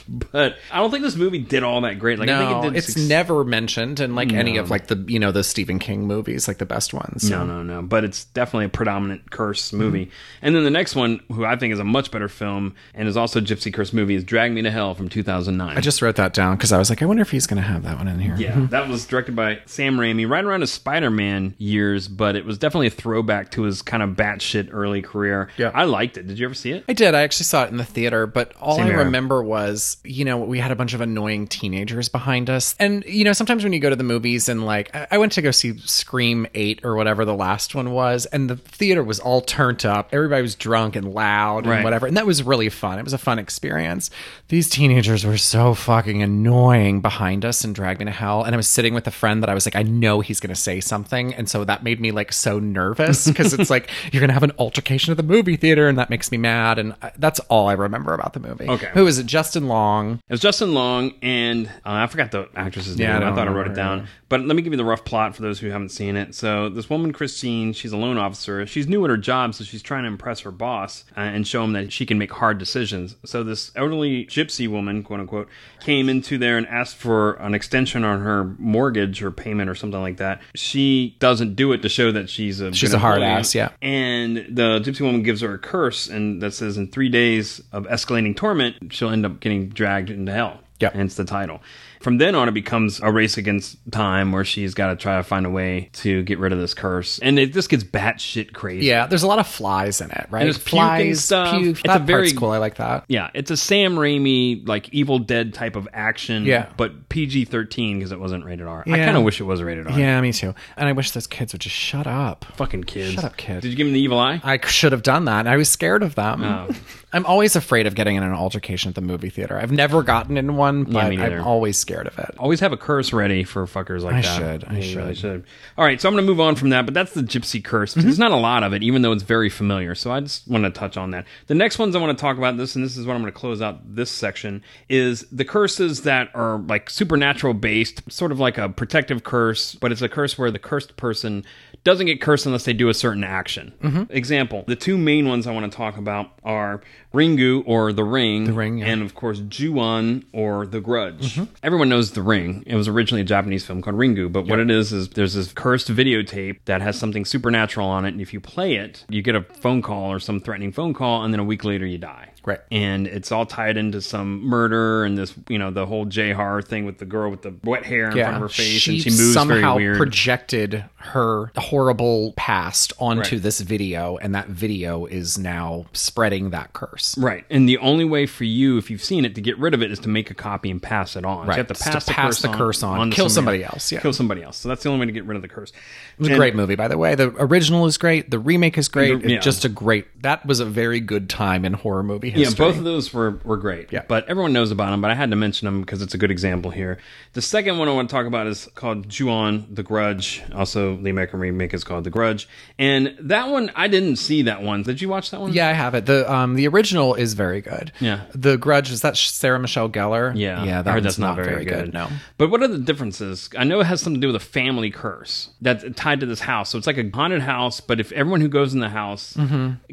but 0.32 0.56
I 0.70 0.78
don't 0.78 0.90
think 0.90 1.02
this 1.02 1.16
movie 1.16 1.38
did 1.38 1.62
all 1.62 1.80
that 1.82 1.98
great. 1.98 2.18
Like 2.18 2.28
I 2.28 2.38
think 2.38 2.64
it 2.64 2.68
did. 2.68 2.76
it's 2.76 2.94
suc- 2.94 3.08
never 3.08 3.44
mentioned 3.44 4.00
in 4.00 4.14
like 4.14 4.32
any 4.32 4.56
of 4.56 4.70
like 4.70 4.86
the 4.86 4.96
you 5.08 5.18
know 5.18 5.32
the 5.32 5.44
Stephen 5.44 5.78
King 5.78 6.06
movies, 6.06 6.48
like 6.48 6.58
the 6.58 6.66
best 6.66 6.94
ones. 6.94 7.28
No, 7.28 7.44
no, 7.44 7.62
no. 7.62 7.82
But 7.82 8.04
it's 8.04 8.24
definitely 8.26 8.66
a 8.66 8.70
predominant 8.70 9.30
curse 9.30 9.68
mm-hmm. 9.68 9.78
movie. 9.78 10.10
And 10.42 10.54
then 10.54 10.64
the 10.64 10.70
next 10.70 10.94
one, 10.94 11.20
who 11.32 11.44
I 11.44 11.56
think 11.56 11.72
is 11.72 11.78
a 11.78 11.84
much 11.84 12.10
better 12.10 12.28
film 12.28 12.74
and 12.94 13.08
is 13.08 13.16
also 13.16 13.40
a 13.40 13.42
Gypsy 13.42 13.72
Curse 13.72 13.92
movie, 13.92 14.14
is 14.14 14.24
Drag 14.24 14.52
Me 14.52 14.62
to 14.62 14.70
Hell 14.70 14.94
from 14.94 15.08
2009. 15.08 15.76
I 15.76 15.80
just 15.80 16.02
wrote 16.02 16.16
that 16.16 16.32
down 16.32 16.56
because 16.56 16.72
I 16.72 16.78
was 16.78 16.90
like, 16.90 17.02
I 17.02 17.06
wonder 17.06 17.22
if 17.22 17.30
he's 17.30 17.46
going 17.46 17.62
to 17.62 17.68
have 17.68 17.82
that 17.84 17.98
one 17.98 18.08
in 18.08 18.18
here. 18.18 18.36
yeah, 18.36 18.66
that 18.70 18.88
was 18.88 19.06
directed 19.06 19.34
by 19.34 19.60
Sam 19.66 19.96
Raimi 19.96 20.28
right 20.28 20.44
around 20.44 20.60
his 20.60 20.72
Spider 20.72 21.10
Man 21.10 21.54
years, 21.58 22.08
but 22.08 22.36
it 22.36 22.44
was 22.44 22.58
definitely 22.58 22.88
a 22.88 22.90
throwback 22.90 23.50
to 23.52 23.62
his 23.62 23.82
kind 23.82 24.02
of 24.02 24.10
batshit 24.10 24.68
early 24.72 25.02
career. 25.02 25.48
Yeah. 25.56 25.70
I 25.74 25.84
liked 25.84 26.16
it. 26.16 26.26
Did 26.26 26.38
you 26.38 26.46
ever 26.46 26.54
see 26.54 26.72
it? 26.72 26.84
I 26.88 26.92
did. 26.92 27.14
I 27.14 27.22
actually 27.22 27.44
saw 27.44 27.64
it 27.64 27.70
in 27.70 27.76
the 27.76 27.84
theater, 27.84 28.26
but 28.26 28.54
all 28.56 28.76
Same 28.76 28.86
I 28.86 28.88
here. 28.88 28.98
remember 28.98 29.42
was, 29.42 29.95
you 30.04 30.24
know, 30.24 30.38
we 30.38 30.59
had 30.59 30.70
a 30.70 30.76
bunch 30.76 30.94
of 30.94 31.00
annoying 31.00 31.46
teenagers 31.46 32.09
behind 32.09 32.48
us. 32.48 32.74
And, 32.78 33.04
you 33.04 33.24
know, 33.24 33.32
sometimes 33.32 33.64
when 33.64 33.72
you 33.72 33.80
go 33.80 33.90
to 33.90 33.96
the 33.96 34.04
movies 34.04 34.48
and 34.48 34.64
like, 34.64 34.94
I 34.94 35.06
I 35.12 35.18
went 35.18 35.32
to 35.32 35.42
go 35.42 35.50
see 35.50 35.76
Scream 35.78 36.46
8 36.54 36.80
or 36.85 36.94
whatever 36.94 37.24
the 37.24 37.35
last 37.35 37.74
one 37.74 37.90
was, 37.92 38.26
and 38.26 38.50
the 38.50 38.56
theater 38.56 39.02
was 39.02 39.18
all 39.18 39.40
turned 39.40 39.85
up. 39.87 40.11
Everybody 40.12 40.42
was 40.42 40.54
drunk 40.54 40.94
and 40.96 41.12
loud 41.14 41.59
and 41.64 41.68
Right. 41.68 41.85
whatever. 41.85 42.06
And 42.06 42.16
that 42.16 42.26
was 42.26 42.42
really 42.42 42.68
fun. 42.68 42.98
It 42.98 43.02
was 43.04 43.12
a 43.12 43.18
fun 43.18 43.38
experience. 43.38 44.11
These 44.48 44.68
teenagers 44.68 45.24
were 45.24 45.38
so 45.38 45.74
fucking 45.74 46.22
annoying 46.22 47.00
behind 47.00 47.44
us 47.44 47.64
and 47.64 47.74
dragged 47.74 47.98
me 48.00 48.04
to 48.06 48.11
hell. 48.12 48.42
And 48.44 48.54
I 48.54 48.56
was 48.56 48.68
sitting 48.68 48.94
with 48.94 49.06
a 49.06 49.11
friend 49.11 49.42
that 49.42 49.48
I 49.50 49.54
was 49.54 49.66
like, 49.66 49.74
I 49.76 49.82
know 49.82 50.20
he's 50.20 50.38
going 50.40 50.54
to 50.54 50.61
say 50.61 50.80
something. 50.80 51.35
And 51.35 51.48
so 51.48 51.64
that 51.64 51.82
made 51.82 52.00
me 52.00 52.11
like 52.11 52.32
so 52.32 52.59
nervous 52.59 53.26
because 53.28 53.52
it's 53.54 53.70
like, 53.70 53.88
you're 54.12 54.20
going 54.20 54.28
to 54.28 54.35
have 54.35 54.42
an 54.42 54.52
altercation 54.59 55.11
at 55.11 55.16
the 55.16 55.22
movie 55.22 55.56
theater 55.56 55.88
and 55.88 55.98
that 55.98 56.11
makes 56.11 56.30
me 56.30 56.38
mad. 56.38 56.78
And 56.78 56.94
I, 57.02 57.12
that's 57.18 57.40
all 57.48 57.68
I 57.68 57.72
remember 57.72 58.12
about 58.14 58.35
the 58.35 58.40
movie. 58.40 58.68
Okay. 58.68 58.90
Who 58.92 59.06
is 59.06 59.18
it? 59.18 59.26
Justin 59.26 59.66
Long. 59.66 59.86
It 60.29 60.33
was 60.33 60.40
Justin 60.40 60.75
Long, 60.75 61.12
and 61.22 61.66
uh, 61.66 61.70
I 61.85 62.07
forgot 62.07 62.31
the 62.33 62.49
actress's 62.57 62.99
Yeah, 62.99 63.09
name. 63.09 63.14
I 63.14 63.16
I, 63.16 63.20
don't 63.20 63.35
thought 63.37 63.49
I 63.49 63.53
wrote 63.53 63.66
it 63.68 63.75
down. 63.75 64.09
But 64.28 64.40
let 64.40 64.56
me 64.56 64.62
give 64.62 64.72
you 64.72 64.76
the 64.76 64.84
rough 64.84 65.04
plot 65.04 65.36
for 65.36 65.42
those 65.42 65.60
who 65.60 65.68
haven't 65.70 65.90
seen 65.90 66.16
it. 66.16 66.34
So, 66.34 66.68
this 66.68 66.90
woman, 66.90 67.12
Christine, 67.12 67.72
she's 67.72 67.92
a 67.92 67.96
loan 67.96 68.18
officer. 68.18 68.66
She's 68.66 68.88
new 68.88 69.04
at 69.04 69.10
her 69.10 69.16
job, 69.16 69.54
so 69.54 69.62
she's 69.62 69.82
trying 69.82 70.02
to 70.02 70.08
impress 70.08 70.40
her 70.40 70.50
boss 70.50 71.04
uh, 71.16 71.20
and 71.20 71.46
show 71.46 71.62
him 71.62 71.74
that 71.74 71.92
she 71.92 72.04
can 72.04 72.18
make 72.18 72.32
hard 72.32 72.58
decisions. 72.58 73.14
So, 73.24 73.44
this 73.44 73.70
elderly 73.76 74.26
gypsy 74.26 74.68
woman, 74.68 75.04
quote 75.04 75.20
unquote, 75.20 75.48
came 75.80 76.08
into 76.08 76.38
there 76.38 76.58
and 76.58 76.66
asked 76.66 76.96
for 76.96 77.34
an 77.34 77.54
extension 77.54 78.02
on 78.02 78.20
her 78.22 78.56
mortgage 78.58 79.22
or 79.22 79.30
payment 79.30 79.70
or 79.70 79.76
something 79.76 80.00
like 80.00 80.16
that. 80.16 80.42
She 80.56 81.16
doesn't 81.20 81.54
do 81.54 81.72
it 81.72 81.82
to 81.82 81.88
show 81.88 82.10
that 82.10 82.28
she's 82.28 82.60
a 82.60 82.72
She's 82.72 82.92
a 82.92 82.98
hard 82.98 83.18
employee. 83.18 83.30
ass, 83.38 83.54
yeah. 83.54 83.70
And 83.80 84.38
the 84.38 84.80
gypsy 84.80 85.02
woman 85.02 85.22
gives 85.22 85.40
her 85.42 85.54
a 85.54 85.58
curse, 85.58 86.08
and 86.08 86.42
that 86.42 86.52
says 86.52 86.76
in 86.76 86.88
three 86.90 87.08
days 87.08 87.62
of 87.70 87.84
escalating 87.86 88.34
torment, 88.36 88.92
she'll 88.92 89.10
end 89.10 89.24
up 89.24 89.38
getting 89.38 89.68
dragged 89.68 90.10
into 90.10 90.32
hell. 90.32 90.60
Yep. 90.80 90.94
Hence 90.94 91.14
the 91.16 91.24
title. 91.24 91.62
From 92.00 92.18
then 92.18 92.34
on, 92.34 92.46
it 92.48 92.52
becomes 92.52 93.00
a 93.00 93.10
race 93.10 93.38
against 93.38 93.78
time 93.90 94.30
where 94.30 94.44
she's 94.44 94.74
got 94.74 94.88
to 94.88 94.96
try 94.96 95.16
to 95.16 95.22
find 95.22 95.46
a 95.46 95.50
way 95.50 95.88
to 95.94 96.22
get 96.24 96.38
rid 96.38 96.52
of 96.52 96.58
this 96.58 96.74
curse. 96.74 97.18
And 97.20 97.38
it 97.38 97.54
just 97.54 97.70
gets 97.70 97.82
batshit 97.82 98.52
crazy. 98.52 98.86
Yeah, 98.86 99.06
there's 99.06 99.22
a 99.22 99.26
lot 99.26 99.38
of 99.38 99.46
flies 99.46 100.00
in 100.02 100.10
it, 100.10 100.26
right? 100.30 100.40
And 100.40 100.46
there's 100.46 100.58
flies, 100.58 101.24
stuff. 101.24 101.56
puke. 101.58 101.78
It's 101.78 101.82
that 101.86 102.02
a 102.02 102.04
very- 102.04 102.30
cool. 102.32 102.50
I 102.50 102.58
like 102.58 102.76
that. 102.76 103.04
Yeah, 103.08 103.30
it's 103.34 103.50
a 103.50 103.56
Sam 103.56 103.96
Raimi, 103.96 104.68
like 104.68 104.90
Evil 104.92 105.18
Dead 105.18 105.54
type 105.54 105.74
of 105.74 105.88
action. 105.94 106.44
Yeah. 106.44 106.68
But 106.76 107.08
PG 107.08 107.46
13 107.46 107.98
because 107.98 108.12
it 108.12 108.20
wasn't 108.20 108.44
rated 108.44 108.66
R. 108.66 108.84
I 108.86 108.90
Yeah. 108.98 109.04
kind 109.06 109.16
of 109.16 109.22
wish 109.24 109.40
it 109.40 109.44
was 109.44 109.62
rated 109.62 109.86
R. 109.86 109.98
Yeah, 109.98 110.20
me 110.20 110.32
too. 110.32 110.54
And 110.76 110.88
I 110.88 110.92
wish 110.92 111.12
those 111.12 111.26
kids 111.26 111.54
would 111.54 111.62
just 111.62 111.74
shut 111.76 112.06
up. 112.06 112.44
Fucking 112.56 112.84
kids. 112.84 113.14
Shut 113.14 113.24
up, 113.24 113.36
kid. 113.38 113.62
Did 113.62 113.70
you 113.70 113.76
give 113.76 113.86
him 113.86 113.94
the 113.94 114.00
evil 114.00 114.18
eye? 114.18 114.40
I 114.44 114.64
should 114.66 114.92
have 114.92 115.02
done 115.02 115.24
that. 115.24 115.46
I 115.46 115.56
was 115.56 115.70
scared 115.70 116.02
of 116.02 116.14
them. 116.14 116.44
Oh. 116.44 116.68
I'm 117.12 117.24
always 117.24 117.56
afraid 117.56 117.86
of 117.86 117.94
getting 117.94 118.16
in 118.16 118.22
an 118.22 118.32
altercation 118.34 118.90
at 118.90 118.94
the 118.94 119.00
movie 119.00 119.30
theater. 119.30 119.56
I've 119.58 119.72
never 119.72 120.02
gotten 120.02 120.36
in 120.36 120.56
one, 120.56 120.65
but 120.85 121.09
me 121.09 121.16
neither. 121.16 121.38
I'm 121.38 121.44
always 121.44 121.76
scared 121.76 122.07
of 122.07 122.18
it. 122.18 122.35
always 122.38 122.61
have 122.61 122.72
a 122.72 122.76
curse 122.76 123.12
ready 123.12 123.44
for 123.44 123.66
fuckers 123.66 124.02
like 124.02 124.14
I 124.14 124.20
that. 124.22 124.38
should, 124.38 124.64
I 124.68 124.76
you 124.76 124.83
should. 124.83 124.96
really 124.96 125.14
should. 125.14 125.44
All 125.79 125.85
right, 125.85 126.00
so 126.00 126.09
I'm 126.09 126.14
going 126.14 126.24
to 126.24 126.31
move 126.31 126.40
on 126.40 126.57
from 126.57 126.70
that, 126.70 126.85
but 126.85 126.94
that's 126.94 127.12
the 127.12 127.22
gypsy 127.22 127.62
curse. 127.62 127.94
There's 127.94 128.14
mm-hmm. 128.14 128.22
not 128.22 128.33
a 128.33 128.37
lot 128.37 128.62
of 128.62 128.72
it, 128.72 128.83
even 128.83 129.02
though 129.02 129.12
it's 129.12 129.22
very 129.22 129.48
familiar. 129.48 129.94
So 129.94 130.11
I 130.12 130.20
just 130.20 130.46
want 130.48 130.64
to 130.64 130.70
touch 130.70 130.96
on 130.96 131.11
that. 131.12 131.26
The 131.46 131.55
next 131.55 131.79
ones 131.79 131.94
I 131.94 132.00
want 132.00 132.16
to 132.16 132.20
talk 132.20 132.38
about 132.38 132.57
this, 132.57 132.76
and 132.76 132.85
this 132.85 132.96
is 132.96 133.07
what 133.07 133.14
I'm 133.14 133.22
going 133.22 133.33
to 133.33 133.38
close 133.38 133.62
out 133.62 133.94
this 133.94 134.11
section, 134.11 134.62
is 134.88 135.26
the 135.33 135.44
curses 135.44 136.02
that 136.02 136.31
are 136.35 136.59
like 136.59 136.90
supernatural 136.90 137.55
based, 137.55 138.02
sort 138.11 138.33
of 138.33 138.40
like 138.40 138.59
a 138.59 138.68
protective 138.68 139.24
curse, 139.24 139.74
but 139.74 139.92
it's 139.92 140.02
a 140.02 140.09
curse 140.09 140.38
where 140.38 140.50
the 140.50 140.59
cursed 140.59 140.96
person 140.96 141.44
doesn't 141.87 142.07
get 142.07 142.20
cursed 142.20 142.44
unless 142.46 142.64
they 142.64 142.72
do 142.72 142.88
a 142.88 142.94
certain 142.94 143.22
action. 143.22 143.72
Mm-hmm. 143.81 144.03
Example: 144.11 144.64
the 144.66 144.77
two 144.77 144.99
main 144.99 145.29
ones 145.29 145.46
I 145.46 145.53
want 145.53 145.70
to 145.70 145.75
talk 145.75 145.96
about 145.96 146.33
are 146.42 146.83
Ringu 147.14 147.62
or 147.64 147.92
The 147.92 148.05
Ring, 148.05 148.44
The 148.44 148.53
Ring, 148.53 148.79
yeah. 148.79 148.87
and 148.87 149.03
of 149.03 149.14
course 149.14 149.38
Ju-on 149.38 150.25
or 150.33 150.66
The 150.66 150.81
Grudge. 150.81 151.37
Mm-hmm. 151.37 151.55
Everyone 151.62 151.88
knows 151.88 152.11
The 152.11 152.22
Ring. 152.22 152.64
It 152.66 152.75
was 152.75 152.88
originally 152.88 153.22
a 153.22 153.25
Japanese 153.25 153.64
film 153.64 153.81
called 153.81 153.96
Ringu, 153.96 154.31
but 154.31 154.46
what 154.46 154.59
it 154.59 154.70
is 154.70 154.92
is 154.92 155.11
there's 155.11 155.35
this 155.35 155.53
cursed 155.53 155.88
videotape 155.88 156.59
that 156.64 156.83
has 156.83 156.99
something 156.99 157.25
supernatural 157.25 157.87
on 157.87 158.05
it, 158.05 158.09
and 158.09 158.20
if 158.20 158.35
you 158.35 158.40
play 158.40 158.75
it, 158.75 159.05
you 159.09 159.22
get 159.22 159.37
a 159.37 159.42
phone 159.42 159.81
call 159.81 160.12
or 160.12 160.18
some 160.18 160.40
threatening 160.40 160.72
phone 160.72 160.92
call, 160.92 161.22
and 161.22 161.33
then 161.33 161.40
a 161.40 161.44
week 161.44 161.64
later 161.64 161.87
you 161.87 161.99
die. 161.99 162.31
Right. 162.46 162.61
And 162.70 163.06
it's 163.09 163.32
all 163.32 163.44
tied 163.44 163.76
into 163.76 164.00
some 164.00 164.42
murder 164.44 165.04
and 165.04 165.18
this, 165.18 165.35
you 165.48 165.59
know, 165.59 165.70
the 165.70 165.85
whole 165.85 166.04
J 166.06 166.32
horror 166.32 166.62
thing 166.62 166.87
with 166.87 166.98
the 166.98 167.04
girl 167.04 167.30
with 167.30 167.42
the 167.42 167.52
wet 167.64 167.85
hair 167.85 168.06
in 168.06 168.12
front 168.12 168.37
of 168.37 168.40
her 168.42 168.48
face, 168.48 168.80
she, 168.80 168.92
and 168.94 169.02
she 169.02 169.11
moves 169.11 169.35
somehow 169.35 169.76
projected 169.96 170.85
her 170.98 171.50
horrible 171.56 172.32
past 172.37 172.92
onto 172.98 173.37
Right. 173.37 173.42
this 173.42 173.61
video, 173.61 174.16
and 174.18 174.35
that 174.35 174.48
video 174.48 175.06
is 175.06 175.37
now 175.38 175.87
spreading 175.92 176.50
that 176.50 176.72
curse. 176.72 177.16
Right. 177.18 177.44
And 177.50 177.68
the 177.68 177.78
only 177.78 178.04
way 178.04 178.26
for 178.26 178.44
you, 178.44 178.78
if 178.78 178.90
you've 178.90 179.02
seen 179.04 179.24
it, 179.24 179.35
to 179.35 179.40
get 179.40 179.59
rid 179.59 179.74
of 179.74 179.82
it 179.82 179.90
is 179.90 179.98
to 180.00 180.09
make 180.09 180.30
a 180.30 180.35
copy 180.35 180.70
and 180.70 180.80
pass 180.82 181.16
it 181.16 181.24
on. 181.24 181.46
So 181.46 181.48
Right. 181.48 181.56
you 181.56 181.59
have 181.59 181.66
to 181.68 181.72
It's 181.72 181.85
to 181.85 181.90
pass, 181.90 182.04
the, 182.06 182.12
pass 182.12 182.24
curse 182.26 182.42
the 182.42 182.48
curse 182.48 182.82
on. 182.82 182.98
onto 183.00 183.14
Kill 183.16 183.28
somebody 183.28 183.64
else, 183.64 183.90
yeah. 183.90 184.00
Kill 184.00 184.12
somebody 184.12 184.42
else. 184.42 184.56
So 184.56 184.68
that's 184.68 184.82
the 184.85 184.88
only 184.88 185.00
way 185.00 185.06
to 185.06 185.12
get 185.12 185.24
rid 185.24 185.35
of 185.37 185.42
the 185.42 185.48
curse. 185.48 185.70
It 185.70 186.20
was 186.20 186.28
a 186.28 186.35
great 186.37 186.54
movie, 186.54 186.76
by 186.76 186.87
the 186.88 186.96
way. 186.98 187.14
The 187.16 187.35
original 187.38 187.87
is 187.87 187.98
great. 187.98 188.30
The 188.30 188.38
remake 188.38 188.78
is 188.78 188.88
great. 188.88 189.20
The- 189.22 189.30
yeah. 189.30 189.37
It's 189.37 189.44
just 189.44 189.64
a 189.64 189.68
great. 189.68 190.06
That 190.22 190.46
was 190.46 190.61
a 190.61 190.64
very 190.64 191.00
good 191.00 191.28
time 191.28 191.64
in 191.64 191.72
horror 191.72 192.02
movie 192.04 192.30
Yeah, 192.38 192.51
both 192.57 192.79
of 192.79 192.85
those 192.85 193.12
were, 193.12 193.40
were 193.44 193.57
great. 193.57 193.92
Yeah. 193.92 194.03
But 194.07 194.29
everyone 194.29 194.53
knows 194.53 194.70
about 194.70 194.90
them, 194.90 195.01
but 195.01 195.11
I 195.11 195.14
had 195.14 195.31
to 195.31 195.37
mention 195.37 195.66
them 195.66 195.81
because 195.81 196.03
it's 196.03 196.14
a 196.14 196.18
good 196.18 196.31
example 196.31 196.70
here. 196.70 196.99
The 197.33 197.42
second 197.42 197.79
one 197.79 197.88
I 197.88 197.92
want 197.92 198.09
to 198.09 198.14
talk 198.14 198.27
about 198.27 198.46
is 198.46 198.68
called 198.75 199.09
Ju-on, 199.09 199.66
The 199.70 199.83
Grudge. 199.83 200.42
Also, 200.55 200.96
the 200.96 201.11
American 201.11 201.40
remake 201.40 201.75
is 201.75 201.85
called 201.85 202.05
The 202.05 202.11
Grudge. 202.11 202.49
And 202.79 203.16
that 203.20 203.49
one, 203.49 203.70
I 203.75 203.88
didn't 203.88 204.16
see 204.16 204.42
that 204.42 204.62
one. 204.62 204.83
Did 204.83 205.01
you 205.01 205.09
watch 205.09 205.31
that 205.31 205.40
one? 205.40 205.53
Yeah, 205.53 205.68
I 205.68 205.72
have 205.72 205.94
it. 205.94 206.07
The 206.07 206.31
um 206.33 206.55
the 206.55 206.66
original 206.68 207.14
is 207.14 207.35
very 207.35 207.61
good. 207.61 207.92
Yeah. 208.01 208.22
The 208.35 208.57
Grudge 208.57 208.90
is 208.90 209.03
that 209.03 209.16
Sarah 209.16 209.59
Michelle 209.59 209.88
Gellar. 209.88 210.33
Yeah, 210.37 210.64
yeah. 210.64 210.79
I 210.81 210.83
That 210.83 211.03
that's 211.03 211.18
not, 211.18 211.37
very, 211.37 211.64
good. 211.64 211.92
No. 211.92 212.09
But 212.38 212.51
what 212.51 212.62
are 212.62 212.68
the 212.68 212.79
differences? 212.79 213.51
I 213.59 213.64
know 213.64 213.81
it 213.81 213.87
has 213.87 214.01
something 214.01 214.20
to 214.20 214.27
do 214.27 214.33
with 214.33 214.42
a 214.42 214.44
family 214.46 214.90
curse 214.90 215.51
that's 215.61 215.85
tied 215.96 216.20
to 216.20 216.27
this 216.27 216.40
house. 216.40 216.70
So 216.70 216.79
it's 216.79 216.87
like 216.87 216.99
a 216.99 217.09
haunted 217.12 217.42
house, 217.42 217.81
but 217.81 218.01
if 218.01 218.12
everyone 218.12 218.40
who 218.40 218.49
goes 218.49 218.75
in 218.75 218.81
the 218.81 218.88
house 218.88 219.37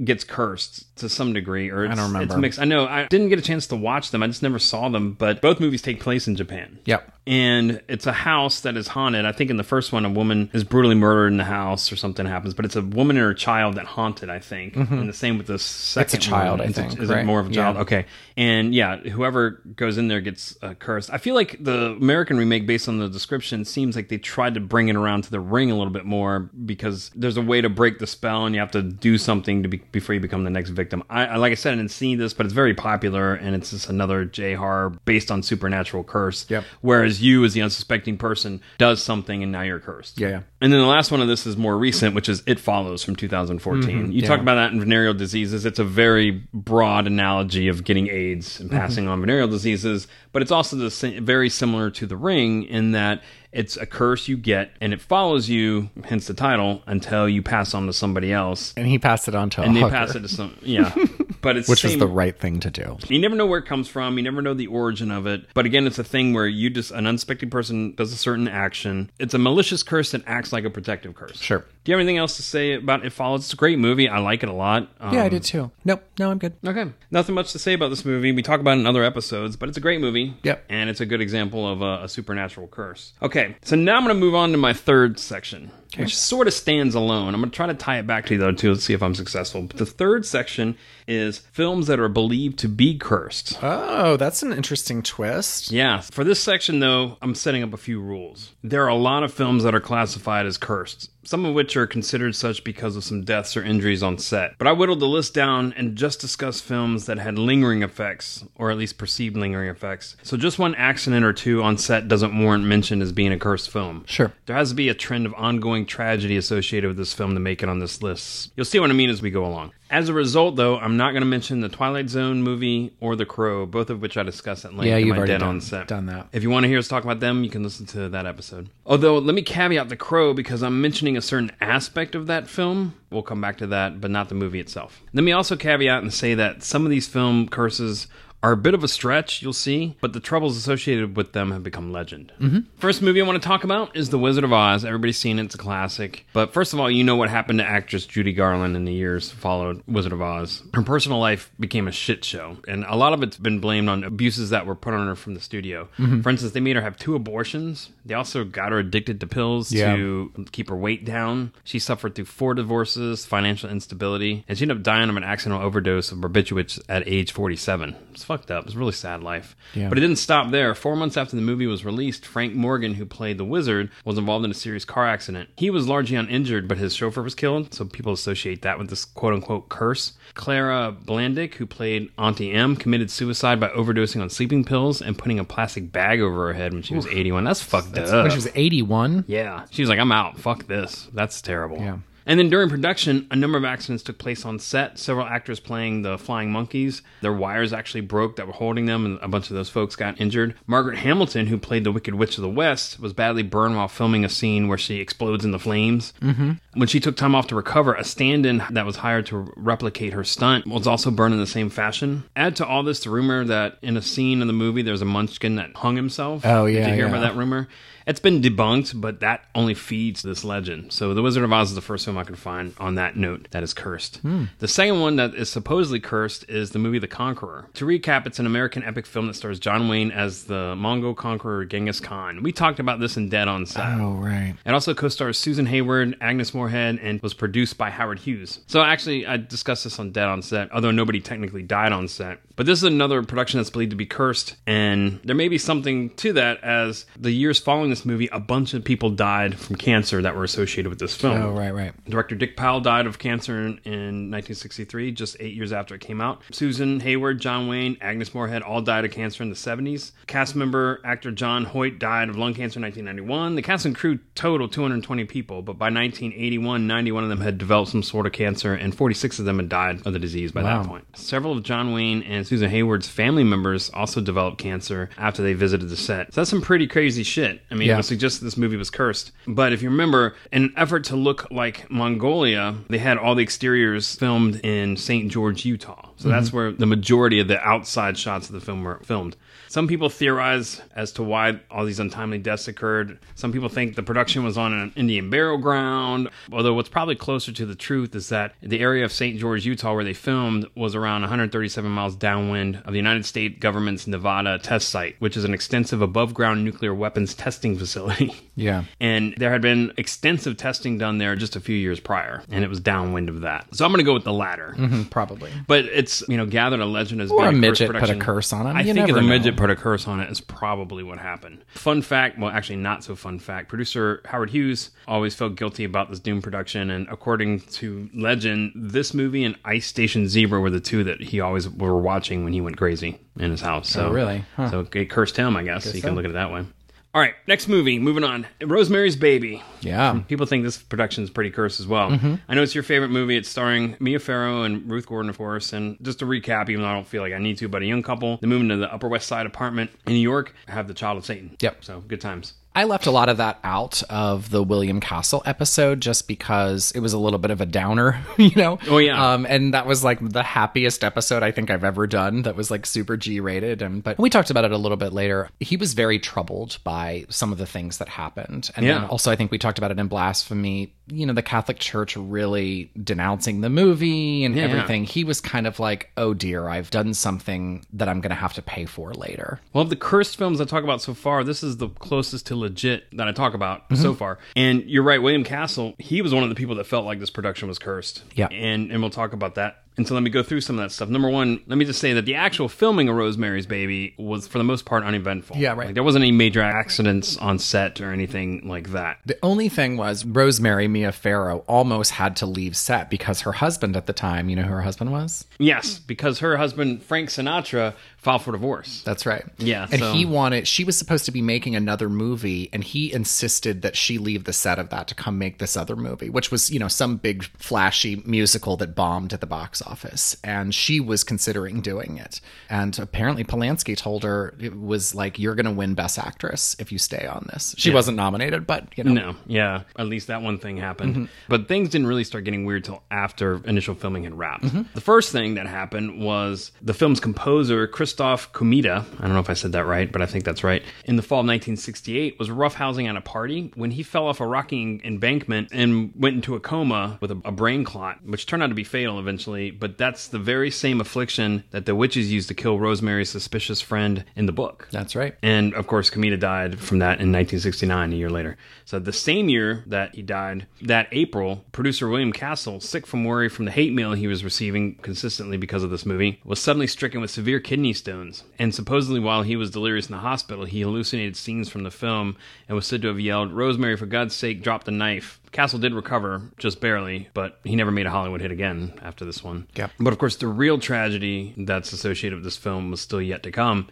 gets 0.03 0.23
cursed 0.23 0.95
to 0.97 1.09
some 1.09 1.33
degree, 1.33 1.69
or 1.69 1.85
it's, 1.85 1.95
don't 1.95 2.11
remember. 2.11 2.32
It's. 2.41 2.59
I 2.59 2.65
know 2.65 2.85
I 2.85 3.05
didn't 3.05 3.29
get 3.29 3.39
a 3.39 3.43
chance 3.43 3.67
to 3.67 3.75
watch 3.75 4.11
them. 4.11 4.23
I 4.23 4.27
just 4.27 4.43
never 4.43 4.59
saw 4.59 4.89
them. 4.89 5.13
But 5.13 5.41
both 5.41 5.59
movies 5.59 5.81
take 5.81 5.99
place 5.99 6.27
in 6.27 6.35
Japan. 6.35 6.79
Yep. 6.85 7.11
And 7.25 7.81
it's 7.87 8.05
a 8.05 8.11
house 8.11 8.61
that 8.61 8.75
is 8.75 8.87
haunted. 8.89 9.25
I 9.25 9.31
think 9.31 9.49
in 9.49 9.55
the 9.57 9.63
first 9.63 9.93
one, 9.93 10.03
a 10.03 10.09
woman 10.09 10.49
is 10.53 10.63
brutally 10.65 10.95
murdered 10.95 11.27
in 11.27 11.37
the 11.37 11.45
house 11.45 11.91
or 11.91 11.95
something 11.95 12.25
happens, 12.25 12.53
but 12.53 12.65
it's 12.65 12.75
a 12.75 12.81
woman 12.81 13.15
and 13.15 13.25
her 13.25 13.33
child 13.33 13.75
that 13.75 13.85
haunted, 13.85 14.29
I 14.29 14.39
think. 14.39 14.75
And 14.75 15.07
the 15.07 15.13
same 15.13 15.37
with 15.37 15.47
the 15.47 15.57
second 15.57 16.19
child, 16.19 16.59
one. 16.59 16.67
I 16.67 16.69
It's 16.69 16.77
a- 16.77 16.81
think, 16.89 16.99
Is 16.99 17.09
it 17.09 17.13
right? 17.13 17.25
more 17.25 17.39
of 17.39 17.49
a 17.49 17.53
child? 17.53 17.75
Yeah. 17.77 17.81
Okay. 17.83 18.05
And 18.35 18.73
yeah, 18.75 18.97
whoever 18.97 19.61
goes 19.75 19.97
in 19.97 20.07
there 20.09 20.19
gets 20.19 20.57
uh, 20.61 20.73
cursed. 20.73 21.11
I 21.13 21.17
feel 21.17 21.35
like 21.35 21.63
the 21.63 21.91
American 22.01 22.37
remake, 22.37 22.67
based 22.67 22.89
on 22.89 22.97
the 22.99 23.07
description, 23.07 23.63
seems 23.63 23.95
like 23.95 24.09
they 24.09 24.17
tried 24.17 24.55
to 24.55 24.59
bring 24.59 24.89
it 24.89 24.95
around 24.95 25.23
to 25.23 25.31
the 25.31 25.39
ring 25.39 25.71
a 25.71 25.77
little 25.77 25.93
bit 25.93 26.05
more 26.05 26.49
because 26.65 27.09
there's 27.15 27.37
a 27.37 27.41
way 27.41 27.61
to 27.61 27.69
break 27.69 27.99
the 27.99 28.07
spell 28.07 28.45
and 28.45 28.53
you 28.55 28.59
have 28.59 28.71
to 28.71 28.81
do 28.81 29.17
something 29.17 29.63
to 29.63 29.69
be, 29.69 29.77
before 29.91 30.13
you 30.15 30.19
become 30.19 30.43
the 30.43 30.49
next 30.49 30.71
victim. 30.71 31.03
I, 31.09 31.25
I 31.27 31.35
like 31.37 31.51
I 31.51 31.55
said, 31.55 31.73
I 31.73 31.75
didn't 31.77 31.91
see 31.91 32.15
this, 32.15 32.33
but 32.33 32.45
it's 32.45 32.53
very 32.53 32.73
popular 32.73 33.33
and 33.35 33.55
it's 33.55 33.69
just 33.69 33.87
another 33.89 34.25
J 34.25 34.55
horror 34.55 34.89
based 35.05 35.29
on 35.31 35.41
supernatural 35.43 36.03
curse. 36.03 36.45
Yep. 36.49 36.63
Whereas 36.81 37.12
you, 37.21 37.43
as 37.45 37.53
the 37.53 37.61
unsuspecting 37.61 38.17
person, 38.17 38.61
does 38.77 39.01
something 39.03 39.43
and 39.43 39.51
now 39.51 39.61
you're 39.61 39.79
cursed. 39.79 40.19
Yeah, 40.19 40.27
yeah. 40.29 40.39
And 40.61 40.71
then 40.71 40.79
the 40.79 40.85
last 40.87 41.11
one 41.11 41.21
of 41.21 41.27
this 41.27 41.45
is 41.45 41.57
more 41.57 41.77
recent, 41.77 42.15
which 42.15 42.29
is 42.29 42.41
It 42.45 42.59
Follows 42.59 43.03
from 43.03 43.15
2014. 43.15 43.89
you 43.89 43.95
Mm-hmm. 43.97 44.11
yeah. 44.11 44.27
talk 44.27 44.39
about 44.39 44.55
that 44.55 44.71
in 44.71 44.79
venereal 44.79 45.13
diseases. 45.13 45.65
It's 45.65 45.79
a 45.79 45.83
very 45.83 46.31
broad 46.53 47.07
analogy 47.07 47.67
of 47.67 47.83
getting 47.83 48.07
AIDS 48.09 48.59
and 48.59 48.71
passing 48.71 49.07
on 49.07 49.19
venereal 49.21 49.47
diseases, 49.47 50.07
but 50.31 50.41
it's 50.41 50.51
also 50.51 50.75
the 50.77 51.19
very 51.21 51.49
similar 51.49 51.89
to 51.91 52.05
The 52.05 52.17
Ring 52.17 52.63
in 52.63 52.91
that 52.93 53.21
it's 53.51 53.77
a 53.77 53.85
curse 53.85 54.27
you 54.27 54.35
get 54.35 54.71
and 54.81 54.93
it 54.93 55.01
follows 55.01 55.47
you, 55.47 55.89
hence 56.05 56.25
the 56.27 56.33
title, 56.33 56.81
until 56.87 57.29
you 57.29 57.43
pass 57.43 57.73
on 57.75 57.85
to 57.85 57.93
somebody 57.93 58.33
else. 58.33 58.73
And 58.75 58.87
he 58.87 58.97
passed 58.97 59.27
it 59.27 59.35
on 59.35 59.49
to 59.51 59.61
And 59.61 59.75
they 59.75 59.81
pass 59.81 60.15
it 60.15 60.21
to 60.21 60.27
some, 60.27 60.57
yeah. 60.63 60.93
But 61.43 61.57
it's 61.57 61.69
which 61.69 61.81
same- 61.81 61.99
the 61.99 62.07
right 62.07 62.37
thing 62.37 62.59
to 62.61 62.71
do. 62.71 62.97
you 63.07 63.19
never 63.19 63.35
know 63.35 63.45
where 63.45 63.59
it 63.59 63.65
comes 63.65 63.87
from. 63.87 64.17
You 64.17 64.23
never 64.23 64.41
know 64.41 64.53
the 64.53 64.67
origin 64.67 65.11
of 65.11 65.27
it. 65.27 65.45
But 65.53 65.65
again, 65.65 65.85
it's 65.85 65.99
a 65.99 66.03
thing 66.03 66.33
where 66.33 66.47
you 66.47 66.69
just 66.69 66.91
an 66.91 67.05
unsuspecting 67.05 67.49
person 67.49 67.93
does 67.95 68.11
a 68.13 68.17
certain 68.17 68.47
action. 68.47 69.11
It's 69.19 69.33
a 69.33 69.37
malicious 69.39 69.83
curse 69.83 70.11
that 70.11 70.23
acts 70.25 70.51
like 70.51 70.63
a 70.63 70.69
protective 70.69 71.13
curse. 71.15 71.37
Sure. 71.39 71.59
Do 71.83 71.91
you 71.91 71.95
have 71.97 71.99
anything 72.01 72.17
else 72.17 72.37
to 72.37 72.43
say 72.43 72.73
about 72.73 73.05
It 73.05 73.11
Follows? 73.11 73.41
It's 73.43 73.53
a 73.53 73.57
great 73.57 73.77
movie. 73.77 74.07
I 74.07 74.19
like 74.19 74.41
it 74.41 74.47
a 74.49 74.53
lot. 74.53 74.87
Um, 75.01 75.13
Yeah, 75.13 75.23
I 75.23 75.29
did 75.29 75.43
too. 75.43 75.69
Nope, 75.83 76.01
no, 76.17 76.31
I'm 76.31 76.37
good. 76.37 76.53
Okay. 76.65 76.89
Nothing 77.11 77.35
much 77.35 77.51
to 77.51 77.59
say 77.59 77.73
about 77.73 77.89
this 77.89 78.05
movie. 78.05 78.31
We 78.31 78.41
talk 78.41 78.61
about 78.61 78.77
it 78.77 78.79
in 78.81 78.87
other 78.87 79.03
episodes, 79.03 79.57
but 79.57 79.67
it's 79.67 79.77
a 79.77 79.81
great 79.81 79.99
movie. 79.99 80.33
Yep. 80.43 80.63
And 80.69 80.89
it's 80.89 81.01
a 81.01 81.05
good 81.05 81.19
example 81.19 81.67
of 81.69 81.81
a, 81.81 82.03
a 82.05 82.09
supernatural 82.09 82.67
curse. 82.67 83.11
Okay. 83.21 83.57
So 83.63 83.75
now 83.75 83.97
I'm 83.97 84.03
going 84.05 84.15
to 84.15 84.19
move 84.19 84.33
on 84.33 84.51
to 84.53 84.57
my 84.57 84.71
third 84.71 85.19
section, 85.19 85.71
which 85.97 86.17
sort 86.17 86.47
of 86.47 86.53
stands 86.53 86.95
alone. 86.95 87.33
I'm 87.33 87.41
going 87.41 87.51
to 87.51 87.55
try 87.55 87.67
to 87.67 87.73
tie 87.73 87.99
it 87.99 88.07
back 88.07 88.25
to 88.27 88.37
the 88.37 88.47
other 88.47 88.57
two. 88.57 88.71
Let's 88.71 88.83
see 88.83 88.93
if 88.93 89.03
I'm 89.03 89.15
successful. 89.15 89.63
But 89.63 89.77
the 89.77 89.85
third 89.85 90.25
section 90.25 90.77
is 91.07 91.39
films 91.39 91.87
that 91.87 91.99
are 91.99 92.09
believed 92.09 92.59
to 92.59 92.67
be 92.67 92.97
cursed. 92.97 93.59
Oh, 93.61 94.17
that's 94.17 94.43
an 94.43 94.53
interesting 94.53 95.03
twist. 95.03 95.71
Yeah. 95.71 96.01
For 96.01 96.23
this 96.23 96.39
section, 96.39 96.79
though, 96.79 97.17
I'm 97.21 97.35
setting 97.35 97.63
up 97.63 97.73
a 97.73 97.77
few 97.77 98.01
rules. 98.01 98.53
There 98.63 98.83
are 98.83 98.89
a 98.89 98.95
lot 98.95 99.23
of 99.23 99.33
films 99.33 99.63
that 99.63 99.75
are 99.75 99.81
classified 99.81 100.45
as 100.45 100.57
cursed, 100.57 101.09
some 101.23 101.45
of 101.45 101.53
which 101.53 101.75
are 101.77 101.87
considered 101.87 102.35
such 102.35 102.63
because 102.63 102.95
of 102.95 103.03
some 103.03 103.23
deaths 103.23 103.55
or 103.57 103.63
injuries 103.63 104.03
on 104.03 104.17
set. 104.17 104.57
But 104.57 104.67
I 104.67 104.71
whittled 104.71 104.99
the 104.99 105.07
list 105.07 105.33
down 105.33 105.73
and 105.77 105.95
just 105.95 106.19
discussed 106.19 106.63
films 106.63 107.05
that 107.05 107.19
had 107.19 107.37
lingering 107.37 107.83
effects, 107.83 108.45
or 108.55 108.71
at 108.71 108.77
least 108.77 108.97
perceived 108.97 109.37
lingering 109.37 109.69
effects. 109.69 110.15
So 110.23 110.37
just 110.37 110.59
one 110.59 110.75
accident 110.75 111.25
or 111.25 111.33
two 111.33 111.63
on 111.63 111.77
set 111.77 112.07
doesn't 112.07 112.37
warrant 112.37 112.65
mention 112.65 113.01
as 113.01 113.11
being 113.11 113.31
a 113.31 113.39
cursed 113.39 113.69
film. 113.69 114.03
Sure. 114.07 114.33
There 114.45 114.55
has 114.55 114.69
to 114.69 114.75
be 114.75 114.89
a 114.89 114.93
trend 114.93 115.25
of 115.25 115.33
ongoing 115.35 115.85
tragedy 115.85 116.37
associated 116.37 116.87
with 116.87 116.97
this 116.97 117.13
film 117.13 117.33
to 117.33 117.39
make 117.39 117.63
it 117.63 117.69
on 117.69 117.79
this 117.79 118.01
list. 118.01 118.51
You'll 118.55 118.65
see 118.65 118.79
what 118.79 118.89
I 118.89 118.93
mean 118.93 119.09
as 119.09 119.21
we 119.21 119.31
go 119.31 119.45
along. 119.45 119.71
As 119.93 120.09
a 120.09 120.13
result, 120.13 120.55
though, 120.55 120.79
I'm 120.79 120.97
not 120.97 121.11
going 121.11 121.21
to 121.21 121.27
mention 121.27 121.61
the 121.61 121.69
Twilight 121.69 122.09
Zone 122.09 122.41
movie 122.41 122.95
or 122.99 123.15
The 123.15 123.27
Crow, 123.27 123.67
both 123.67 123.91
of 123.91 124.01
which 124.01 124.17
I 124.17 124.23
discuss 124.23 124.65
at 124.65 124.73
length 124.73 124.87
Yeah, 124.89 124.97
you've 124.97 125.09
my 125.09 125.17
already 125.17 125.33
Dead 125.33 125.37
done- 125.41 125.49
on 125.49 125.61
Set. 125.61 125.87
done 125.87 126.07
that. 126.07 126.29
If 126.33 126.41
you 126.41 126.49
want 126.49 126.63
to 126.63 126.67
hear 126.67 126.79
us 126.79 126.87
talk 126.87 127.03
about 127.03 127.19
them, 127.19 127.43
you 127.43 127.51
can 127.51 127.61
listen 127.61 127.85
to 127.85 128.09
that 128.09 128.25
episode. 128.25 128.69
Although, 128.87 129.19
let 129.19 129.35
me 129.35 129.43
caveat 129.43 129.89
The 129.89 129.95
Crow 129.95 130.33
because 130.33 130.63
I'm 130.63 130.81
mentioning 130.81 131.15
a 131.15 131.21
certain 131.21 131.51
aspect 131.61 132.15
of 132.15 132.25
that 132.25 132.47
film. 132.49 132.95
We'll 133.11 133.21
come 133.21 133.39
back 133.39 133.59
to 133.59 133.67
that, 133.67 134.01
but 134.01 134.09
not 134.09 134.29
the 134.29 134.35
movie 134.35 134.59
itself. 134.59 134.99
Let 135.13 135.23
me 135.23 135.31
also 135.31 135.55
caveat 135.55 136.01
and 136.01 136.11
say 136.11 136.33
that 136.33 136.63
some 136.63 136.85
of 136.85 136.89
these 136.89 137.07
film 137.07 137.47
curses 137.47 138.07
are 138.43 138.51
a 138.51 138.57
bit 138.57 138.73
of 138.73 138.83
a 138.83 138.87
stretch, 138.89 139.41
you'll 139.41 139.53
see, 139.53 139.95
but 140.01 140.11
the 140.13 140.19
troubles 140.19 140.57
associated 140.57 141.15
with 141.15 141.31
them 141.31 141.51
have 141.51 141.63
become 141.63 141.91
legend. 141.93 142.31
Mm-hmm. 142.41 142.59
First 142.77 143.01
movie 143.01 143.21
I 143.21 143.25
want 143.25 143.41
to 143.41 143.47
talk 143.47 143.63
about 143.63 143.95
is 143.95 144.09
The 144.09 144.19
Wizard 144.19 144.43
of 144.43 144.51
Oz. 144.51 144.83
Everybody's 144.83 145.17
seen 145.17 145.39
it, 145.39 145.45
it's 145.45 145.55
a 145.55 145.57
classic. 145.57 146.25
But 146.33 146.53
first 146.53 146.73
of 146.73 146.79
all, 146.81 146.91
you 146.91 147.05
know 147.05 147.15
what 147.15 147.29
happened 147.29 147.59
to 147.59 147.65
actress 147.65 148.05
Judy 148.05 148.33
Garland 148.33 148.75
in 148.75 148.83
the 148.83 148.93
years 148.93 149.31
followed 149.31 149.81
Wizard 149.87 150.11
of 150.11 150.21
Oz. 150.21 150.61
Her 150.73 150.81
personal 150.81 151.19
life 151.19 151.49
became 151.59 151.87
a 151.87 151.91
shit 151.93 152.25
show, 152.25 152.57
and 152.67 152.83
a 152.83 152.95
lot 152.97 153.13
of 153.13 153.23
it's 153.23 153.37
been 153.37 153.59
blamed 153.59 153.87
on 153.87 154.03
abuses 154.03 154.49
that 154.49 154.65
were 154.65 154.75
put 154.75 154.93
on 154.93 155.07
her 155.07 155.15
from 155.15 155.33
the 155.35 155.39
studio. 155.41 155.87
For 155.95 156.29
instance, 156.29 156.51
they 156.51 156.59
made 156.59 156.75
her 156.75 156.81
have 156.81 156.97
two 156.97 157.15
abortions. 157.15 157.91
They 158.05 158.13
also 158.13 158.43
got 158.43 158.73
her 158.73 158.79
addicted 158.79 159.21
to 159.21 159.27
pills 159.27 159.71
Yeah. 159.71 159.95
to 159.95 160.45
keep 160.51 160.67
her 160.69 160.75
weight 160.75 161.05
down. 161.05 161.53
She 161.63 161.79
suffered 161.79 162.13
through 162.13 162.25
four 162.25 162.53
divorces, 162.53 163.25
financial 163.25 163.69
instability, 163.69 164.43
and 164.49 164.57
she 164.57 164.65
ended 164.65 164.77
up 164.77 164.83
dying 164.83 165.09
of 165.09 165.15
an 165.15 165.23
accidental 165.23 165.65
overdose 165.65 166.11
of 166.11 166.17
barbiturates 166.17 166.81
at 166.89 167.07
age 167.07 167.31
47. 167.31 167.95
It's 168.11 168.23
fucked 168.33 168.51
up. 168.51 168.65
It's 168.65 168.73
a 168.73 168.77
really 168.79 168.93
sad 168.93 169.21
life. 169.21 169.55
Yeah. 169.75 169.89
But 169.89 169.97
it 169.97 170.01
didn't 170.01 170.17
stop 170.17 170.49
there. 170.51 170.73
Four 170.73 170.95
months 170.95 171.17
after 171.17 171.35
the 171.35 171.41
movie 171.41 171.67
was 171.67 171.85
released, 171.85 172.25
Frank 172.25 172.53
Morgan, 172.55 172.95
who 172.95 173.05
played 173.05 173.37
the 173.37 173.45
wizard, 173.45 173.91
was 174.05 174.17
involved 174.17 174.43
in 174.43 174.51
a 174.51 174.55
serious 174.55 174.85
car 174.85 175.07
accident. 175.07 175.49
He 175.57 175.69
was 175.69 175.87
largely 175.87 176.17
uninjured, 176.17 176.67
but 176.67 176.77
his 176.79 176.95
chauffeur 176.95 177.21
was 177.21 177.35
killed, 177.35 177.73
so 177.73 177.85
people 177.85 178.11
associate 178.13 178.63
that 178.63 178.79
with 178.79 178.89
this 178.89 179.05
quote 179.05 179.33
unquote 179.33 179.69
curse. 179.69 180.13
Clara 180.33 180.95
Blandick, 181.05 181.55
who 181.55 181.67
played 181.67 182.09
Auntie 182.17 182.51
M, 182.51 182.75
committed 182.75 183.11
suicide 183.11 183.59
by 183.59 183.69
overdosing 183.69 184.21
on 184.21 184.29
sleeping 184.29 184.63
pills 184.63 185.01
and 185.01 185.17
putting 185.17 185.37
a 185.37 185.43
plastic 185.43 185.91
bag 185.91 186.19
over 186.19 186.47
her 186.47 186.53
head 186.53 186.73
when 186.73 186.81
she 186.81 186.95
was 186.95 187.05
81. 187.05 187.43
That's 187.43 187.61
fucked 187.61 187.97
up. 187.97 188.11
When 188.11 188.31
she 188.31 188.37
was 188.37 188.49
81. 188.55 189.25
Yeah. 189.27 189.65
She 189.69 189.83
was 189.83 189.89
like, 189.89 189.99
I'm 189.99 190.11
out. 190.11 190.39
Fuck 190.39 190.65
this. 190.67 191.07
That's 191.13 191.41
terrible. 191.41 191.77
Yeah. 191.77 191.97
And 192.25 192.39
then 192.39 192.49
during 192.49 192.69
production, 192.69 193.27
a 193.31 193.35
number 193.35 193.57
of 193.57 193.65
accidents 193.65 194.03
took 194.03 194.17
place 194.17 194.45
on 194.45 194.59
set. 194.59 194.97
Several 194.97 195.25
actors 195.25 195.59
playing 195.59 196.03
the 196.03 196.17
flying 196.17 196.51
monkeys. 196.51 197.01
Their 197.21 197.33
wires 197.33 197.73
actually 197.73 198.01
broke 198.01 198.35
that 198.35 198.47
were 198.47 198.53
holding 198.53 198.85
them, 198.85 199.05
and 199.05 199.19
a 199.21 199.27
bunch 199.27 199.49
of 199.49 199.55
those 199.55 199.69
folks 199.69 199.95
got 199.95 200.19
injured. 200.19 200.55
Margaret 200.67 200.97
Hamilton, 200.97 201.47
who 201.47 201.57
played 201.57 201.83
the 201.83 201.91
Wicked 201.91 202.15
Witch 202.15 202.37
of 202.37 202.41
the 202.41 202.49
West, 202.49 202.99
was 202.99 203.13
badly 203.13 203.43
burned 203.43 203.75
while 203.75 203.87
filming 203.87 204.23
a 204.23 204.29
scene 204.29 204.67
where 204.67 204.77
she 204.77 204.99
explodes 204.99 205.45
in 205.45 205.51
the 205.51 205.59
flames. 205.59 206.13
Mm-hmm. 206.21 206.51
When 206.75 206.87
she 206.87 206.99
took 206.99 207.17
time 207.17 207.35
off 207.35 207.47
to 207.47 207.55
recover, 207.55 207.93
a 207.93 208.03
stand 208.03 208.45
in 208.45 208.63
that 208.71 208.85
was 208.85 208.97
hired 208.97 209.25
to 209.27 209.51
replicate 209.55 210.13
her 210.13 210.23
stunt 210.23 210.65
was 210.65 210.87
also 210.87 211.11
burned 211.11 211.33
in 211.33 211.39
the 211.39 211.47
same 211.47 211.69
fashion. 211.69 212.23
Add 212.35 212.55
to 212.57 212.65
all 212.65 212.83
this 212.83 213.01
the 213.03 213.09
rumor 213.09 213.43
that 213.45 213.77
in 213.81 213.97
a 213.97 214.01
scene 214.01 214.41
in 214.41 214.47
the 214.47 214.53
movie, 214.53 214.81
there's 214.81 215.01
a 215.01 215.05
munchkin 215.05 215.55
that 215.55 215.75
hung 215.75 215.95
himself. 215.95 216.45
Oh, 216.45 216.65
yeah. 216.65 216.81
Did 216.81 216.89
you 216.89 216.95
hear 216.95 217.05
yeah. 217.05 217.09
about 217.09 217.21
that 217.21 217.35
rumor? 217.35 217.67
It's 218.05 218.19
been 218.19 218.41
debunked, 218.41 218.99
but 218.99 219.19
that 219.21 219.45
only 219.55 219.73
feeds 219.73 220.21
this 220.21 220.43
legend. 220.43 220.91
So, 220.93 221.13
The 221.13 221.21
Wizard 221.21 221.43
of 221.43 221.53
Oz 221.53 221.69
is 221.69 221.75
the 221.75 221.81
first 221.81 222.05
film 222.05 222.17
I 222.17 222.23
could 222.23 222.37
find 222.37 222.73
on 222.79 222.95
that 222.95 223.15
note 223.15 223.47
that 223.51 223.63
is 223.63 223.73
cursed. 223.73 224.17
Hmm. 224.17 224.45
The 224.59 224.67
second 224.67 224.99
one 224.99 225.15
that 225.17 225.33
is 225.35 225.49
supposedly 225.49 225.99
cursed 225.99 226.49
is 226.49 226.71
the 226.71 226.79
movie 226.79 226.99
The 226.99 227.07
Conqueror. 227.07 227.69
To 227.75 227.85
recap, 227.85 228.25
it's 228.27 228.39
an 228.39 228.45
American 228.45 228.83
epic 228.83 229.05
film 229.05 229.27
that 229.27 229.35
stars 229.35 229.59
John 229.59 229.87
Wayne 229.87 230.11
as 230.11 230.45
the 230.45 230.75
Mongol 230.75 231.13
conqueror 231.13 231.65
Genghis 231.65 231.99
Khan. 231.99 232.43
We 232.43 232.51
talked 232.51 232.79
about 232.79 232.99
this 232.99 233.17
in 233.17 233.29
Dead 233.29 233.47
on 233.47 233.65
Set. 233.65 233.83
Oh, 233.99 234.13
right. 234.13 234.55
It 234.65 234.73
also 234.73 234.93
co-stars 234.93 235.37
Susan 235.37 235.65
Hayward, 235.65 236.17
Agnes 236.21 236.53
Moorehead, 236.53 236.99
and 237.01 237.21
was 237.21 237.33
produced 237.33 237.77
by 237.77 237.89
Howard 237.89 238.19
Hughes. 238.19 238.59
So 238.67 238.81
actually, 238.81 239.25
I 239.25 239.37
discussed 239.37 239.83
this 239.83 239.99
on 239.99 240.11
Dead 240.11 240.27
on 240.27 240.41
Set, 240.41 240.71
although 240.71 240.91
nobody 240.91 241.19
technically 241.19 241.63
died 241.63 241.91
on 241.91 242.07
set. 242.07 242.39
But 242.55 242.65
this 242.65 242.79
is 242.79 242.83
another 242.83 243.23
production 243.23 243.59
that's 243.59 243.69
believed 243.69 243.91
to 243.91 243.95
be 243.97 244.05
cursed, 244.05 244.55
and 244.67 245.19
there 245.23 245.35
may 245.35 245.47
be 245.47 245.57
something 245.57 246.11
to 246.17 246.33
that. 246.33 246.63
As 246.63 247.05
the 247.19 247.31
years 247.31 247.59
following 247.59 247.89
this 247.93 248.05
movie, 248.05 248.27
a 248.31 248.39
bunch 248.39 248.73
of 248.73 248.83
people 248.83 249.09
died 249.09 249.57
from 249.59 249.75
cancer 249.75 250.21
that 250.21 250.35
were 250.35 250.43
associated 250.43 250.89
with 250.89 250.99
this 250.99 251.15
film. 251.15 251.41
Oh, 251.41 251.51
right, 251.51 251.71
right. 251.71 251.93
Director 252.09 252.35
Dick 252.35 252.57
Powell 252.57 252.81
died 252.81 253.05
of 253.05 253.19
cancer 253.19 253.59
in, 253.59 253.79
in 253.85 254.31
1963, 254.31 255.11
just 255.11 255.37
eight 255.39 255.53
years 255.53 255.71
after 255.71 255.95
it 255.95 256.01
came 256.01 256.19
out. 256.21 256.41
Susan 256.51 256.99
Hayward, 257.01 257.39
John 257.39 257.67
Wayne, 257.67 257.97
Agnes 258.01 258.33
Moorehead 258.33 258.61
all 258.61 258.81
died 258.81 259.05
of 259.05 259.11
cancer 259.11 259.43
in 259.43 259.49
the 259.49 259.55
70s. 259.55 260.11
Cast 260.27 260.55
member 260.55 260.99
actor 261.05 261.31
John 261.31 261.65
Hoyt 261.65 261.99
died 261.99 262.29
of 262.29 262.35
lung 262.37 262.53
cancer 262.53 262.79
in 262.79 262.83
1991. 262.83 263.55
The 263.55 263.61
cast 263.61 263.85
and 263.85 263.95
crew 263.95 264.19
total 264.35 264.67
220 264.67 265.25
people, 265.25 265.61
but 265.61 265.77
by 265.77 265.89
1981, 265.89 266.87
91 266.87 267.23
of 267.23 267.29
them 267.29 267.41
had 267.41 267.57
developed 267.57 267.91
some 267.91 268.03
sort 268.03 268.25
of 268.25 268.31
cancer, 268.31 268.73
and 268.73 268.95
46 268.95 269.39
of 269.39 269.45
them 269.45 269.57
had 269.57 269.69
died 269.69 270.05
of 270.05 270.13
the 270.13 270.19
disease 270.19 270.51
by 270.51 270.63
Wow. 270.63 270.81
that 270.81 270.89
point. 270.89 271.05
Several 271.15 271.53
of 271.57 271.63
John 271.63 271.93
Wayne 271.93 272.23
and 272.23 272.47
Susan 272.47 272.69
Hayward's 272.69 273.07
family 273.07 273.43
members 273.43 273.89
also 273.91 274.21
developed 274.21 274.57
cancer 274.57 275.09
after 275.17 275.43
they 275.43 275.53
visited 275.53 275.89
the 275.89 275.97
set. 275.97 276.33
So 276.33 276.41
that's 276.41 276.49
some 276.49 276.61
pretty 276.61 276.87
crazy 276.87 277.23
shit. 277.23 277.61
I 277.69 277.75
mean, 277.75 277.82
Yeah. 277.85 277.93
it 277.93 277.95
would 277.97 278.05
suggest 278.05 278.39
that 278.39 278.45
this 278.45 278.57
movie 278.57 278.77
was 278.77 278.89
cursed. 278.89 279.31
But 279.47 279.73
if 279.73 279.81
you 279.81 279.89
remember, 279.89 280.35
in 280.51 280.63
an 280.63 280.73
effort 280.77 281.03
to 281.05 281.15
look 281.15 281.49
like 281.51 281.89
Mongolia, 281.89 282.75
they 282.89 282.97
had 282.97 283.17
all 283.17 283.35
the 283.35 283.43
exteriors 283.43 284.15
filmed 284.15 284.59
in 284.63 284.97
St. 284.97 285.31
George, 285.31 285.65
Utah. 285.65 286.09
So 286.15 286.23
mm-hmm. 286.23 286.29
that's 286.29 286.53
where 286.53 286.71
the 286.71 286.85
majority 286.85 287.39
of 287.39 287.47
the 287.47 287.59
outside 287.61 288.17
shots 288.17 288.47
of 288.47 288.53
the 288.53 288.61
film 288.61 288.83
were 288.83 288.99
filmed. 289.03 289.35
Some 289.73 289.87
people 289.87 290.07
theorize 290.07 290.79
as 290.95 291.11
to 291.13 291.23
why 291.23 291.59
all 291.71 291.83
these 291.83 291.99
untimely 291.99 292.37
deaths 292.37 292.67
occurred. 292.67 293.17
Some 293.33 293.51
people 293.51 293.69
think 293.69 293.95
the 293.95 294.03
production 294.03 294.43
was 294.43 294.55
on 294.55 294.71
an 294.71 294.93
Indian 294.95 295.31
burial 295.31 295.57
ground. 295.57 296.29
Although 296.51 296.75
what's 296.75 296.89
probably 296.89 297.15
closer 297.15 297.51
to 297.51 297.65
the 297.65 297.73
truth 297.73 298.13
is 298.13 298.29
that 298.29 298.53
the 298.61 298.81
area 298.81 299.03
of 299.03 299.11
St. 299.11 299.39
George, 299.39 299.65
Utah, 299.65 299.95
where 299.95 300.03
they 300.03 300.13
filmed, 300.13 300.67
was 300.75 300.93
around 300.93 301.21
137 301.21 301.89
miles 301.89 302.15
downwind 302.15 302.83
of 302.85 302.91
the 302.93 302.97
United 302.99 303.25
States 303.25 303.57
government's 303.59 304.05
Nevada 304.05 304.59
test 304.59 304.89
site, 304.89 305.15
which 305.17 305.35
is 305.35 305.43
an 305.43 305.55
extensive 305.55 306.03
above 306.03 306.35
ground 306.35 306.63
nuclear 306.63 306.93
weapons 306.93 307.33
testing 307.33 307.75
facility. 307.75 308.31
Yeah. 308.55 308.83
And 309.01 309.33
there 309.37 309.49
had 309.49 309.63
been 309.63 309.93
extensive 309.97 310.57
testing 310.57 310.99
done 310.99 311.17
there 311.17 311.35
just 311.35 311.55
a 311.55 311.59
few 311.59 311.75
years 311.75 311.99
prior, 311.99 312.43
and 312.51 312.63
it 312.63 312.67
was 312.69 312.79
downwind 312.79 313.27
of 313.27 313.41
that. 313.41 313.65
So 313.73 313.83
I'm 313.83 313.89
going 313.91 313.97
to 313.97 314.03
go 314.03 314.13
with 314.13 314.25
the 314.25 314.31
latter. 314.31 314.75
Mm-hmm, 314.77 315.03
probably. 315.05 315.49
But 315.65 315.85
it's 315.85 316.23
you 316.29 316.37
know 316.37 316.45
gathered 316.45 316.79
a 316.79 316.85
legend 316.85 317.21
as 317.21 317.31
Or 317.31 317.39
being 317.49 317.55
a 317.55 317.57
midget 317.57 317.91
put 317.91 318.11
a 318.11 318.15
curse 318.15 318.53
on 318.53 318.67
it. 318.67 318.75
I 318.75 318.81
You 318.81 318.93
think 318.93 319.07
the 319.07 319.13
know. 319.21 319.27
midget 319.27 319.57
put 319.63 319.69
a 319.69 319.75
curse 319.77 320.09
on 320.09 320.19
it 320.19 320.29
is 320.29 320.41
probably 320.41 321.03
what 321.03 321.17
happened. 321.17 321.63
Fun 321.73 322.01
fact, 322.01 322.37
well, 322.37 322.49
actually 322.51 322.75
not 322.75 323.01
so 323.01 323.15
fun 323.15 323.39
fact. 323.39 323.69
Producer 323.69 324.21
Howard 324.25 324.49
Hughes 324.49 324.89
always 325.07 325.35
felt 325.35 325.55
guilty 325.55 325.85
about 325.85 326.09
this 326.09 326.19
Doom 326.19 326.41
production, 326.41 326.89
and 326.89 327.07
according 327.09 327.61
to 327.61 328.09
legend, 328.13 328.73
this 328.75 329.13
movie 329.13 329.45
and 329.45 329.55
Ice 329.63 329.87
Station 329.87 330.27
Zebra 330.27 330.59
were 330.59 330.69
the 330.69 330.81
two 330.81 331.05
that 331.05 331.21
he 331.21 331.39
always 331.39 331.69
were 331.69 331.97
watching 331.97 332.43
when 332.43 332.51
he 332.51 332.59
went 332.59 332.75
crazy 332.75 333.17
in 333.39 333.51
his 333.51 333.61
house. 333.61 333.89
So 333.89 334.07
Oh, 334.07 334.11
really? 334.11 334.43
Huh. 334.57 334.69
So 334.69 334.85
it 334.93 335.09
cursed 335.09 335.37
him, 335.37 335.55
I 335.55 335.63
guess. 335.63 335.85
you 335.85 336.01
so. 336.01 336.07
can 336.09 336.15
look 336.15 336.25
at 336.25 336.31
it 336.31 336.33
that 336.33 336.51
way. 336.51 336.65
All 337.13 337.21
right, 337.21 337.35
next 337.45 337.67
movie. 337.67 337.99
Moving 337.99 338.23
on. 338.23 338.47
Rosemary's 338.59 339.15
Baby. 339.15 339.61
Yeah. 339.81 340.21
People 340.27 340.47
think 340.47 340.63
this 340.63 340.77
production 340.77 341.23
is 341.23 341.29
pretty 341.29 341.51
cursed 341.51 341.79
as 341.79 341.85
well. 341.85 342.09
Mm-hmm. 342.09 342.35
I 342.49 342.55
know 342.55 342.63
it's 342.63 342.73
your 342.73 342.83
favorite 342.83 343.09
movie. 343.09 343.37
It's 343.37 343.47
starring 343.47 343.95
Mia 343.99 344.19
Farrow 344.19 344.63
and 344.63 344.89
Ruth 344.89 345.05
Gordon, 345.05 345.29
of 345.29 345.37
course. 345.37 345.73
And 345.73 345.97
just 346.01 346.19
to 346.19 346.25
recap, 346.25 346.69
even 346.69 346.81
though 346.81 346.87
I 346.87 346.93
don't 346.93 347.07
feel 347.07 347.21
like 347.21 347.33
I 347.33 347.37
need 347.37 347.59
to, 347.59 347.69
but 347.69 347.83
a 347.83 347.85
young 347.85 348.01
couple, 348.01 348.37
they 348.37 348.47
move 348.47 348.61
into 348.61 348.77
the 348.77 348.91
Upper 348.91 349.07
West 349.07 349.27
Side 349.27 349.45
apartment 349.45 349.91
in 350.07 350.13
New 350.13 350.19
York, 350.19 350.55
have 350.67 350.87
the 350.87 350.95
child 350.95 351.19
of 351.19 351.25
Satan. 351.25 351.55
Yep. 351.61 351.83
So 351.85 351.99
good 352.01 352.19
times. 352.19 352.55
I 352.75 352.85
left 352.85 353.05
a 353.05 353.11
lot 353.11 353.29
of 353.29 353.37
that 353.37 353.59
out 353.63 354.01
of 354.09 354.49
the 354.49 354.63
William 354.63 354.99
Castle 354.99 355.43
episode 355.45 356.01
just 356.01 356.27
because 356.27 356.91
it 356.93 356.99
was 357.01 357.13
a 357.13 357.19
little 357.19 357.37
bit 357.37 357.51
of 357.51 357.61
a 357.61 357.65
downer, 357.67 358.19
you 358.37 358.51
know? 358.55 358.79
Oh, 358.89 358.97
yeah. 358.97 359.33
Um, 359.33 359.45
and 359.47 359.73
that 359.75 359.85
was 359.85 360.03
like 360.03 360.17
the 360.27 360.41
happiest 360.41 361.03
episode 361.03 361.43
I 361.43 361.51
think 361.51 361.69
I've 361.69 361.83
ever 361.83 362.07
done 362.07 362.41
that 362.43 362.55
was 362.55 362.71
like 362.71 362.85
super 362.87 363.15
G 363.15 363.39
rated. 363.39 363.81
And 363.83 364.03
but 364.03 364.17
we 364.17 364.29
talked 364.29 364.49
about 364.49 364.65
it 364.65 364.71
a 364.71 364.77
little 364.77 364.97
bit 364.97 365.13
later. 365.13 365.49
He 365.59 365.77
was 365.77 365.93
very 365.93 366.17
troubled 366.17 366.79
by 366.83 367.25
some 367.29 367.51
of 367.51 367.59
the 367.59 367.67
things 367.67 367.99
that 367.99 368.09
happened. 368.09 368.71
And 368.75 368.85
Yeah. 368.85 368.99
then 369.01 369.03
also 369.09 369.31
I 369.31 369.35
think 369.35 369.51
we 369.51 369.57
talked 369.59 369.77
about 369.77 369.91
it 369.91 369.99
in 369.99 370.07
Blasphemy, 370.07 370.93
you 371.07 371.25
know, 371.25 371.33
the 371.33 371.41
Catholic 371.41 371.79
Church 371.79 372.15
really 372.15 372.89
denouncing 373.01 373.61
the 373.61 373.69
movie 373.69 374.45
and 374.45 374.55
Yeah. 374.55 374.63
everything. 374.63 375.03
He 375.03 375.23
was 375.23 375.41
kind 375.41 375.67
of 375.67 375.79
like, 375.79 376.09
oh 376.15 376.33
dear, 376.33 376.69
I've 376.69 376.89
done 376.91 377.13
something 377.13 377.85
that 377.93 378.07
I'm 378.07 378.21
gonna 378.21 378.35
have 378.35 378.53
to 378.53 378.61
pay 378.61 378.85
for 378.85 379.13
later. 379.13 379.59
Well, 379.73 379.83
of 379.83 379.89
the 379.89 379.95
cursed 379.95 380.37
films 380.37 380.61
I 380.61 380.65
talk 380.65 380.83
about 380.83 381.01
so 381.01 381.13
far, 381.13 381.43
this 381.43 381.61
is 381.61 381.77
the 381.77 381.89
closest 381.89 382.47
to 382.47 382.55
legit 382.55 383.05
that 383.17 383.27
I 383.27 383.31
talk 383.33 383.53
about 383.53 383.89
Mm-hmm. 383.89 384.01
so 384.01 384.13
far. 384.13 384.39
And 384.55 384.83
you're 384.89 385.03
right, 385.03 385.21
William 385.21 385.43
Castle, 385.43 385.93
he 385.99 386.21
was 386.21 386.33
one 386.33 386.43
of 386.43 386.49
the 386.49 386.55
people 386.55 386.75
that 386.75 386.85
felt 386.87 387.05
like 387.05 387.19
this 387.19 387.29
production 387.29 387.67
was 387.67 387.79
cursed. 387.79 388.23
Yeah. 388.35 388.47
And 388.47 388.91
and 388.91 389.01
we'll 389.01 389.09
talk 389.09 389.33
about 389.33 389.55
that. 389.55 389.82
And 389.97 390.07
so 390.07 390.13
let 390.13 390.23
me 390.23 390.29
go 390.29 390.41
through 390.43 390.61
some 390.61 390.77
of 390.79 390.83
that 390.83 390.91
stuff. 390.91 391.09
Number 391.09 391.29
one, 391.29 391.61
let 391.67 391.77
me 391.77 391.85
just 391.85 391.99
say 391.99 392.13
that 392.13 392.25
the 392.25 392.35
actual 392.35 392.67
filming 392.67 393.09
of 393.09 393.15
Rosemary's 393.15 393.65
Baby 393.67 394.15
was 394.17 394.47
for 394.47 394.57
the 394.57 394.63
most 394.63 394.85
part 394.85 395.03
uneventful. 395.03 395.57
Yeah, 395.57 395.73
right. 395.73 395.87
Like, 395.87 395.93
there 395.93 396.03
wasn't 396.03 396.23
any 396.23 396.31
major 396.31 396.61
accidents 396.61 397.37
on 397.37 397.59
set 397.59 398.01
or 398.01 398.11
anything 398.11 398.67
like 398.67 398.91
that. 398.91 399.19
The 399.25 399.37
only 399.43 399.69
thing 399.69 399.97
was 399.97 400.25
Rosemary 400.25 400.87
Mia 400.87 401.11
Farrow 401.11 401.63
almost 401.67 402.11
had 402.11 402.35
to 402.37 402.45
leave 402.45 402.75
set 402.75 403.09
because 403.09 403.41
her 403.41 403.51
husband 403.51 403.95
at 403.95 404.07
the 404.07 404.13
time, 404.13 404.49
you 404.49 404.55
know 404.55 404.63
who 404.63 404.69
her 404.73 404.81
husband 404.81 405.11
was? 405.11 405.45
Yes, 405.59 405.99
because 405.99 406.39
her 406.39 406.57
husband 406.57 407.03
Frank 407.03 407.29
Sinatra 407.29 407.93
filed 408.17 408.41
for 408.41 408.53
divorce. 408.53 409.01
That's 409.05 409.25
right. 409.25 409.43
Yeah, 409.57 409.87
And 409.91 409.99
so- 410.01 410.13
he 410.13 410.25
wanted 410.25 410.67
she 410.67 410.83
was 410.85 410.97
supposed 410.97 411.25
to 411.25 411.31
be 411.31 411.41
making 411.41 411.75
another 411.75 412.09
movie 412.09 412.69
and 412.73 412.83
he 412.83 413.11
insisted 413.13 413.81
that 413.81 413.95
she 413.97 414.17
leave 414.17 414.45
the 414.45 414.53
set 414.53 414.79
of 414.79 414.89
that 414.89 415.07
to 415.09 415.15
come 415.15 415.37
make 415.37 415.57
this 415.59 415.75
other 415.77 415.95
movie, 415.95 416.29
which 416.29 416.49
was, 416.49 416.71
you 416.71 416.79
know, 416.79 416.87
some 416.87 417.17
big 417.17 417.43
flashy 417.57 418.23
musical 418.25 418.77
that 418.77 418.95
bombed 418.95 419.33
at 419.33 419.41
the 419.41 419.45
box 419.45 419.81
office. 419.83 420.35
And 420.43 420.73
she 420.73 420.99
was 420.99 421.23
considering 421.23 421.81
doing 421.81 422.17
it. 422.17 422.41
And 422.69 422.97
apparently 422.99 423.43
Polanski 423.43 423.95
told 423.97 424.23
her 424.23 424.53
it 424.59 424.79
was 424.79 425.13
like 425.13 425.39
you're 425.39 425.55
going 425.55 425.65
to 425.65 425.71
win 425.71 425.93
best 425.93 426.17
actress 426.17 426.75
if 426.79 426.91
you 426.91 426.97
stay 426.97 427.25
on 427.25 427.47
this. 427.51 427.75
She 427.77 427.91
wasn't 427.91 428.17
nominated, 428.17 428.65
but 428.65 428.97
you 428.97 429.03
know. 429.03 429.13
No, 429.13 429.35
yeah. 429.45 429.83
At 429.97 430.07
least 430.07 430.27
that 430.27 430.41
one 430.41 430.57
thing 430.57 430.77
happened. 430.77 431.15
Mm-hmm. 431.15 431.25
But 431.49 431.67
things 431.67 431.89
didn't 431.89 432.07
really 432.07 432.23
start 432.23 432.43
getting 432.43 432.65
weird 432.65 432.83
till 432.83 433.03
after 433.11 433.61
initial 433.65 433.95
filming 433.95 434.23
had 434.23 434.37
wrapped. 434.37 434.65
Mm-hmm. 434.65 434.83
The 434.93 435.01
first 435.01 435.31
thing 435.31 435.55
that 435.55 435.67
happened 435.67 436.21
was 436.21 436.71
the 436.81 436.93
film's 436.93 437.19
composer, 437.19 437.87
Christoph 437.87 438.51
Komeda, 438.53 439.05
I 439.19 439.21
don't 439.21 439.33
know 439.33 439.39
if 439.39 439.49
I 439.49 439.53
said 439.53 439.73
that 439.73 439.85
right, 439.85 440.11
but 440.11 440.21
I 440.21 440.25
think 440.25 440.43
that's 440.43 440.63
right, 440.63 440.83
in 441.05 441.15
the 441.15 441.21
fall 441.21 441.39
of 441.39 441.47
1968 441.47 442.39
was 442.39 442.49
roughhousing 442.49 443.07
at 443.09 443.15
a 443.15 443.21
party 443.21 443.71
when 443.75 443.91
he 443.91 444.03
fell 444.03 444.27
off 444.27 444.39
a 444.39 444.47
rocky 444.47 445.01
embankment 445.03 445.69
and 445.71 446.11
went 446.15 446.35
into 446.35 446.55
a 446.55 446.59
coma 446.59 447.17
with 447.21 447.31
a, 447.31 447.41
a 447.45 447.51
brain 447.51 447.83
clot, 447.83 448.19
which 448.25 448.45
turned 448.45 448.63
out 448.63 448.67
to 448.67 448.75
be 448.75 448.83
fatal 448.83 449.19
eventually. 449.19 449.71
But 449.79 449.97
that's 449.97 450.27
the 450.27 450.39
very 450.39 450.71
same 450.71 451.01
affliction 451.01 451.63
that 451.71 451.85
the 451.85 451.95
witches 451.95 452.31
used 452.31 452.47
to 452.47 452.53
kill 452.53 452.79
Rosemary's 452.79 453.29
suspicious 453.29 453.81
friend 453.81 454.23
in 454.35 454.45
the 454.45 454.51
book. 454.51 454.87
That's 454.91 455.15
right. 455.15 455.35
And 455.41 455.73
of 455.73 455.87
course, 455.87 456.09
Komeda 456.09 456.39
died 456.39 456.79
from 456.79 456.99
that 456.99 457.19
in 457.19 457.31
1969, 457.31 458.13
a 458.13 458.15
year 458.15 458.29
later. 458.29 458.57
So 458.85 458.99
the 458.99 459.13
same 459.13 459.49
year 459.49 459.83
that 459.87 460.15
he 460.15 460.21
died, 460.21 460.67
that 460.81 461.07
April, 461.11 461.65
producer 461.71 462.07
William 462.07 462.31
Castle, 462.31 462.79
sick 462.79 463.07
from 463.07 463.25
worry 463.25 463.49
from 463.49 463.65
the 463.65 463.71
hate 463.71 463.93
mail 463.93 464.13
he 464.13 464.27
was 464.27 464.43
receiving 464.43 464.95
consistently 464.95 465.57
because 465.57 465.83
of 465.83 465.89
this 465.89 466.05
movie, 466.05 466.39
was 466.43 466.59
suddenly 466.59 466.87
stricken 466.87 467.21
with 467.21 467.31
severe 467.31 467.59
kidney 467.59 467.93
stones. 467.93 468.43
And 468.59 468.73
supposedly, 468.73 469.19
while 469.19 469.43
he 469.43 469.55
was 469.55 469.71
delirious 469.71 470.07
in 470.07 470.13
the 470.13 470.19
hospital, 470.19 470.65
he 470.65 470.81
hallucinated 470.81 471.35
scenes 471.35 471.69
from 471.69 471.83
the 471.83 471.91
film 471.91 472.35
and 472.67 472.75
was 472.75 472.85
said 472.85 473.01
to 473.01 473.07
have 473.07 473.19
yelled, 473.19 473.51
"Rosemary, 473.51 473.97
for 473.97 474.05
God's 474.05 474.35
sake, 474.35 474.61
drop 474.61 474.83
the 474.83 474.91
knife." 474.91 475.39
Castle 475.53 475.79
did 475.79 475.93
recover, 475.93 476.41
just 476.57 476.81
barely, 476.81 477.29
but 477.33 477.59
he 477.63 477.75
never 477.75 477.91
made 477.91 478.05
a 478.05 478.09
Hollywood 478.09 478.41
hit 478.41 478.51
again 478.51 478.93
after 479.01 479.23
this 479.23 479.43
one. 479.43 479.67
But 479.99 480.11
of 480.11 480.19
course, 480.19 480.35
the 480.35 480.47
real 480.47 480.79
tragedy 480.79 481.53
that's 481.57 481.93
associated 481.93 482.35
with 482.37 482.43
this 482.43 482.57
film 482.57 482.91
was 482.91 482.99
still 482.99 483.21
yet 483.21 483.43
to 483.43 483.51
come. 483.51 483.87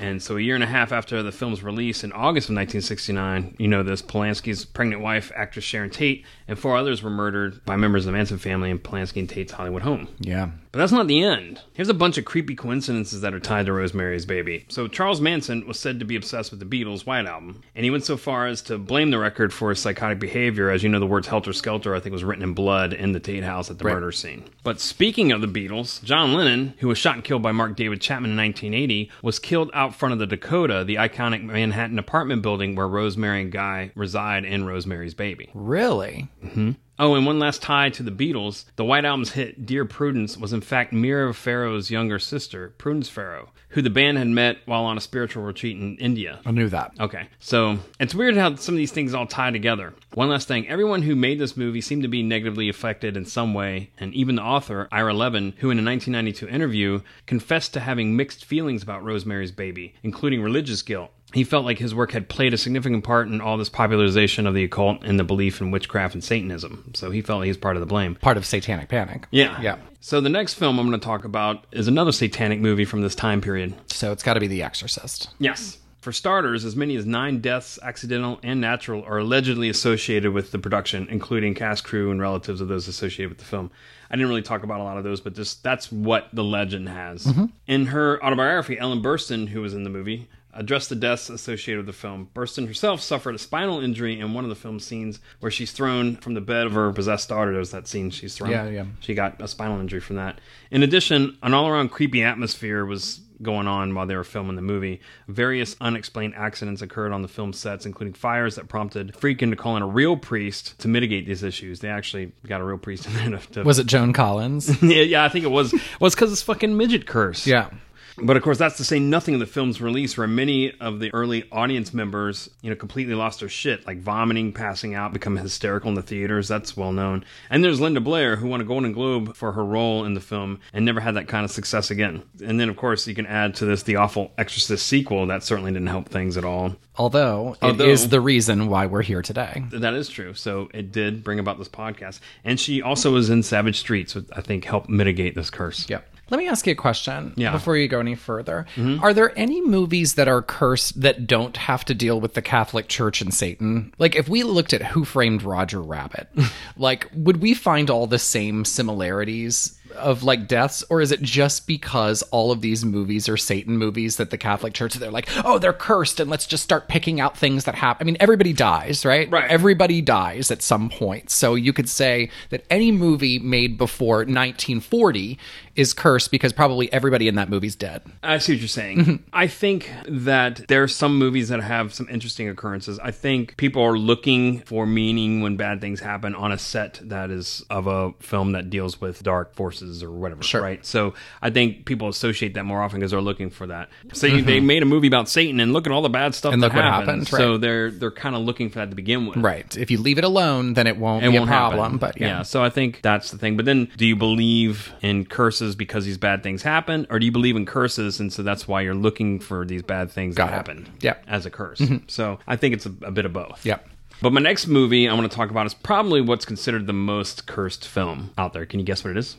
And 0.00 0.22
so, 0.22 0.36
a 0.36 0.40
year 0.40 0.54
and 0.54 0.64
a 0.64 0.68
half 0.68 0.92
after 0.92 1.22
the 1.22 1.32
film's 1.32 1.62
release 1.62 2.04
in 2.04 2.12
August 2.12 2.48
of 2.48 2.54
1969, 2.54 3.56
you 3.58 3.68
know 3.68 3.82
this 3.82 4.00
Polanski's 4.02 4.64
pregnant 4.64 5.02
wife, 5.02 5.30
actress 5.34 5.64
Sharon 5.64 5.90
Tate, 5.90 6.24
and 6.50 6.58
four 6.58 6.76
others 6.76 7.02
were 7.02 7.08
murdered 7.08 7.64
by 7.64 7.76
members 7.76 8.04
of 8.04 8.12
the 8.12 8.18
Manson 8.18 8.36
family 8.36 8.68
in 8.70 8.78
Polanski 8.78 9.20
and 9.20 9.28
Tate's 9.30 9.52
Hollywood 9.52 9.82
home. 9.82 10.08
Yeah. 10.20 10.50
But 10.72 10.78
that's 10.78 10.92
not 10.92 11.08
the 11.08 11.22
end. 11.22 11.60
Here's 11.72 11.88
a 11.88 11.94
bunch 11.94 12.16
of 12.16 12.24
creepy 12.24 12.54
coincidences 12.54 13.22
that 13.22 13.34
are 13.34 13.40
tied 13.40 13.66
to 13.66 13.72
Rosemary's 13.72 14.24
Baby. 14.24 14.66
So, 14.68 14.86
Charles 14.86 15.20
Manson 15.20 15.66
was 15.66 15.80
said 15.80 15.98
to 15.98 16.04
be 16.04 16.14
obsessed 16.14 16.52
with 16.52 16.60
the 16.60 16.66
Beatles' 16.84 17.04
White 17.06 17.26
Album, 17.26 17.62
and 17.74 17.84
he 17.84 17.90
went 17.90 18.04
so 18.04 18.16
far 18.16 18.46
as 18.46 18.62
to 18.62 18.78
blame 18.78 19.10
the 19.10 19.18
record 19.18 19.52
for 19.52 19.70
his 19.70 19.80
psychotic 19.80 20.20
behavior. 20.20 20.70
As 20.70 20.84
you 20.84 20.88
know, 20.88 21.00
the 21.00 21.06
words 21.06 21.26
helter 21.26 21.52
skelter, 21.52 21.92
I 21.94 21.98
think, 21.98 22.12
was 22.12 22.22
written 22.22 22.44
in 22.44 22.52
blood 22.54 22.92
in 22.92 23.10
the 23.12 23.18
Tate 23.18 23.42
house 23.42 23.68
at 23.68 23.78
the 23.78 23.84
Right. 23.84 23.94
murder 23.94 24.12
scene. 24.12 24.44
But 24.62 24.78
speaking 24.78 25.32
of 25.32 25.40
the 25.40 25.48
Beatles, 25.48 26.04
John 26.04 26.34
Lennon, 26.34 26.74
who 26.78 26.86
was 26.88 26.98
shot 26.98 27.14
and 27.16 27.24
killed 27.24 27.42
by 27.42 27.50
Mark 27.52 27.74
David 27.74 28.00
Chapman 28.00 28.30
in 28.30 28.36
1980, 28.36 29.10
was 29.22 29.40
killed 29.40 29.70
out 29.74 29.96
front 29.96 30.12
of 30.12 30.18
the 30.20 30.26
Dakota, 30.26 30.84
the 30.84 30.96
iconic 30.96 31.42
Manhattan 31.42 31.98
apartment 31.98 32.42
building 32.42 32.76
where 32.76 32.86
Rosemary 32.88 33.42
and 33.42 33.50
Guy 33.52 33.90
reside 33.96 34.44
in 34.44 34.66
Rosemary's 34.66 35.14
Baby. 35.14 35.48
Really? 35.52 36.28
Mm-hmm. 36.44 36.72
Oh, 37.00 37.14
and 37.14 37.24
one 37.24 37.38
last 37.38 37.62
tie 37.62 37.88
to 37.88 38.02
the 38.02 38.10
Beatles. 38.10 38.66
The 38.76 38.84
White 38.84 39.06
Album's 39.06 39.32
hit 39.32 39.64
Dear 39.64 39.86
Prudence 39.86 40.36
was 40.36 40.52
in 40.52 40.60
fact 40.60 40.92
Mia 40.92 41.32
Farrow's 41.32 41.90
younger 41.90 42.18
sister, 42.18 42.74
Prudence 42.76 43.08
Farrow, 43.08 43.52
who 43.70 43.80
the 43.80 43.88
band 43.88 44.18
had 44.18 44.28
met 44.28 44.58
while 44.66 44.84
on 44.84 44.98
a 44.98 45.00
spiritual 45.00 45.42
retreat 45.42 45.78
in 45.78 45.96
India. 45.96 46.40
I 46.44 46.50
knew 46.50 46.68
that. 46.68 46.92
Okay, 47.00 47.28
so 47.38 47.78
it's 47.98 48.14
weird 48.14 48.36
how 48.36 48.54
some 48.56 48.74
of 48.74 48.78
these 48.78 48.92
things 48.92 49.14
all 49.14 49.26
tie 49.26 49.50
together. 49.50 49.94
One 50.12 50.28
last 50.28 50.46
thing 50.46 50.68
everyone 50.68 51.00
who 51.00 51.16
made 51.16 51.38
this 51.38 51.56
movie 51.56 51.80
seemed 51.80 52.02
to 52.02 52.08
be 52.08 52.22
negatively 52.22 52.68
affected 52.68 53.16
in 53.16 53.24
some 53.24 53.54
way, 53.54 53.92
and 53.96 54.12
even 54.12 54.34
the 54.34 54.42
author, 54.42 54.86
Ira 54.92 55.14
Levin, 55.14 55.54
who 55.58 55.70
in 55.70 55.78
a 55.78 55.82
1992 55.82 56.48
interview 56.48 57.00
confessed 57.24 57.72
to 57.72 57.80
having 57.80 58.14
mixed 58.14 58.44
feelings 58.44 58.82
about 58.82 59.02
Rosemary's 59.02 59.52
Baby, 59.52 59.94
including 60.02 60.42
religious 60.42 60.82
guilt. 60.82 61.12
He 61.32 61.44
felt 61.44 61.64
like 61.64 61.78
his 61.78 61.94
work 61.94 62.12
had 62.12 62.28
played 62.28 62.54
a 62.54 62.58
significant 62.58 63.04
part 63.04 63.28
in 63.28 63.40
all 63.40 63.56
this 63.56 63.68
popularization 63.68 64.46
of 64.46 64.54
the 64.54 64.64
occult 64.64 65.04
and 65.04 65.18
the 65.18 65.24
belief 65.24 65.60
in 65.60 65.70
witchcraft 65.70 66.14
and 66.14 66.24
Satanism, 66.24 66.92
so 66.94 67.10
he 67.10 67.22
felt 67.22 67.44
he 67.44 67.50
was 67.50 67.56
part 67.56 67.76
of 67.76 67.80
the 67.80 67.86
blame. 67.86 68.16
Part 68.16 68.36
of 68.36 68.44
Satanic 68.44 68.88
Panic. 68.88 69.26
Yeah. 69.30 69.60
Yeah. 69.60 69.78
So 70.00 70.20
the 70.20 70.28
next 70.28 70.54
film 70.54 70.78
I'm 70.78 70.88
going 70.88 70.98
to 70.98 71.04
talk 71.04 71.24
about 71.24 71.66
is 71.72 71.86
another 71.86 72.12
satanic 72.12 72.58
movie 72.58 72.84
from 72.84 73.02
this 73.02 73.14
time 73.14 73.40
period. 73.40 73.74
So 73.92 74.12
it's 74.12 74.22
got 74.22 74.34
to 74.34 74.40
be 74.40 74.46
The 74.46 74.62
Exorcist. 74.62 75.28
Yes. 75.38 75.78
For 76.00 76.12
starters, 76.12 76.64
as 76.64 76.74
many 76.74 76.96
as 76.96 77.04
nine 77.04 77.40
deaths, 77.40 77.78
accidental 77.82 78.40
and 78.42 78.58
natural, 78.58 79.04
are 79.04 79.18
allegedly 79.18 79.68
associated 79.68 80.32
with 80.32 80.50
the 80.50 80.58
production, 80.58 81.06
including 81.10 81.54
cast, 81.54 81.84
crew, 81.84 82.10
and 82.10 82.18
relatives 82.18 82.62
of 82.62 82.68
those 82.68 82.88
associated 82.88 83.28
with 83.28 83.38
the 83.38 83.44
film. 83.44 83.70
I 84.10 84.16
didn't 84.16 84.30
really 84.30 84.40
talk 84.40 84.62
about 84.62 84.80
a 84.80 84.82
lot 84.82 84.96
of 84.96 85.04
those, 85.04 85.20
but 85.20 85.34
just 85.34 85.62
that's 85.62 85.92
what 85.92 86.28
the 86.32 86.42
legend 86.42 86.88
has. 86.88 87.26
Mm-hmm. 87.26 87.44
In 87.66 87.86
her 87.86 88.24
autobiography, 88.24 88.78
Ellen 88.78 89.02
Burstyn, 89.02 89.48
who 89.48 89.60
was 89.60 89.74
in 89.74 89.84
the 89.84 89.90
movie, 89.90 90.30
addressed 90.52 90.88
the 90.88 90.96
deaths 90.96 91.30
associated 91.30 91.78
with 91.78 91.86
the 91.94 91.98
film. 92.00 92.28
Burstyn 92.34 92.66
herself 92.66 93.00
suffered 93.00 93.34
a 93.34 93.38
spinal 93.38 93.80
injury 93.80 94.18
in 94.18 94.34
one 94.34 94.44
of 94.44 94.50
the 94.50 94.56
film 94.56 94.80
scenes 94.80 95.20
where 95.40 95.50
she's 95.50 95.72
thrown 95.72 96.16
from 96.16 96.34
the 96.34 96.40
bed 96.40 96.66
of 96.66 96.72
her 96.72 96.92
possessed 96.92 97.28
daughter. 97.28 97.52
There's 97.52 97.70
that 97.70 97.86
scene 97.88 98.10
she's 98.10 98.34
thrown. 98.34 98.50
Yeah, 98.50 98.68
yeah. 98.68 98.84
She 99.00 99.14
got 99.14 99.40
a 99.40 99.48
spinal 99.48 99.80
injury 99.80 100.00
from 100.00 100.16
that. 100.16 100.40
In 100.70 100.82
addition, 100.82 101.38
an 101.42 101.54
all 101.54 101.68
around 101.68 101.90
creepy 101.90 102.22
atmosphere 102.22 102.84
was 102.84 103.20
going 103.42 103.66
on 103.66 103.94
while 103.94 104.06
they 104.06 104.14
were 104.16 104.24
filming 104.24 104.56
the 104.56 104.60
movie. 104.62 105.00
Various 105.28 105.74
unexplained 105.80 106.34
accidents 106.36 106.82
occurred 106.82 107.10
on 107.12 107.22
the 107.22 107.28
film 107.28 107.54
sets, 107.54 107.86
including 107.86 108.12
fires 108.12 108.56
that 108.56 108.68
prompted 108.68 109.14
Friedkin 109.14 109.48
to 109.48 109.56
call 109.56 109.76
in 109.78 109.82
a 109.82 109.86
real 109.86 110.16
priest 110.16 110.78
to 110.80 110.88
mitigate 110.88 111.26
these 111.26 111.42
issues. 111.42 111.80
They 111.80 111.88
actually 111.88 112.32
got 112.46 112.60
a 112.60 112.64
real 112.64 112.76
priest 112.76 113.06
in 113.06 113.14
there 113.14 113.38
to. 113.38 113.52
to 113.52 113.62
Was 113.62 113.78
it 113.78 113.86
Joan 113.86 114.12
Collins? 114.12 114.82
yeah, 114.82 115.02
yeah, 115.02 115.24
I 115.24 115.30
think 115.30 115.44
it 115.44 115.50
was. 115.50 115.74
It's 116.02 116.14
because 116.14 116.32
it's 116.32 116.42
fucking 116.42 116.76
midget 116.76 117.06
curse. 117.06 117.46
yeah. 117.46 117.70
But 118.18 118.36
of 118.36 118.42
course, 118.42 118.58
that's 118.58 118.76
to 118.78 118.84
say 118.84 118.98
nothing 118.98 119.34
of 119.34 119.40
the 119.40 119.46
film's 119.46 119.80
release, 119.80 120.16
where 120.16 120.26
many 120.26 120.72
of 120.80 121.00
the 121.00 121.12
early 121.14 121.44
audience 121.50 121.94
members, 121.94 122.50
you 122.62 122.70
know, 122.70 122.76
completely 122.76 123.14
lost 123.14 123.40
their 123.40 123.48
shit, 123.48 123.86
like 123.86 124.00
vomiting, 124.00 124.52
passing 124.52 124.94
out, 124.94 125.12
become 125.12 125.36
hysterical 125.36 125.88
in 125.88 125.94
the 125.94 126.02
theaters. 126.02 126.48
That's 126.48 126.76
well 126.76 126.92
known. 126.92 127.24
And 127.48 127.62
there's 127.64 127.80
Linda 127.80 128.00
Blair, 128.00 128.36
who 128.36 128.48
won 128.48 128.60
a 128.60 128.64
Golden 128.64 128.92
Globe 128.92 129.36
for 129.36 129.52
her 129.52 129.64
role 129.64 130.04
in 130.04 130.14
the 130.14 130.20
film 130.20 130.60
and 130.72 130.84
never 130.84 131.00
had 131.00 131.14
that 131.16 131.28
kind 131.28 131.44
of 131.44 131.50
success 131.50 131.90
again. 131.90 132.22
And 132.44 132.58
then, 132.60 132.68
of 132.68 132.76
course, 132.76 133.06
you 133.06 133.14
can 133.14 133.26
add 133.26 133.54
to 133.56 133.64
this 133.64 133.82
the 133.82 133.96
awful 133.96 134.32
Exorcist 134.38 134.86
sequel. 134.86 135.26
That 135.26 135.42
certainly 135.42 135.72
didn't 135.72 135.88
help 135.88 136.08
things 136.08 136.36
at 136.36 136.44
all. 136.44 136.76
Although 136.96 137.54
it 137.62 137.64
Although- 137.64 137.84
is 137.88 138.08
the 138.10 138.20
reason 138.20 138.68
why 138.68 138.86
we're 138.86 139.02
here 139.02 139.22
today. 139.22 139.62
That 139.72 139.94
is 139.94 140.08
true. 140.08 140.34
So 140.34 140.68
it 140.74 140.92
did 140.92 141.24
bring 141.24 141.38
about 141.38 141.58
this 141.58 141.68
podcast. 141.68 142.20
And 142.44 142.60
she 142.60 142.82
also 142.82 143.12
was 143.12 143.30
in 143.30 143.42
Savage 143.42 143.78
Streets, 143.78 144.14
which 144.14 144.26
I 144.34 144.40
think 144.42 144.64
helped 144.64 144.90
mitigate 144.90 145.34
this 145.34 145.48
curse. 145.50 145.88
Yep. 145.88 146.06
Let 146.30 146.38
me 146.38 146.48
ask 146.48 146.66
you 146.66 146.72
a 146.72 146.76
question 146.76 147.34
Yeah. 147.36 147.52
before 147.52 147.76
you 147.76 147.88
go 147.88 148.00
any 148.00 148.14
further. 148.14 148.66
Are 149.02 149.12
there 149.12 149.36
any 149.38 149.60
movies 149.60 150.14
that 150.14 150.28
are 150.28 150.42
cursed 150.42 151.00
that 151.00 151.26
don't 151.26 151.56
have 151.56 151.84
to 151.86 151.94
deal 151.94 152.20
with 152.20 152.34
the 152.34 152.42
Catholic 152.42 152.88
Church 152.88 153.20
and 153.20 153.34
Satan? 153.34 153.92
Like, 153.98 154.14
if 154.14 154.28
we 154.28 154.42
looked 154.44 154.72
at 154.72 154.82
Who 154.82 155.04
Framed 155.04 155.42
Roger 155.42 155.80
Rabbit, 155.82 156.28
like, 156.76 157.08
would 157.14 157.38
we 157.42 157.54
find 157.54 157.90
all 157.90 158.06
the 158.06 158.18
same 158.18 158.64
similarities 158.64 159.76
of 159.96 160.22
like 160.22 160.48
deaths, 160.48 160.84
or 160.90 161.00
is 161.00 161.12
it 161.12 161.22
just 161.22 161.66
because 161.66 162.22
all 162.30 162.52
of 162.52 162.60
these 162.60 162.84
movies 162.84 163.28
are 163.28 163.36
Satan 163.36 163.76
movies 163.76 164.16
that 164.16 164.30
the 164.30 164.38
Catholic 164.38 164.74
Church 164.74 164.94
they're 164.94 165.10
like, 165.10 165.28
oh, 165.44 165.58
they're 165.58 165.72
cursed, 165.72 166.20
and 166.20 166.30
let's 166.30 166.46
just 166.46 166.62
start 166.62 166.88
picking 166.88 167.20
out 167.20 167.36
things 167.36 167.64
that 167.64 167.74
happen? 167.74 168.04
I 168.04 168.06
mean, 168.06 168.16
everybody 168.20 168.52
dies, 168.52 169.04
right? 169.04 169.30
Right. 169.30 169.50
Everybody 169.50 170.00
dies 170.00 170.50
at 170.50 170.62
some 170.62 170.90
point. 170.90 171.30
So 171.30 171.54
you 171.54 171.72
could 171.72 171.88
say 171.88 172.30
that 172.50 172.64
any 172.70 172.92
movie 172.92 173.38
made 173.38 173.78
before 173.78 174.18
1940 174.18 175.38
is 175.76 175.94
cursed 175.94 176.30
because 176.30 176.52
probably 176.52 176.92
everybody 176.92 177.26
in 177.26 177.36
that 177.36 177.48
movie's 177.48 177.74
dead. 177.74 178.02
I 178.22 178.38
see 178.38 178.52
what 178.52 178.60
you're 178.60 178.68
saying. 178.68 178.98
Mm-hmm. 178.98 179.16
I 179.32 179.46
think 179.46 179.90
that 180.06 180.68
there 180.68 180.82
are 180.82 180.88
some 180.88 181.16
movies 181.16 181.48
that 181.48 181.62
have 181.62 181.94
some 181.94 182.06
interesting 182.10 182.48
occurrences. 182.48 182.98
I 182.98 183.10
think 183.12 183.56
people 183.56 183.82
are 183.82 183.96
looking 183.96 184.60
for 184.60 184.86
meaning 184.86 185.40
when 185.40 185.56
bad 185.56 185.80
things 185.80 186.00
happen 186.00 186.34
on 186.34 186.52
a 186.52 186.58
set 186.58 187.00
that 187.04 187.30
is 187.30 187.64
of 187.70 187.86
a 187.86 188.12
film 188.20 188.52
that 188.52 188.68
deals 188.68 189.00
with 189.00 189.22
dark 189.22 189.54
forces 189.54 189.79
or 189.82 190.10
whatever. 190.10 190.42
Sure. 190.42 190.60
Right. 190.62 190.84
So 190.84 191.14
I 191.42 191.50
think 191.50 191.84
people 191.84 192.08
associate 192.08 192.54
that 192.54 192.64
more 192.64 192.82
often 192.82 193.00
because 193.00 193.10
they're 193.12 193.20
looking 193.20 193.50
for 193.50 193.66
that. 193.68 193.88
So 194.12 194.26
you 194.26 194.42
they 194.42 194.58
mm-hmm. 194.58 194.66
made 194.66 194.82
a 194.82 194.86
movie 194.86 195.06
about 195.08 195.28
Satan 195.28 195.60
and 195.60 195.72
look 195.72 195.86
at 195.86 195.92
all 195.92 196.02
the 196.02 196.08
bad 196.08 196.34
stuff 196.34 196.52
And 196.52 196.62
that 196.62 196.68
look 196.68 196.74
what 196.76 196.84
happened. 196.84 197.08
happened, 197.08 197.28
So 197.28 197.58
they're 197.58 197.90
they're 197.90 198.10
kind 198.10 198.34
of 198.36 198.42
looking 198.42 198.68
for 198.70 198.78
that 198.80 198.90
to 198.90 198.96
begin 198.96 199.26
with. 199.26 199.38
Right. 199.38 199.76
If 199.76 199.90
you 199.90 199.98
leave 199.98 200.18
it 200.18 200.24
alone, 200.24 200.74
then 200.74 200.86
it 200.86 200.96
won't 200.96 201.24
It 201.24 201.30
be 201.30 201.38
won't 201.38 201.50
a 201.50 201.52
problem. 201.52 201.80
happen. 201.82 201.98
But 201.98 202.20
yeah. 202.20 202.42
so 202.42 202.62
I 202.62 202.70
think 202.70 203.00
that's 203.02 203.30
the 203.30 203.38
thing. 203.38 203.56
But 203.56 203.64
then, 203.64 203.88
do 203.96 204.06
you 204.06 204.16
believe 204.16 204.92
in 205.02 205.24
curses 205.24 205.74
because 205.76 206.04
these 206.04 206.18
bad 206.18 206.42
things 206.42 206.62
happen, 206.62 207.06
or 207.10 207.18
do 207.18 207.26
you 207.26 207.32
believe 207.32 207.56
in 207.56 207.66
curses 207.66 208.20
and 208.20 208.32
so 208.32 208.42
that's 208.42 208.66
why 208.68 208.80
you're 208.80 208.94
looking 208.94 209.40
for 209.40 209.64
these 209.64 209.82
bad 209.82 210.10
things 210.10 210.34
Got 210.34 210.46
that 210.46 210.52
it. 210.52 210.56
happened? 210.56 210.90
Yep. 211.00 211.24
as 211.28 211.46
a 211.46 211.50
curse. 211.50 211.80
Mm-hmm. 211.80 212.04
So 212.08 212.38
I 212.46 212.56
think 212.56 212.74
it's 212.74 212.86
a, 212.86 212.92
a 213.02 213.10
bit 213.10 213.24
of 213.24 213.32
both. 213.32 213.64
Yep. 213.64 213.86
But 214.20 214.32
my 214.32 214.40
next 214.40 214.66
movie 214.66 215.08
I 215.08 215.14
want 215.14 215.30
to 215.30 215.34
talk 215.34 215.50
about 215.50 215.66
is 215.66 215.74
probably 215.74 216.20
what's 216.20 216.44
considered 216.44 216.86
the 216.86 216.92
most 216.92 217.46
cursed 217.46 217.86
film 217.86 218.32
out 218.36 218.52
there. 218.52 218.66
Can 218.66 218.80
you 218.80 218.86
guess 218.86 219.04
what 219.04 219.10
it 219.10 219.16
is? 219.16 219.36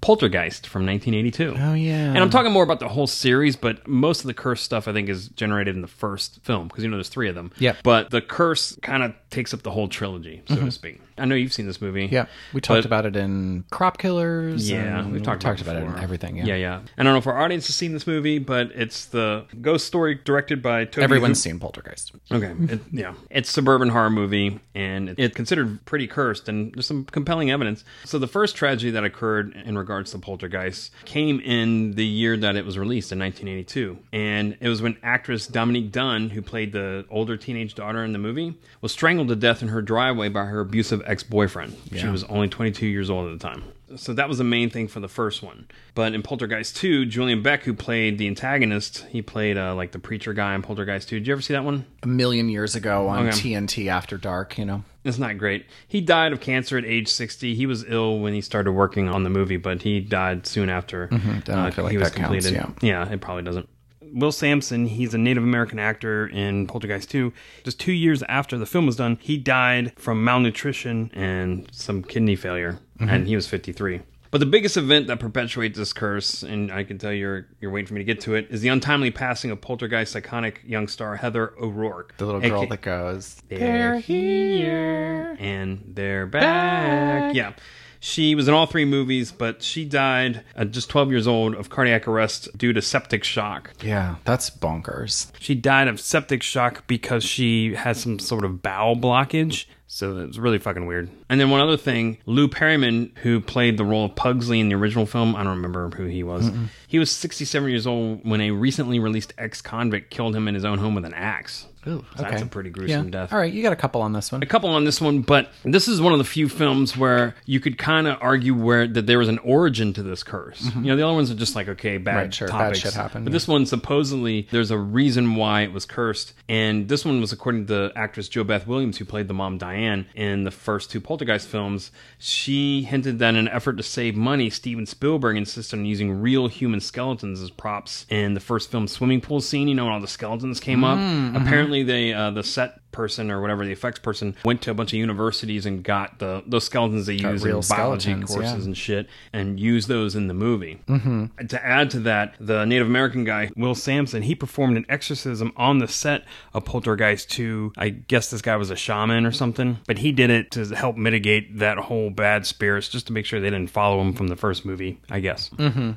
Poltergeist 0.00 0.66
from 0.66 0.86
1982. 0.86 1.56
Oh, 1.58 1.74
yeah. 1.74 2.08
And 2.08 2.18
I'm 2.18 2.30
talking 2.30 2.52
more 2.52 2.64
about 2.64 2.80
the 2.80 2.88
whole 2.88 3.06
series, 3.06 3.54
but 3.56 3.86
most 3.86 4.20
of 4.20 4.26
the 4.26 4.34
curse 4.34 4.62
stuff 4.62 4.88
I 4.88 4.92
think 4.92 5.08
is 5.08 5.28
generated 5.28 5.74
in 5.74 5.82
the 5.82 5.88
first 5.88 6.40
film 6.42 6.68
because 6.68 6.82
you 6.82 6.90
know 6.90 6.96
there's 6.96 7.10
three 7.10 7.28
of 7.28 7.34
them. 7.34 7.52
Yeah. 7.58 7.76
But 7.82 8.10
the 8.10 8.22
curse 8.22 8.76
kind 8.82 9.02
of 9.02 9.14
takes 9.30 9.54
up 9.54 9.62
the 9.62 9.70
whole 9.70 9.88
trilogy, 9.88 10.42
so 10.48 10.56
to 10.56 10.70
speak. 10.70 11.00
I 11.16 11.24
know 11.26 11.34
you've 11.34 11.52
seen 11.52 11.66
this 11.66 11.80
movie. 11.80 12.06
Mm-hmm. 12.06 12.14
Yeah. 12.14 12.26
We 12.54 12.60
talked 12.60 12.84
about 12.86 13.04
it 13.06 13.14
in 13.14 13.64
Crop 13.70 13.98
Killers. 13.98 14.70
Yeah, 14.70 15.00
and 15.00 15.12
we've 15.12 15.22
talked, 15.22 15.42
talked 15.42 15.60
about, 15.60 15.76
about, 15.76 15.90
it 15.90 15.96
in 15.98 16.02
everything. 16.02 16.36
Yeah. 16.36 16.46
yeah, 16.46 16.56
yeah. 16.56 16.80
I 16.98 17.02
don't 17.02 17.12
know 17.12 17.18
if 17.18 17.26
our 17.26 17.38
audience 17.38 17.66
has 17.66 17.76
seen 17.76 17.92
this 17.92 18.06
movie, 18.06 18.38
but 18.38 18.70
it's 18.74 19.06
the 19.06 19.44
ghost 19.60 19.86
story 19.86 20.18
directed 20.24 20.62
by 20.62 20.86
Tobe. 20.86 21.04
Everyone's 21.04 21.38
Hooper. 21.44 21.52
seen 21.54 21.60
Poltergeist. 21.60 22.12
Okay, 22.32 22.54
it, 22.74 22.80
yeah, 22.90 23.14
it's 23.30 23.50
suburban 23.50 23.90
horror 23.90 24.10
movie, 24.10 24.60
and 24.74 25.10
it- 25.10 25.18
it's 25.18 25.36
considered 25.36 25.84
pretty 25.84 26.06
cursed, 26.06 26.48
and 26.48 26.74
there's 26.74 26.86
some 26.86 27.04
compelling 27.04 27.50
evidence. 27.50 27.84
So 28.04 28.18
the 28.18 28.26
first 28.26 28.56
tragedy 28.56 28.90
that 28.92 29.04
occurred 29.04 29.54
in 29.64 29.76
regards 29.76 30.10
to 30.12 30.18
Poltergeist 30.18 30.90
came 31.04 31.38
in 31.40 31.92
the 31.92 32.06
year 32.06 32.36
that 32.38 32.56
it 32.56 32.64
was 32.64 32.78
released 32.78 33.12
in 33.12 33.18
1982, 33.18 33.98
and 34.12 34.56
it 34.60 34.68
was 34.68 34.80
when 34.80 34.96
actress 35.02 35.46
Dominique 35.46 35.92
Dunne, 35.92 36.30
who 36.30 36.40
played 36.40 36.72
the 36.72 37.04
older 37.10 37.36
teenage 37.36 37.74
daughter 37.74 38.02
in 38.04 38.12
the 38.12 38.18
movie, 38.18 38.54
was 38.80 38.90
strangled 38.92 39.19
to 39.28 39.36
death 39.36 39.62
in 39.62 39.68
her 39.68 39.82
driveway 39.82 40.28
by 40.28 40.44
her 40.46 40.60
abusive 40.60 41.02
ex-boyfriend. 41.06 41.76
She 41.94 42.06
was 42.06 42.24
only 42.24 42.48
22 42.48 42.86
years 42.86 43.10
old 43.10 43.30
at 43.30 43.38
the 43.38 43.48
time. 43.48 43.64
So 43.96 44.12
that 44.14 44.28
was 44.28 44.38
the 44.38 44.44
main 44.44 44.70
thing 44.70 44.86
for 44.86 45.00
the 45.00 45.08
first 45.08 45.42
one. 45.42 45.66
But 45.96 46.14
in 46.14 46.22
Poltergeist 46.22 46.76
2, 46.76 47.06
Julian 47.06 47.42
Beck, 47.42 47.64
who 47.64 47.74
played 47.74 48.18
the 48.18 48.28
antagonist, 48.28 49.04
he 49.10 49.20
played 49.20 49.58
uh, 49.58 49.74
like 49.74 49.90
the 49.90 49.98
preacher 49.98 50.32
guy 50.32 50.54
in 50.54 50.62
Poltergeist 50.62 51.08
2. 51.08 51.18
Did 51.18 51.26
you 51.26 51.32
ever 51.32 51.42
see 51.42 51.54
that 51.54 51.64
one? 51.64 51.86
A 52.04 52.06
million 52.06 52.48
years 52.48 52.76
ago 52.76 53.08
on 53.08 53.26
Okay. 53.26 53.36
TNT 53.36 53.88
After 53.88 54.16
Dark, 54.16 54.56
you 54.58 54.64
know. 54.64 54.84
It's 55.02 55.18
not 55.18 55.38
great. 55.38 55.66
He 55.88 56.00
died 56.00 56.32
of 56.32 56.40
cancer 56.40 56.78
at 56.78 56.84
age 56.84 57.08
60. 57.08 57.54
He 57.56 57.66
was 57.66 57.84
ill 57.88 58.20
when 58.20 58.32
he 58.32 58.40
started 58.40 58.72
working 58.72 59.08
on 59.08 59.24
the 59.24 59.30
movie, 59.30 59.56
but 59.56 59.82
he 59.82 59.98
died 59.98 60.46
soon 60.46 60.68
after 60.70 61.08
uh, 61.10 61.16
I 61.16 61.40
don't 61.48 61.74
feel 61.74 61.84
like 61.84 61.90
he 61.90 61.96
was 61.98 62.12
that 62.12 62.16
counts, 62.16 62.44
completed. 62.46 62.82
yeah, 62.82 63.08
it 63.10 63.20
probably 63.20 63.42
doesn't. 63.42 63.68
Will 64.12 64.32
Sampson, 64.32 64.86
he's 64.86 65.14
a 65.14 65.18
Native 65.18 65.42
American 65.42 65.78
actor 65.78 66.26
in 66.26 66.66
Poltergeist 66.66 67.10
2. 67.10 67.32
Just 67.64 67.78
two 67.80 67.92
years 67.92 68.22
after 68.24 68.58
the 68.58 68.66
film 68.66 68.86
was 68.86 68.96
done, 68.96 69.18
he 69.20 69.36
died 69.38 69.92
from 69.96 70.24
malnutrition 70.24 71.10
and 71.14 71.68
some 71.72 72.02
kidney 72.02 72.36
failure, 72.36 72.78
Mm-hmm. 72.98 73.08
and 73.08 73.26
he 73.26 73.34
was 73.34 73.46
53. 73.46 74.00
But 74.30 74.38
the 74.38 74.46
biggest 74.46 74.76
event 74.76 75.06
that 75.08 75.18
perpetuates 75.18 75.76
this 75.78 75.92
curse, 75.92 76.42
and 76.44 76.70
I 76.70 76.84
can 76.84 76.98
tell 76.98 77.12
you're 77.12 77.46
you're 77.60 77.70
waiting 77.72 77.86
for 77.88 77.94
me 77.94 78.00
to 78.00 78.04
get 78.04 78.20
to 78.22 78.34
it, 78.36 78.46
is 78.50 78.60
the 78.60 78.68
untimely 78.68 79.10
passing 79.10 79.50
of 79.50 79.60
Poltergeist 79.60 80.14
iconic 80.14 80.56
young 80.64 80.86
star 80.86 81.16
Heather 81.16 81.52
O'Rourke, 81.60 82.14
The 82.18 82.26
little 82.26 82.40
girl 82.40 82.66
that 82.66 82.80
goes, 82.82 83.40
they're 83.48 83.98
here 83.98 85.34
and 85.40 85.82
they're 85.94 86.26
back. 86.26 87.34
Yeah. 87.34 87.54
She 88.00 88.34
was 88.34 88.48
in 88.48 88.54
all 88.54 88.66
three 88.66 88.86
movies, 88.86 89.30
but 89.30 89.62
she 89.62 89.84
died 89.84 90.42
at 90.56 90.70
just 90.70 90.88
12 90.88 91.10
years 91.10 91.26
old 91.26 91.54
of 91.54 91.68
cardiac 91.68 92.08
arrest 92.08 92.48
due 92.56 92.72
to 92.72 92.80
septic 92.80 93.24
shock. 93.24 93.72
Yeah, 93.82 94.16
that's 94.24 94.48
bonkers. 94.48 95.30
She 95.38 95.54
died 95.54 95.86
of 95.86 96.00
septic 96.00 96.42
shock 96.42 96.86
because 96.86 97.22
she 97.22 97.74
had 97.74 97.98
some 97.98 98.18
sort 98.18 98.44
of 98.44 98.62
bowel 98.62 98.96
blockage. 98.96 99.66
So 99.86 100.18
it's 100.18 100.38
really 100.38 100.58
fucking 100.60 100.86
weird. 100.86 101.10
And 101.28 101.40
then 101.40 101.50
one 101.50 101.60
other 101.60 101.76
thing, 101.76 102.18
Lou 102.24 102.46
Perryman, 102.46 103.12
who 103.22 103.40
played 103.40 103.76
the 103.76 103.84
role 103.84 104.04
of 104.04 104.14
Pugsley 104.14 104.60
in 104.60 104.68
the 104.68 104.76
original 104.76 105.04
film, 105.04 105.34
I 105.34 105.42
don't 105.42 105.56
remember 105.56 105.90
who 105.90 106.04
he 106.04 106.22
was. 106.22 106.48
He 106.86 107.00
was 107.00 107.10
67 107.10 107.68
years 107.68 107.88
old 107.88 108.20
when 108.24 108.40
a 108.40 108.52
recently 108.52 109.00
released 109.00 109.34
ex-convict 109.36 110.10
killed 110.10 110.36
him 110.36 110.46
in 110.46 110.54
his 110.54 110.64
own 110.64 110.78
home 110.78 110.94
with 110.94 111.04
an 111.04 111.14
axe. 111.14 111.66
Ooh, 111.86 112.04
So 112.16 112.22
That's 112.22 112.42
a 112.42 112.46
pretty 112.46 112.68
gruesome 112.70 113.10
death. 113.10 113.32
All 113.32 113.38
right, 113.38 113.52
you 113.52 113.62
got 113.62 113.72
a 113.72 113.76
couple 113.76 114.02
on 114.02 114.12
this 114.12 114.30
one. 114.30 114.42
A 114.42 114.46
couple 114.46 114.68
on 114.68 114.84
this 114.84 115.00
one, 115.00 115.22
but 115.22 115.50
this 115.64 115.88
is 115.88 116.00
one 116.00 116.12
of 116.12 116.18
the 116.18 116.24
few 116.24 116.48
films 116.48 116.96
where 116.96 117.34
you 117.46 117.58
could 117.58 117.78
kind 117.78 118.06
of 118.06 118.18
argue 118.20 118.54
where 118.54 118.86
that 118.86 119.06
there 119.06 119.18
was 119.18 119.28
an 119.28 119.38
origin 119.38 119.92
to 119.94 120.02
this 120.02 120.22
curse. 120.22 120.62
You 120.74 120.82
know, 120.82 120.96
the 120.96 121.02
other 121.04 121.14
ones 121.14 121.30
are 121.30 121.34
just 121.34 121.56
like 121.56 121.68
okay, 121.68 121.96
bad 121.96 122.10
Mm-hmm. 122.10 122.18
Right, 122.18 122.34
sure, 122.34 122.48
bad 122.48 122.58
topics. 122.58 122.78
shit 122.80 122.92
happened, 122.94 123.24
But 123.24 123.30
yeah. 123.30 123.34
this 123.36 123.48
one 123.48 123.64
supposedly 123.66 124.46
there's 124.50 124.70
a 124.70 124.76
reason 124.78 125.36
why 125.36 125.62
it 125.62 125.72
was 125.72 125.86
cursed, 125.86 126.34
and 126.48 126.88
this 126.88 127.04
one 127.04 127.20
was 127.20 127.32
according 127.32 127.66
to 127.66 127.72
the 127.72 127.92
actress 127.96 128.28
JoBeth 128.28 128.66
Williams, 128.66 128.98
who 128.98 129.04
played 129.06 129.28
the 129.28 129.34
mom 129.34 129.56
Diane 129.56 130.06
in 130.14 130.44
the 130.44 130.50
first 130.50 130.90
two 130.90 131.00
Poltergeist 131.00 131.48
films. 131.48 131.92
She 132.18 132.82
hinted 132.82 133.18
that 133.20 133.30
in 133.30 133.36
an 133.36 133.48
effort 133.48 133.78
to 133.78 133.82
save 133.82 134.14
money, 134.16 134.50
Steven 134.50 134.84
Spielberg 134.84 135.36
insisted 135.38 135.78
on 135.78 135.86
using 135.86 136.20
real 136.20 136.48
human 136.48 136.80
skeletons 136.80 137.40
as 137.40 137.50
props 137.50 138.04
in 138.10 138.34
the 138.34 138.40
first 138.40 138.70
film 138.70 138.86
swimming 138.86 139.20
pool 139.22 139.40
scene. 139.40 139.66
You 139.68 139.74
know, 139.74 139.84
when 139.84 139.94
all 139.94 140.00
the 140.00 140.06
skeletons 140.08 140.60
came 140.60 140.84
up. 140.84 140.98
Mm-hmm. 140.98 141.36
Apparently, 141.70 141.84
they 141.84 142.12
uh, 142.12 142.32
the 142.32 142.42
set 142.42 142.79
person 142.92 143.30
or 143.30 143.40
whatever 143.40 143.64
the 143.64 143.72
effects 143.72 143.98
person 143.98 144.36
went 144.44 144.62
to 144.62 144.70
a 144.70 144.74
bunch 144.74 144.92
of 144.92 144.98
universities 144.98 145.66
and 145.66 145.82
got 145.82 146.18
the 146.18 146.42
those 146.46 146.64
skeletons 146.64 147.06
they 147.06 147.14
use 147.14 147.44
in 147.44 147.60
biology 147.68 148.14
courses 148.14 148.40
yeah. 148.60 148.64
and 148.64 148.76
shit 148.76 149.08
and 149.32 149.58
used 149.60 149.88
those 149.88 150.14
in 150.14 150.28
the 150.28 150.34
movie. 150.34 150.80
Mm-hmm. 150.88 151.46
To 151.46 151.64
add 151.64 151.90
to 151.92 152.00
that, 152.00 152.34
the 152.40 152.64
Native 152.64 152.86
American 152.86 153.24
guy 153.24 153.50
Will 153.56 153.74
Sampson 153.74 154.22
he 154.22 154.34
performed 154.34 154.76
an 154.76 154.86
exorcism 154.88 155.52
on 155.56 155.78
the 155.78 155.88
set 155.88 156.24
of 156.54 156.64
Poltergeist 156.64 157.30
2. 157.30 157.72
I 157.76 157.90
guess 157.90 158.30
this 158.30 158.42
guy 158.42 158.56
was 158.56 158.70
a 158.70 158.76
shaman 158.76 159.26
or 159.26 159.32
something, 159.32 159.78
but 159.86 159.98
he 159.98 160.12
did 160.12 160.30
it 160.30 160.50
to 160.52 160.66
help 160.74 160.96
mitigate 160.96 161.58
that 161.58 161.78
whole 161.78 162.10
bad 162.10 162.46
spirits, 162.46 162.88
just 162.88 163.06
to 163.08 163.12
make 163.12 163.26
sure 163.26 163.40
they 163.40 163.50
didn't 163.50 163.70
follow 163.70 164.00
him 164.00 164.12
from 164.12 164.28
the 164.28 164.36
first 164.36 164.64
movie. 164.64 165.00
I 165.08 165.20
guess. 165.20 165.50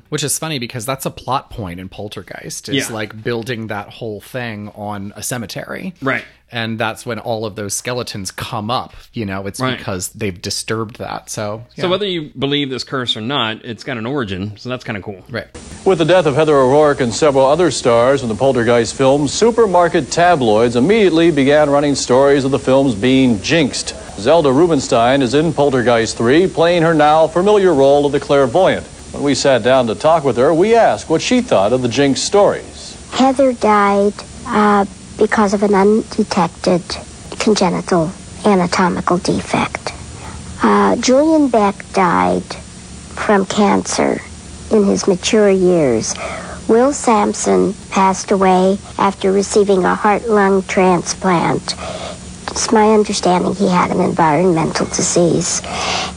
Which 0.08 0.24
is 0.24 0.38
funny 0.38 0.58
because 0.58 0.86
that's 0.86 1.06
a 1.06 1.10
plot 1.10 1.50
point 1.50 1.80
in 1.80 1.88
Poltergeist. 1.88 2.68
Is 2.68 2.88
Yeah. 2.88 2.94
like 2.94 3.22
building 3.22 3.68
that 3.68 3.88
whole 3.90 4.20
thing 4.20 4.70
on 4.74 5.12
a 5.16 5.22
cemetery. 5.22 5.94
Right. 6.02 6.24
And 6.52 6.78
that's 6.78 7.04
when 7.04 7.18
all 7.18 7.46
of 7.46 7.56
those 7.56 7.74
skeletons 7.74 8.30
come 8.30 8.70
up. 8.70 8.94
You 9.12 9.26
know, 9.26 9.46
it's 9.46 9.58
Right. 9.60 9.76
because 9.76 10.08
they've 10.10 10.40
disturbed 10.40 10.98
that. 10.98 11.28
So, 11.30 11.64
So 11.76 11.88
whether 11.88 12.06
you 12.06 12.30
believe 12.38 12.70
this 12.70 12.84
curse 12.84 13.16
or 13.16 13.20
not, 13.20 13.64
it's 13.64 13.82
got 13.82 13.96
an 13.96 14.06
origin, 14.06 14.52
so 14.56 14.68
that's 14.68 14.84
kind 14.84 14.96
of 14.96 15.02
cool. 15.02 15.22
right. 15.30 15.46
With 15.84 15.98
the 15.98 16.04
death 16.04 16.26
of 16.26 16.36
Heather 16.36 16.56
O'Rourke 16.56 17.00
and 17.00 17.12
several 17.12 17.44
other 17.46 17.70
stars 17.70 18.22
in 18.22 18.28
the 18.28 18.34
Poltergeist 18.34 18.94
film, 18.94 19.26
supermarket 19.26 20.10
tabloids 20.10 20.76
immediately 20.76 21.30
began 21.30 21.68
running 21.70 21.94
stories 21.94 22.44
of 22.44 22.50
the 22.52 22.58
films 22.58 22.94
being 22.94 23.40
jinxed. 23.42 23.94
Zelda 24.20 24.52
Rubinstein 24.52 25.22
is 25.22 25.34
in 25.34 25.52
Poltergeist 25.52 26.16
3, 26.16 26.46
playing 26.46 26.82
her 26.82 26.94
now 26.94 27.26
familiar 27.26 27.74
role 27.74 28.06
of 28.06 28.12
the 28.12 28.20
clairvoyant. 28.20 28.86
When 29.12 29.22
we 29.24 29.34
sat 29.34 29.62
down 29.64 29.86
to 29.88 29.94
talk 29.94 30.24
with 30.24 30.36
her, 30.36 30.54
we 30.54 30.74
asked 30.74 31.08
what 31.10 31.20
she 31.22 31.40
thought 31.40 31.72
of 31.72 31.82
the 31.82 31.88
jinx 31.88 32.20
stories. 32.22 32.96
Heather 33.12 33.52
died 33.54 34.12
uh, 34.46 34.84
because 35.18 35.54
of 35.54 35.62
an 35.62 35.74
undetected 35.74 36.82
congenital 37.38 38.10
anatomical 38.44 39.18
defect. 39.18 39.92
Uh, 40.62 40.96
Julian 40.96 41.48
Beck 41.48 41.74
died 41.92 42.44
from 42.44 43.46
cancer 43.46 44.20
in 44.70 44.84
his 44.84 45.06
mature 45.06 45.50
years. 45.50 46.14
Will 46.68 46.92
Sampson 46.92 47.74
passed 47.90 48.30
away 48.30 48.78
after 48.98 49.30
receiving 49.30 49.84
a 49.84 49.94
heart 49.94 50.26
lung 50.26 50.62
transplant. 50.62 51.74
It's 52.50 52.72
my 52.72 52.94
understanding 52.94 53.54
he 53.54 53.68
had 53.68 53.90
an 53.90 54.00
environmental 54.00 54.86
disease. 54.86 55.60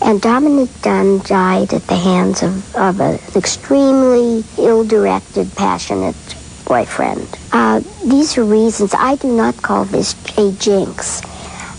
And 0.01 0.21
Dominic 0.21 0.69
Dunne 0.81 1.19
died 1.19 1.73
at 1.73 1.87
the 1.87 1.95
hands 1.95 2.43
of, 2.43 2.75
of 2.75 3.01
an 3.01 3.19
extremely 3.35 4.43
ill 4.57 4.85
directed, 4.85 5.53
passionate 5.55 6.15
boyfriend. 6.67 7.27
Uh, 7.51 7.81
these 8.05 8.37
are 8.37 8.43
reasons 8.43 8.93
I 8.93 9.15
do 9.15 9.31
not 9.31 9.55
call 9.61 9.85
this 9.85 10.13
a 10.37 10.51
jinx. 10.53 11.21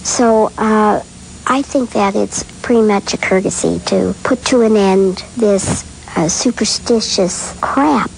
So 0.07 0.51
uh, 0.59 1.03
I 1.47 1.63
think 1.63 1.91
that 1.91 2.17
it's 2.17 2.43
pretty 2.63 2.83
much 2.83 3.15
a 3.15 3.19
courtesy 3.19 3.79
to 3.87 4.15
put 4.25 4.45
to 4.47 4.63
an 4.63 4.77
end 4.77 5.25
this 5.37 5.85
uh, 6.17 6.29
superstitious 6.29 7.57
crap. 7.61 8.11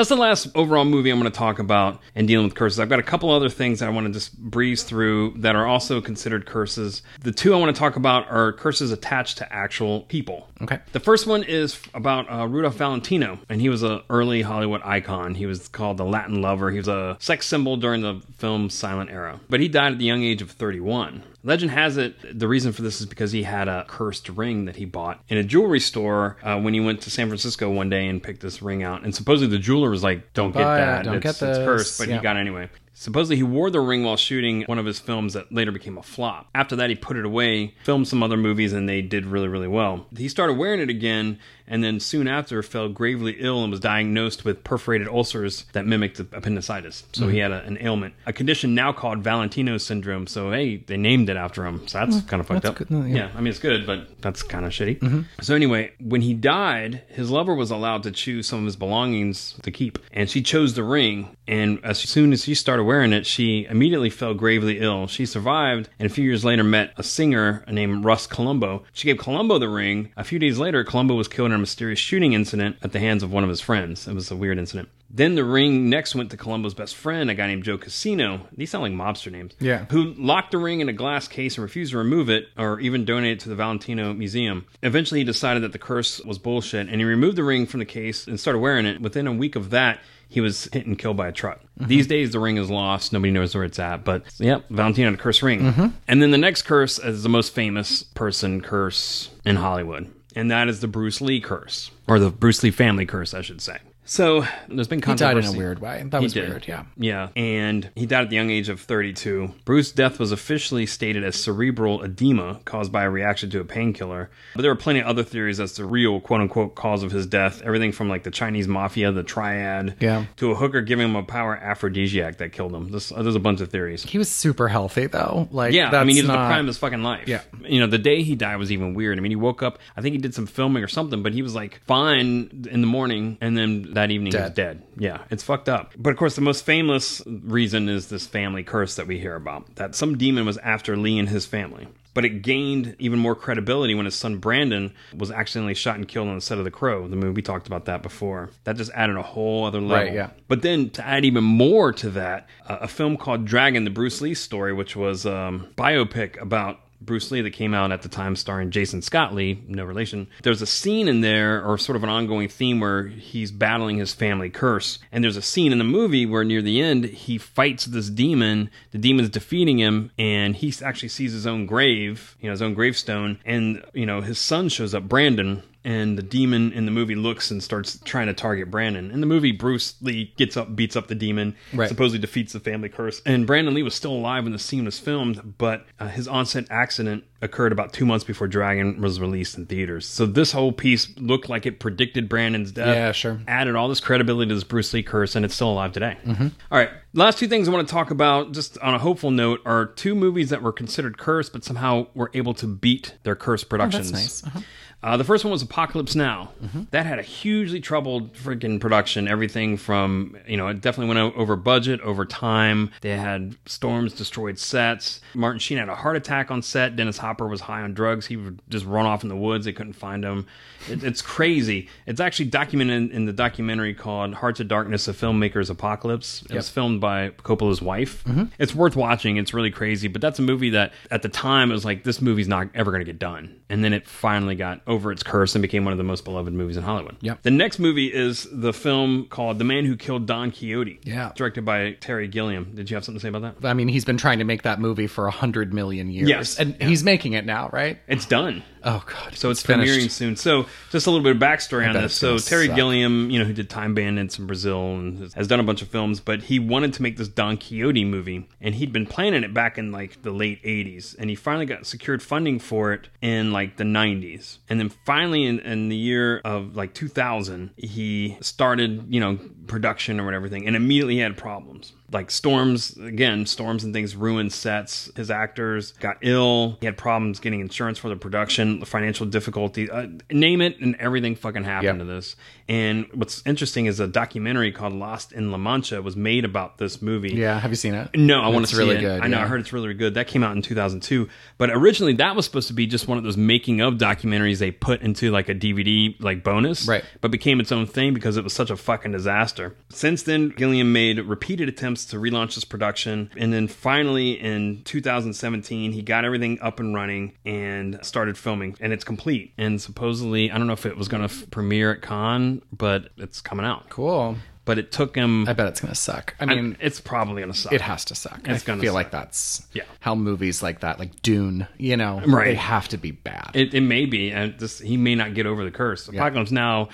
That's 0.00 0.08
the 0.08 0.16
last 0.16 0.48
overall 0.54 0.86
movie 0.86 1.10
I'm 1.10 1.20
going 1.20 1.30
to 1.30 1.38
talk 1.38 1.58
about 1.58 2.00
and 2.14 2.26
dealing 2.26 2.46
with 2.46 2.54
curses. 2.54 2.80
I've 2.80 2.88
got 2.88 3.00
a 3.00 3.02
couple 3.02 3.30
other 3.30 3.50
things 3.50 3.80
that 3.80 3.86
I 3.86 3.90
want 3.90 4.06
to 4.06 4.12
just 4.14 4.34
breeze 4.38 4.82
through 4.82 5.34
that 5.40 5.54
are 5.54 5.66
also 5.66 6.00
considered 6.00 6.46
curses. 6.46 7.02
The 7.20 7.32
two 7.32 7.52
I 7.52 7.58
want 7.58 7.76
to 7.76 7.78
talk 7.78 7.96
about 7.96 8.26
are 8.30 8.54
curses 8.54 8.92
attached 8.92 9.36
to 9.36 9.52
actual 9.52 10.00
people. 10.00 10.48
Okay. 10.62 10.78
The 10.92 11.00
first 11.00 11.26
one 11.26 11.42
is 11.42 11.78
about 11.92 12.32
uh, 12.32 12.46
Rudolph 12.46 12.76
Valentino, 12.76 13.40
and 13.50 13.60
he 13.60 13.68
was 13.68 13.82
an 13.82 14.00
early 14.08 14.40
Hollywood 14.40 14.80
icon. 14.84 15.34
He 15.34 15.44
was 15.44 15.68
called 15.68 15.98
the 15.98 16.06
Latin 16.06 16.40
lover. 16.40 16.70
He 16.70 16.78
was 16.78 16.88
a 16.88 17.18
sex 17.20 17.46
symbol 17.46 17.76
during 17.76 18.00
the 18.00 18.22
film's 18.38 18.72
silent 18.72 19.10
era, 19.10 19.38
but 19.50 19.60
he 19.60 19.68
died 19.68 19.92
at 19.92 19.98
the 19.98 20.06
young 20.06 20.22
age 20.22 20.40
of 20.40 20.50
31. 20.50 21.24
Legend 21.42 21.70
has 21.70 21.96
it 21.96 22.38
the 22.38 22.46
reason 22.46 22.72
for 22.72 22.82
this 22.82 23.00
is 23.00 23.06
because 23.06 23.32
he 23.32 23.42
had 23.42 23.66
a 23.68 23.84
cursed 23.88 24.28
ring 24.28 24.66
that 24.66 24.76
he 24.76 24.84
bought 24.84 25.22
in 25.28 25.38
a 25.38 25.42
jewelry 25.44 25.80
store 25.80 26.36
uh, 26.42 26.60
when 26.60 26.74
he 26.74 26.80
went 26.80 27.00
to 27.02 27.10
San 27.10 27.28
Francisco 27.28 27.70
one 27.70 27.88
day 27.88 28.08
and 28.08 28.22
picked 28.22 28.40
this 28.42 28.60
ring 28.60 28.82
out. 28.82 29.02
And 29.04 29.14
supposedly 29.14 29.56
the 29.56 29.62
jeweler 29.62 29.88
was 29.90 30.02
like, 30.02 30.32
"Don't 30.34 30.52
get 30.52 30.60
it, 30.60 30.64
that. 30.64 31.04
don't 31.04 31.16
it's, 31.16 31.40
get 31.40 31.48
it's 31.48 31.58
cursed," 31.58 31.98
but 31.98 32.08
Yeah. 32.08 32.16
he 32.16 32.22
got 32.22 32.36
it 32.36 32.40
anyway. 32.40 32.68
Supposedly, 33.00 33.36
he 33.36 33.42
wore 33.42 33.70
the 33.70 33.80
ring 33.80 34.04
while 34.04 34.18
shooting 34.18 34.64
one 34.64 34.78
of 34.78 34.84
his 34.84 34.98
films 34.98 35.32
that 35.32 35.50
later 35.50 35.72
became 35.72 35.96
a 35.96 36.02
flop. 36.02 36.50
After 36.54 36.76
that, 36.76 36.90
he 36.90 36.96
put 36.96 37.16
it 37.16 37.24
away, 37.24 37.72
filmed 37.82 38.06
some 38.06 38.22
other 38.22 38.36
movies, 38.36 38.74
and 38.74 38.86
they 38.86 39.00
did 39.00 39.24
really, 39.24 39.48
really 39.48 39.68
well. 39.68 40.06
He 40.14 40.28
started 40.28 40.58
wearing 40.58 40.80
it 40.80 40.90
again, 40.90 41.38
and 41.66 41.82
then 41.82 41.98
soon 41.98 42.28
after 42.28 42.62
fell 42.62 42.90
gravely 42.90 43.36
ill 43.38 43.62
and 43.62 43.70
was 43.70 43.80
diagnosed 43.80 44.44
with 44.44 44.62
perforated 44.64 45.08
ulcers 45.08 45.64
that 45.72 45.86
mimicked 45.86 46.20
appendicitis. 46.20 47.04
So 47.14 47.28
he 47.28 47.38
had 47.38 47.52
a, 47.52 47.62
an 47.62 47.78
ailment, 47.80 48.12
a 48.26 48.34
condition 48.34 48.74
now 48.74 48.92
called 48.92 49.20
Valentino 49.20 49.78
syndrome. 49.78 50.26
So, 50.26 50.50
hey, 50.50 50.76
they 50.76 50.98
named 50.98 51.30
it 51.30 51.38
after 51.38 51.64
him. 51.64 51.88
So 51.88 52.00
that's 52.00 52.20
kind 52.22 52.40
of 52.40 52.48
fucked 52.48 52.66
up. 52.66 52.74
good, 52.74 52.90
yeah. 52.90 53.04
yeah, 53.06 53.30
I 53.34 53.38
mean, 53.38 53.46
it's 53.46 53.60
good, 53.60 53.86
but 53.86 54.20
that's 54.20 54.42
kind 54.42 54.66
of 54.66 54.72
shitty. 54.72 55.24
So, 55.40 55.54
anyway, 55.54 55.92
when 56.00 56.20
he 56.20 56.34
died, 56.34 57.02
his 57.08 57.30
lover 57.30 57.54
was 57.54 57.70
allowed 57.70 58.02
to 58.02 58.10
choose 58.10 58.46
some 58.46 58.58
of 58.58 58.66
his 58.66 58.76
belongings 58.76 59.54
to 59.62 59.70
keep, 59.70 59.98
and 60.12 60.28
she 60.28 60.42
chose 60.42 60.74
the 60.74 60.84
ring. 60.84 61.34
And 61.48 61.82
as 61.82 61.98
soon 61.98 62.34
as 62.34 62.44
she 62.44 62.54
started 62.54 62.89
wearing 62.90 63.12
it, 63.12 63.24
she 63.24 63.66
immediately 63.70 64.10
fell 64.10 64.34
gravely 64.34 64.80
ill. 64.80 65.06
She 65.06 65.24
survived, 65.24 65.88
and 66.00 66.10
a 66.10 66.12
few 66.12 66.24
years 66.24 66.44
later 66.44 66.64
met 66.64 66.92
a 66.96 67.04
singer 67.04 67.64
named 67.70 68.04
Russ 68.04 68.26
Columbo. 68.26 68.82
She 68.92 69.06
gave 69.06 69.16
Columbo 69.16 69.60
the 69.60 69.68
ring. 69.68 70.10
A 70.16 70.24
few 70.24 70.40
days 70.40 70.58
later, 70.58 70.82
Columbo 70.82 71.14
was 71.14 71.28
killed 71.28 71.50
in 71.50 71.54
a 71.54 71.58
mysterious 71.58 72.00
shooting 72.00 72.32
incident 72.32 72.78
at 72.82 72.90
the 72.90 72.98
hands 72.98 73.22
of 73.22 73.32
one 73.32 73.44
of 73.44 73.48
his 73.48 73.60
friends. 73.60 74.08
It 74.08 74.14
was 74.16 74.32
a 74.32 74.34
weird 74.34 74.58
incident. 74.58 74.88
Then 75.12 75.34
the 75.34 75.44
ring 75.44 75.90
next 75.90 76.14
went 76.14 76.30
to 76.30 76.36
Columbo's 76.36 76.74
best 76.74 76.94
friend, 76.94 77.30
a 77.30 77.34
guy 77.34 77.48
named 77.48 77.64
Joe 77.64 77.76
Casino. 77.76 78.46
These 78.56 78.70
sound 78.70 78.82
like 78.82 78.92
mobster 78.92 79.32
names. 79.32 79.54
Yeah. 79.58 79.86
Who 79.90 80.14
locked 80.14 80.52
the 80.52 80.58
ring 80.58 80.80
in 80.80 80.88
a 80.88 80.92
glass 80.92 81.26
case 81.26 81.56
and 81.56 81.62
refused 81.62 81.92
to 81.92 81.98
remove 81.98 82.30
it 82.30 82.48
or 82.56 82.78
even 82.80 83.04
donate 83.04 83.32
it 83.32 83.40
to 83.40 83.48
the 83.48 83.56
Valentino 83.56 84.12
Museum. 84.12 84.66
Eventually, 84.82 85.20
he 85.20 85.24
decided 85.24 85.64
that 85.64 85.72
the 85.72 85.78
curse 85.78 86.20
was 86.20 86.38
bullshit 86.38 86.88
and 86.88 87.00
he 87.00 87.04
removed 87.04 87.36
the 87.36 87.44
ring 87.44 87.66
from 87.66 87.80
the 87.80 87.86
case 87.86 88.26
and 88.26 88.38
started 88.38 88.60
wearing 88.60 88.86
it. 88.86 89.00
Within 89.00 89.26
a 89.26 89.32
week 89.32 89.56
of 89.56 89.70
that, 89.70 89.98
he 90.28 90.40
was 90.40 90.68
hit 90.72 90.86
and 90.86 90.96
killed 90.96 91.16
by 91.16 91.26
a 91.26 91.32
truck. 91.32 91.58
Mm-hmm. 91.58 91.88
These 91.88 92.06
days, 92.06 92.30
the 92.30 92.38
ring 92.38 92.56
is 92.56 92.70
lost. 92.70 93.12
Nobody 93.12 93.32
knows 93.32 93.52
where 93.52 93.64
it's 93.64 93.80
at. 93.80 94.04
But 94.04 94.22
yep, 94.38 94.64
Valentino 94.70 95.10
had 95.10 95.18
a 95.18 95.22
cursed 95.22 95.42
ring. 95.42 95.60
Mm-hmm. 95.60 95.86
And 96.06 96.22
then 96.22 96.30
the 96.30 96.38
next 96.38 96.62
curse 96.62 97.00
is 97.00 97.24
the 97.24 97.28
most 97.28 97.52
famous 97.52 98.04
person 98.04 98.60
curse 98.60 99.30
in 99.44 99.56
Hollywood. 99.56 100.08
And 100.36 100.52
that 100.52 100.68
is 100.68 100.78
the 100.80 100.86
Bruce 100.86 101.20
Lee 101.20 101.40
curse, 101.40 101.90
or 102.06 102.20
the 102.20 102.30
Bruce 102.30 102.62
Lee 102.62 102.70
family 102.70 103.04
curse, 103.04 103.34
I 103.34 103.42
should 103.42 103.60
say. 103.60 103.78
So 104.04 104.44
there's 104.68 104.88
been 104.88 105.00
He 105.00 105.14
died 105.14 105.36
in 105.36 105.44
a 105.44 105.52
weird 105.52 105.78
way. 105.78 106.02
That 106.06 106.20
was 106.20 106.34
weird, 106.34 106.66
yeah. 106.66 106.84
Yeah, 106.96 107.28
and 107.36 107.88
he 107.94 108.06
died 108.06 108.22
at 108.24 108.30
the 108.30 108.34
young 108.36 108.50
age 108.50 108.68
of 108.68 108.80
32. 108.80 109.52
Bruce's 109.64 109.92
death 109.92 110.18
was 110.18 110.32
officially 110.32 110.86
stated 110.86 111.22
as 111.22 111.36
cerebral 111.36 112.02
edema 112.02 112.60
caused 112.64 112.90
by 112.90 113.04
a 113.04 113.10
reaction 113.10 113.50
to 113.50 113.60
a 113.60 113.64
painkiller. 113.64 114.30
But 114.56 114.62
there 114.62 114.70
were 114.72 114.76
plenty 114.76 115.00
of 115.00 115.06
other 115.06 115.22
theories 115.22 115.60
as 115.60 115.74
to 115.74 115.84
real 115.84 116.20
quote 116.20 116.40
unquote 116.40 116.74
cause 116.74 117.04
of 117.04 117.12
his 117.12 117.26
death. 117.26 117.62
Everything 117.62 117.92
from 117.92 118.08
like 118.08 118.24
the 118.24 118.32
Chinese 118.32 118.66
mafia, 118.66 119.12
the 119.12 119.22
triad, 119.22 119.96
Yeah. 120.00 120.24
to 120.38 120.50
a 120.50 120.54
hooker 120.56 120.80
giving 120.80 121.06
him 121.08 121.14
a 121.16 121.22
power 121.22 121.56
aphrodisiac 121.56 122.38
that 122.38 122.52
killed 122.52 122.74
him. 122.74 122.90
This, 122.90 123.12
uh, 123.12 123.22
there's 123.22 123.36
a 123.36 123.40
bunch 123.40 123.60
of 123.60 123.70
theories. 123.70 124.02
He 124.02 124.18
was 124.18 124.28
super 124.28 124.66
healthy 124.66 125.06
though. 125.06 125.48
Like 125.52 125.72
Yeah, 125.72 125.90
I 125.90 126.02
mean, 126.04 126.16
he 126.16 126.22
was 126.22 126.28
not, 126.28 126.42
the 126.42 126.46
prime 126.48 126.60
of 126.60 126.66
his 126.66 126.78
fucking 126.78 127.02
life. 127.04 127.28
Yeah. 127.28 127.42
You 127.62 127.78
know, 127.78 127.86
the 127.86 127.98
day 127.98 128.22
he 128.22 128.34
died 128.34 128.56
was 128.56 128.72
even 128.72 128.94
weird. 128.94 129.18
I 129.18 129.20
mean, 129.20 129.30
he 129.30 129.36
woke 129.36 129.62
up, 129.62 129.78
I 129.96 130.00
think 130.02 130.14
he 130.14 130.18
did 130.20 130.34
some 130.34 130.46
filming 130.46 130.82
or 130.82 130.88
something, 130.88 131.22
but 131.22 131.32
he 131.32 131.42
was 131.42 131.54
like 131.54 131.80
fine 131.86 132.66
in 132.70 132.80
the 132.80 132.86
morning, 132.88 133.38
and 133.40 133.56
then 133.56 133.92
that 134.00 134.10
evening 134.10 134.32
he 134.32 134.38
was 134.38 134.50
Dead. 134.50 134.54
dead. 134.54 134.82
Yeah, 134.96 135.18
it's 135.30 135.42
fucked 135.42 135.68
up. 135.68 135.92
But 135.98 136.10
of 136.10 136.16
course, 136.16 136.34
the 136.34 136.40
most 136.40 136.64
famous 136.64 137.22
reason 137.26 137.88
is 137.88 138.08
this 138.08 138.26
family 138.26 138.62
curse 138.62 138.96
that 138.96 139.06
we 139.06 139.18
hear 139.18 139.34
about 139.34 139.76
that 139.76 139.94
some 139.94 140.16
demon 140.16 140.46
was 140.46 140.58
after 140.58 140.96
Lee 140.96 141.18
and 141.18 141.28
his 141.28 141.46
family. 141.46 141.88
But 142.12 142.24
it 142.24 142.42
gained 142.42 142.96
even 142.98 143.20
more 143.20 143.36
credibility 143.36 143.94
when 143.94 144.04
his 144.04 144.16
son 144.16 144.38
Brandon 144.38 144.92
was 145.16 145.30
accidentally 145.30 145.74
shot 145.74 145.94
and 145.94 146.08
killed 146.08 146.26
on 146.26 146.34
the 146.34 146.40
set 146.40 146.58
of 146.58 146.64
The 146.64 146.70
Crow, 146.70 147.06
the 147.06 147.14
movie. 147.14 147.34
We 147.34 147.42
talked 147.42 147.68
about 147.68 147.84
that 147.84 148.02
before. 148.02 148.50
That 148.64 148.76
just 148.76 148.90
added 148.94 149.16
a 149.16 149.22
whole 149.22 149.64
other 149.64 149.80
level. 149.80 150.06
Right, 150.06 150.12
yeah. 150.12 150.30
But 150.48 150.62
then 150.62 150.90
to 150.90 151.06
add 151.06 151.24
even 151.24 151.44
more 151.44 151.92
to 151.92 152.10
that, 152.10 152.48
uh, 152.66 152.78
a 152.80 152.88
film 152.88 153.16
called 153.16 153.44
Dragon, 153.44 153.84
the 153.84 153.90
Bruce 153.90 154.20
Lee 154.20 154.34
story, 154.34 154.72
which 154.72 154.96
was 154.96 155.24
um, 155.24 155.68
biopic 155.76 156.40
about 156.42 156.80
Bruce 157.00 157.30
Lee 157.30 157.40
that 157.40 157.52
came 157.52 157.72
out 157.72 157.92
at 157.92 158.02
the 158.02 158.08
time 158.08 158.36
starring 158.36 158.70
Jason 158.70 159.02
Scott 159.02 159.34
Lee, 159.34 159.62
no 159.66 159.84
relation. 159.84 160.28
There's 160.42 160.62
a 160.62 160.66
scene 160.66 161.08
in 161.08 161.22
there, 161.22 161.64
or 161.64 161.78
sort 161.78 161.96
of 161.96 162.04
an 162.04 162.10
ongoing 162.10 162.48
theme, 162.48 162.80
where 162.80 163.06
he's 163.06 163.50
battling 163.50 163.96
his 163.96 164.12
family 164.12 164.50
curse. 164.50 164.98
And 165.10 165.24
there's 165.24 165.36
a 165.36 165.42
scene 165.42 165.72
in 165.72 165.78
the 165.78 165.84
movie 165.84 166.26
where 166.26 166.44
near 166.44 166.62
the 166.62 166.80
end, 166.80 167.04
he 167.04 167.38
fights 167.38 167.86
this 167.86 168.10
demon. 168.10 168.70
The 168.90 168.98
demon's 168.98 169.30
defeating 169.30 169.78
him, 169.78 170.10
and 170.18 170.54
he 170.54 170.74
actually 170.84 171.08
sees 171.08 171.32
his 171.32 171.46
own 171.46 171.66
grave, 171.66 172.36
you 172.40 172.48
know, 172.48 172.52
his 172.52 172.62
own 172.62 172.74
gravestone. 172.74 173.38
And, 173.44 173.82
you 173.94 174.06
know, 174.06 174.20
his 174.20 174.38
son 174.38 174.68
shows 174.68 174.94
up, 174.94 175.08
Brandon, 175.08 175.62
and 175.84 176.18
the 176.18 176.22
demon 176.22 176.72
in 176.72 176.84
the 176.84 176.90
movie 176.90 177.14
looks 177.14 177.50
and 177.50 177.62
starts 177.62 177.98
trying 178.04 178.26
to 178.26 178.34
target 178.34 178.70
Brandon. 178.70 179.10
In 179.10 179.20
the 179.20 179.26
movie, 179.26 179.52
Bruce 179.52 179.94
Lee 180.02 180.32
gets 180.36 180.56
up, 180.56 180.76
beats 180.76 180.96
up 180.96 181.06
the 181.08 181.14
demon, 181.14 181.56
Right. 181.72 181.88
supposedly 181.88 182.18
defeats 182.18 182.52
the 182.52 182.60
family 182.60 182.88
curse. 182.88 183.22
And 183.24 183.46
Brandon 183.46 183.72
Lee 183.74 183.82
was 183.82 183.94
still 183.94 184.12
alive 184.12 184.44
when 184.44 184.52
the 184.52 184.58
scene 184.58 184.84
was 184.84 184.98
filmed, 184.98 185.54
but 185.58 185.86
uh, 185.98 186.08
his 186.08 186.28
onset 186.28 186.66
accident 186.70 187.24
occurred 187.42 187.72
about 187.72 187.94
two 187.94 188.04
months 188.04 188.22
before 188.24 188.46
Dragon 188.46 189.00
was 189.00 189.18
released 189.18 189.56
in 189.56 189.64
theaters. 189.64 190.04
So 190.06 190.26
this 190.26 190.52
whole 190.52 190.72
piece 190.72 191.16
looked 191.18 191.48
like 191.48 191.64
it 191.64 191.80
predicted 191.80 192.28
Brandon's 192.28 192.70
death. 192.72 192.94
Yeah, 192.94 193.12
sure. 193.12 193.40
Added 193.48 193.74
all 193.76 193.88
this 193.88 194.00
credibility 194.00 194.50
to 194.50 194.54
this 194.54 194.64
Bruce 194.64 194.92
Lee 194.92 195.02
curse, 195.02 195.34
and 195.34 195.44
it's 195.46 195.54
still 195.54 195.70
alive 195.70 195.92
today. 195.92 196.18
Mm-hmm. 196.26 196.48
right. 196.70 196.90
Last 197.14 197.38
two 197.38 197.48
things 197.48 197.66
I 197.68 197.72
want 197.72 197.88
to 197.88 197.92
talk 197.92 198.10
about, 198.12 198.52
just 198.52 198.78
on 198.78 198.94
a 198.94 198.98
hopeful 198.98 199.30
note, 199.32 199.60
are 199.64 199.86
two 199.86 200.14
movies 200.14 200.50
that 200.50 200.62
were 200.62 200.72
considered 200.72 201.16
cursed, 201.18 201.52
but 201.52 201.64
somehow 201.64 202.06
were 202.14 202.30
able 202.34 202.54
to 202.54 202.66
beat 202.66 203.14
their 203.24 203.34
cursed 203.34 203.68
productions. 203.68 204.12
nice. 204.12 204.44
Uh-huh. 204.46 204.60
Uh, 205.02 205.16
the 205.16 205.24
first 205.24 205.44
one 205.44 205.50
was 205.50 205.62
Apocalypse 205.62 206.14
Now. 206.14 206.50
That 206.90 207.06
had 207.06 207.18
a 207.18 207.22
hugely 207.22 207.80
troubled 207.80 208.34
freaking 208.34 208.78
production. 208.80 209.28
Everything 209.28 209.78
from, 209.78 210.36
you 210.46 210.58
know, 210.58 210.68
it 210.68 210.82
definitely 210.82 211.14
went 211.14 211.34
over 211.36 211.56
budget, 211.56 212.00
over 212.02 212.26
time. 212.26 212.90
They 213.00 213.16
had 213.16 213.56
storms, 213.64 214.12
destroyed 214.12 214.58
sets. 214.58 215.20
Martin 215.34 215.58
Sheen 215.58 215.78
had 215.78 215.88
a 215.88 215.94
heart 215.94 216.16
attack 216.16 216.50
on 216.50 216.60
set. 216.60 216.96
Dennis 216.96 217.16
Hopper 217.16 217.48
was 217.48 217.62
high 217.62 217.80
on 217.80 217.94
drugs. 217.94 218.26
He 218.26 218.36
would 218.36 218.60
just 218.68 218.84
run 218.84 219.06
off 219.06 219.22
in 219.22 219.30
the 219.30 219.36
woods. 219.36 219.64
They 219.64 219.72
couldn't 219.72 219.94
find 219.94 220.22
him. 220.22 220.46
It, 220.88 221.02
it's 221.02 221.22
crazy. 221.22 221.88
It's 222.06 222.20
actually 222.20 222.46
documented 222.46 222.96
in, 222.96 223.10
in 223.10 223.24
the 223.24 223.32
documentary 223.32 223.94
called 223.94 224.34
Hearts 224.34 224.60
of 224.60 224.68
Darkness, 224.68 225.08
A 225.08 225.14
Filmmaker's 225.14 225.70
Apocalypse. 225.70 226.42
It 226.50 226.54
was 226.54 226.68
filmed 226.68 227.00
by 227.00 227.30
Coppola's 227.30 227.80
wife. 227.80 228.22
It's 228.58 228.74
worth 228.74 228.96
watching. 228.96 229.38
It's 229.38 229.54
really 229.54 229.70
crazy. 229.70 230.08
But 230.08 230.20
that's 230.20 230.38
a 230.38 230.42
movie 230.42 230.70
that 230.70 230.92
at 231.10 231.22
the 231.22 231.28
time 231.30 231.70
it 231.70 231.74
was 231.74 231.86
like, 231.86 232.04
this 232.04 232.20
movie's 232.20 232.48
not 232.48 232.68
ever 232.74 232.90
going 232.90 233.00
to 233.00 233.10
get 233.10 233.18
done. 233.18 233.56
And 233.70 233.82
then 233.82 233.92
it 233.94 234.06
finally 234.06 234.56
got 234.56 234.80
over 234.90 235.10
its 235.12 235.22
curse 235.22 235.54
and 235.54 235.62
became 235.62 235.84
one 235.84 235.92
of 235.92 235.98
the 235.98 236.04
most 236.04 236.24
beloved 236.24 236.52
movies 236.52 236.76
in 236.76 236.82
Hollywood. 236.82 237.16
Yep. 237.20 237.42
The 237.42 237.50
next 237.50 237.78
movie 237.78 238.12
is 238.12 238.46
the 238.52 238.72
film 238.72 239.26
called 239.30 239.58
The 239.58 239.64
Man 239.64 239.84
Who 239.86 239.96
Killed 239.96 240.26
Don 240.26 240.50
Quixote. 240.50 241.00
Yeah. 241.04 241.32
Directed 241.34 241.64
by 241.64 241.92
Terry 242.00 242.28
Gilliam. 242.28 242.72
Did 242.74 242.90
you 242.90 242.96
have 242.96 243.04
something 243.04 243.18
to 243.18 243.22
say 243.22 243.28
about 243.28 243.60
that? 243.60 243.66
I 243.66 243.72
mean, 243.74 243.88
he's 243.88 244.04
been 244.04 244.18
trying 244.18 244.38
to 244.40 244.44
make 244.44 244.62
that 244.62 244.80
movie 244.80 245.06
for 245.06 245.26
a 245.26 245.30
hundred 245.30 245.72
million 245.72 246.10
years. 246.10 246.28
Yes. 246.28 246.58
and 246.58 246.76
Yeah. 246.80 246.88
he's 246.88 247.02
making 247.04 247.32
it 247.34 247.46
now, 247.46 247.70
right? 247.72 247.98
It's 248.08 248.26
done. 248.26 248.62
Oh 248.82 249.02
god, 249.06 249.34
So 249.36 249.50
it's, 249.50 249.62
finished. 249.62 249.92
premiering 249.92 250.10
soon. 250.10 250.36
So 250.36 250.66
just 250.90 251.06
a 251.06 251.10
little 251.10 251.22
bit 251.22 251.36
of 251.36 251.42
backstory 251.42 251.86
on 251.86 251.92
this. 251.94 252.14
So 252.14 252.38
Terry 252.38 252.66
suck. 252.68 252.76
Gilliam, 252.76 253.28
you 253.30 253.38
know, 253.38 253.44
who 253.44 253.52
did 253.52 253.68
Time 253.68 253.94
Bandits 253.94 254.38
in 254.38 254.46
Brazil 254.46 254.94
and 254.94 255.18
has- 255.18 255.34
has 255.34 255.46
done 255.48 255.60
a 255.60 255.62
bunch 255.62 255.82
of 255.82 255.88
films, 255.88 256.18
but 256.20 256.44
he 256.44 256.58
wanted 256.58 256.94
to 256.94 257.02
make 257.02 257.16
this 257.18 257.28
Don 257.28 257.56
Quixote 257.58 258.04
movie, 258.04 258.48
and 258.60 258.74
he'd 258.76 258.92
been 258.92 259.06
planning 259.06 259.44
it 259.44 259.52
back 259.52 259.76
in 259.76 259.92
like 259.92 260.22
the 260.22 260.30
late 260.30 260.62
'80s, 260.64 261.14
and 261.18 261.28
he 261.28 261.36
finally 261.36 261.66
got 261.66 261.86
secured 261.86 262.22
funding 262.22 262.58
for 262.58 262.92
it 262.92 263.08
in 263.20 263.52
like 263.52 263.76
the 263.76 263.84
'90s, 263.84 264.58
and 264.68 264.80
then 264.80 264.88
finally 265.04 265.44
in, 265.46 265.58
in 265.60 265.88
the 265.90 265.96
year 265.96 266.40
of 266.44 266.74
like 266.76 266.94
2000, 266.94 267.70
he 267.76 268.38
started, 268.40 269.04
you 269.10 269.20
know, 269.20 269.38
production 269.66 270.18
or 270.18 270.24
whatever 270.24 270.48
thing, 270.48 270.66
and 270.66 270.74
immediately 270.74 271.18
had 271.18 271.36
problems 271.36 271.92
like 272.12 272.30
storms 272.30 272.96
again 272.96 273.46
storms 273.46 273.84
and 273.84 273.94
things 273.94 274.16
ruined 274.16 274.52
sets. 274.52 275.10
His 275.16 275.30
actors 275.30 275.92
got 275.92 276.16
ill. 276.22 276.76
He 276.80 276.86
had 276.86 276.96
problems 276.96 277.38
getting 277.40 277.60
insurance 277.60 277.98
for 277.98 278.08
the 278.08 278.16
production 278.16 278.84
financial 278.84 279.26
difficulty 279.26 279.88
uh, 279.90 280.06
name 280.30 280.60
it 280.60 280.80
and 280.80 280.96
everything 280.96 281.36
fucking 281.36 281.64
happened 281.64 281.98
Yep. 282.00 282.06
to 282.06 282.12
this 282.12 282.36
and 282.70 283.06
what's 283.12 283.42
interesting 283.44 283.84
is 283.86 284.00
a 284.00 284.06
documentary 284.06 284.72
called 284.72 284.94
lost 284.94 285.32
in 285.32 285.50
la 285.50 285.58
mancha 285.58 286.00
was 286.00 286.16
made 286.16 286.44
about 286.46 286.78
this 286.78 287.02
movie 287.02 287.34
Yeah, 287.34 287.58
have 287.60 287.70
you 287.70 287.76
seen 287.76 287.92
it? 287.94 288.08
no, 288.14 288.40
I 288.40 288.48
want 288.48 288.64
to 288.66 288.72
see 288.74 288.78
really 288.78 288.96
it. 288.96 289.00
good, 289.00 289.20
I 289.20 289.26
know. 289.26 289.36
yeah. 289.36 289.44
I 289.44 289.46
heard 289.46 289.60
it's 289.60 289.72
really, 289.72 289.92
good. 289.92 290.14
That 290.14 290.26
came 290.28 290.42
out 290.42 290.54
in 290.56 290.62
2002. 290.62 291.28
But 291.58 291.70
originally, 291.70 292.14
that 292.14 292.34
was 292.36 292.44
supposed 292.46 292.68
to 292.68 292.74
be 292.74 292.86
just 292.86 293.08
one 293.08 293.18
of 293.18 293.24
those 293.24 293.36
making 293.36 293.80
of 293.80 293.94
documentaries 293.94 294.58
they 294.58 294.70
put 294.70 295.02
into 295.02 295.30
like 295.30 295.48
a 295.48 295.54
DVD 295.54 296.14
like 296.20 296.42
bonus, 296.44 296.86
Right. 296.86 297.04
But 297.20 297.30
became 297.32 297.58
its 297.60 297.72
own 297.72 297.86
thing 297.86 298.14
because 298.14 298.36
it 298.36 298.44
was 298.44 298.52
such 298.52 298.70
a 298.70 298.76
fucking 298.76 299.12
disaster. 299.12 299.76
Since 299.88 300.22
then, 300.22 300.50
Gilliam 300.50 300.92
made 300.92 301.18
repeated 301.18 301.68
attempts 301.68 302.04
to 302.06 302.16
relaunch 302.18 302.54
this 302.54 302.64
production, 302.64 303.30
and 303.36 303.52
then 303.52 303.66
finally 303.66 304.38
in 304.40 304.82
2017, 304.84 305.92
he 305.92 306.02
got 306.02 306.24
everything 306.24 306.58
up 306.62 306.78
and 306.80 306.94
running 306.94 307.32
and 307.44 307.98
started 308.02 308.38
filming, 308.38 308.76
and 308.80 308.92
it's 308.92 309.04
complete. 309.04 309.52
And 309.58 309.80
supposedly, 309.80 310.50
I 310.50 310.56
don't 310.58 310.66
know 310.68 310.72
if 310.72 310.86
it 310.86 310.96
was 310.96 311.08
going 311.08 311.26
to 311.26 311.32
f- 311.34 311.50
premiere 311.50 311.92
at 311.92 312.02
Cannes, 312.02 312.59
but 312.72 313.10
it's 313.16 313.40
coming 313.40 313.66
out. 313.66 313.88
Cool. 313.88 314.36
But 314.66 314.78
it 314.78 314.92
took 314.92 315.16
him. 315.16 315.48
I 315.48 315.52
bet 315.54 315.66
it's 315.68 315.80
gonna 315.80 315.94
suck. 315.94 316.34
I 316.38 316.44
I 316.44 316.46
mean, 316.46 316.76
it's 316.80 317.00
probably 317.00 317.42
going 317.42 317.52
to 317.52 317.58
suck. 317.58 317.72
it 317.72 317.80
has 317.80 318.04
to 318.04 318.14
suck. 318.14 318.40
It's 318.44 318.62
I 318.62 318.66
gonna 318.66 318.80
feel 318.80 318.90
suck. 318.92 318.94
like 318.94 319.10
that's 319.10 319.66
Yeah. 319.72 319.82
how 320.00 320.14
movies 320.14 320.62
like 320.62 320.80
that, 320.80 320.98
like 320.98 321.22
Dune, 321.22 321.66
you 321.78 321.96
know, 321.96 322.20
Right. 322.26 322.44
they 322.44 322.54
have 322.54 322.86
to 322.88 322.96
be 322.98 323.10
bad. 323.10 323.50
It, 323.54 323.74
it 323.74 323.80
may 323.80 324.04
be, 324.06 324.30
and 324.30 324.56
this, 324.58 324.78
he 324.78 324.96
may 324.96 325.14
not 325.14 325.34
get 325.34 325.46
over 325.46 325.64
the 325.64 325.70
curse. 325.70 326.06
Apocalypse 326.08 326.50
Now 326.52 326.88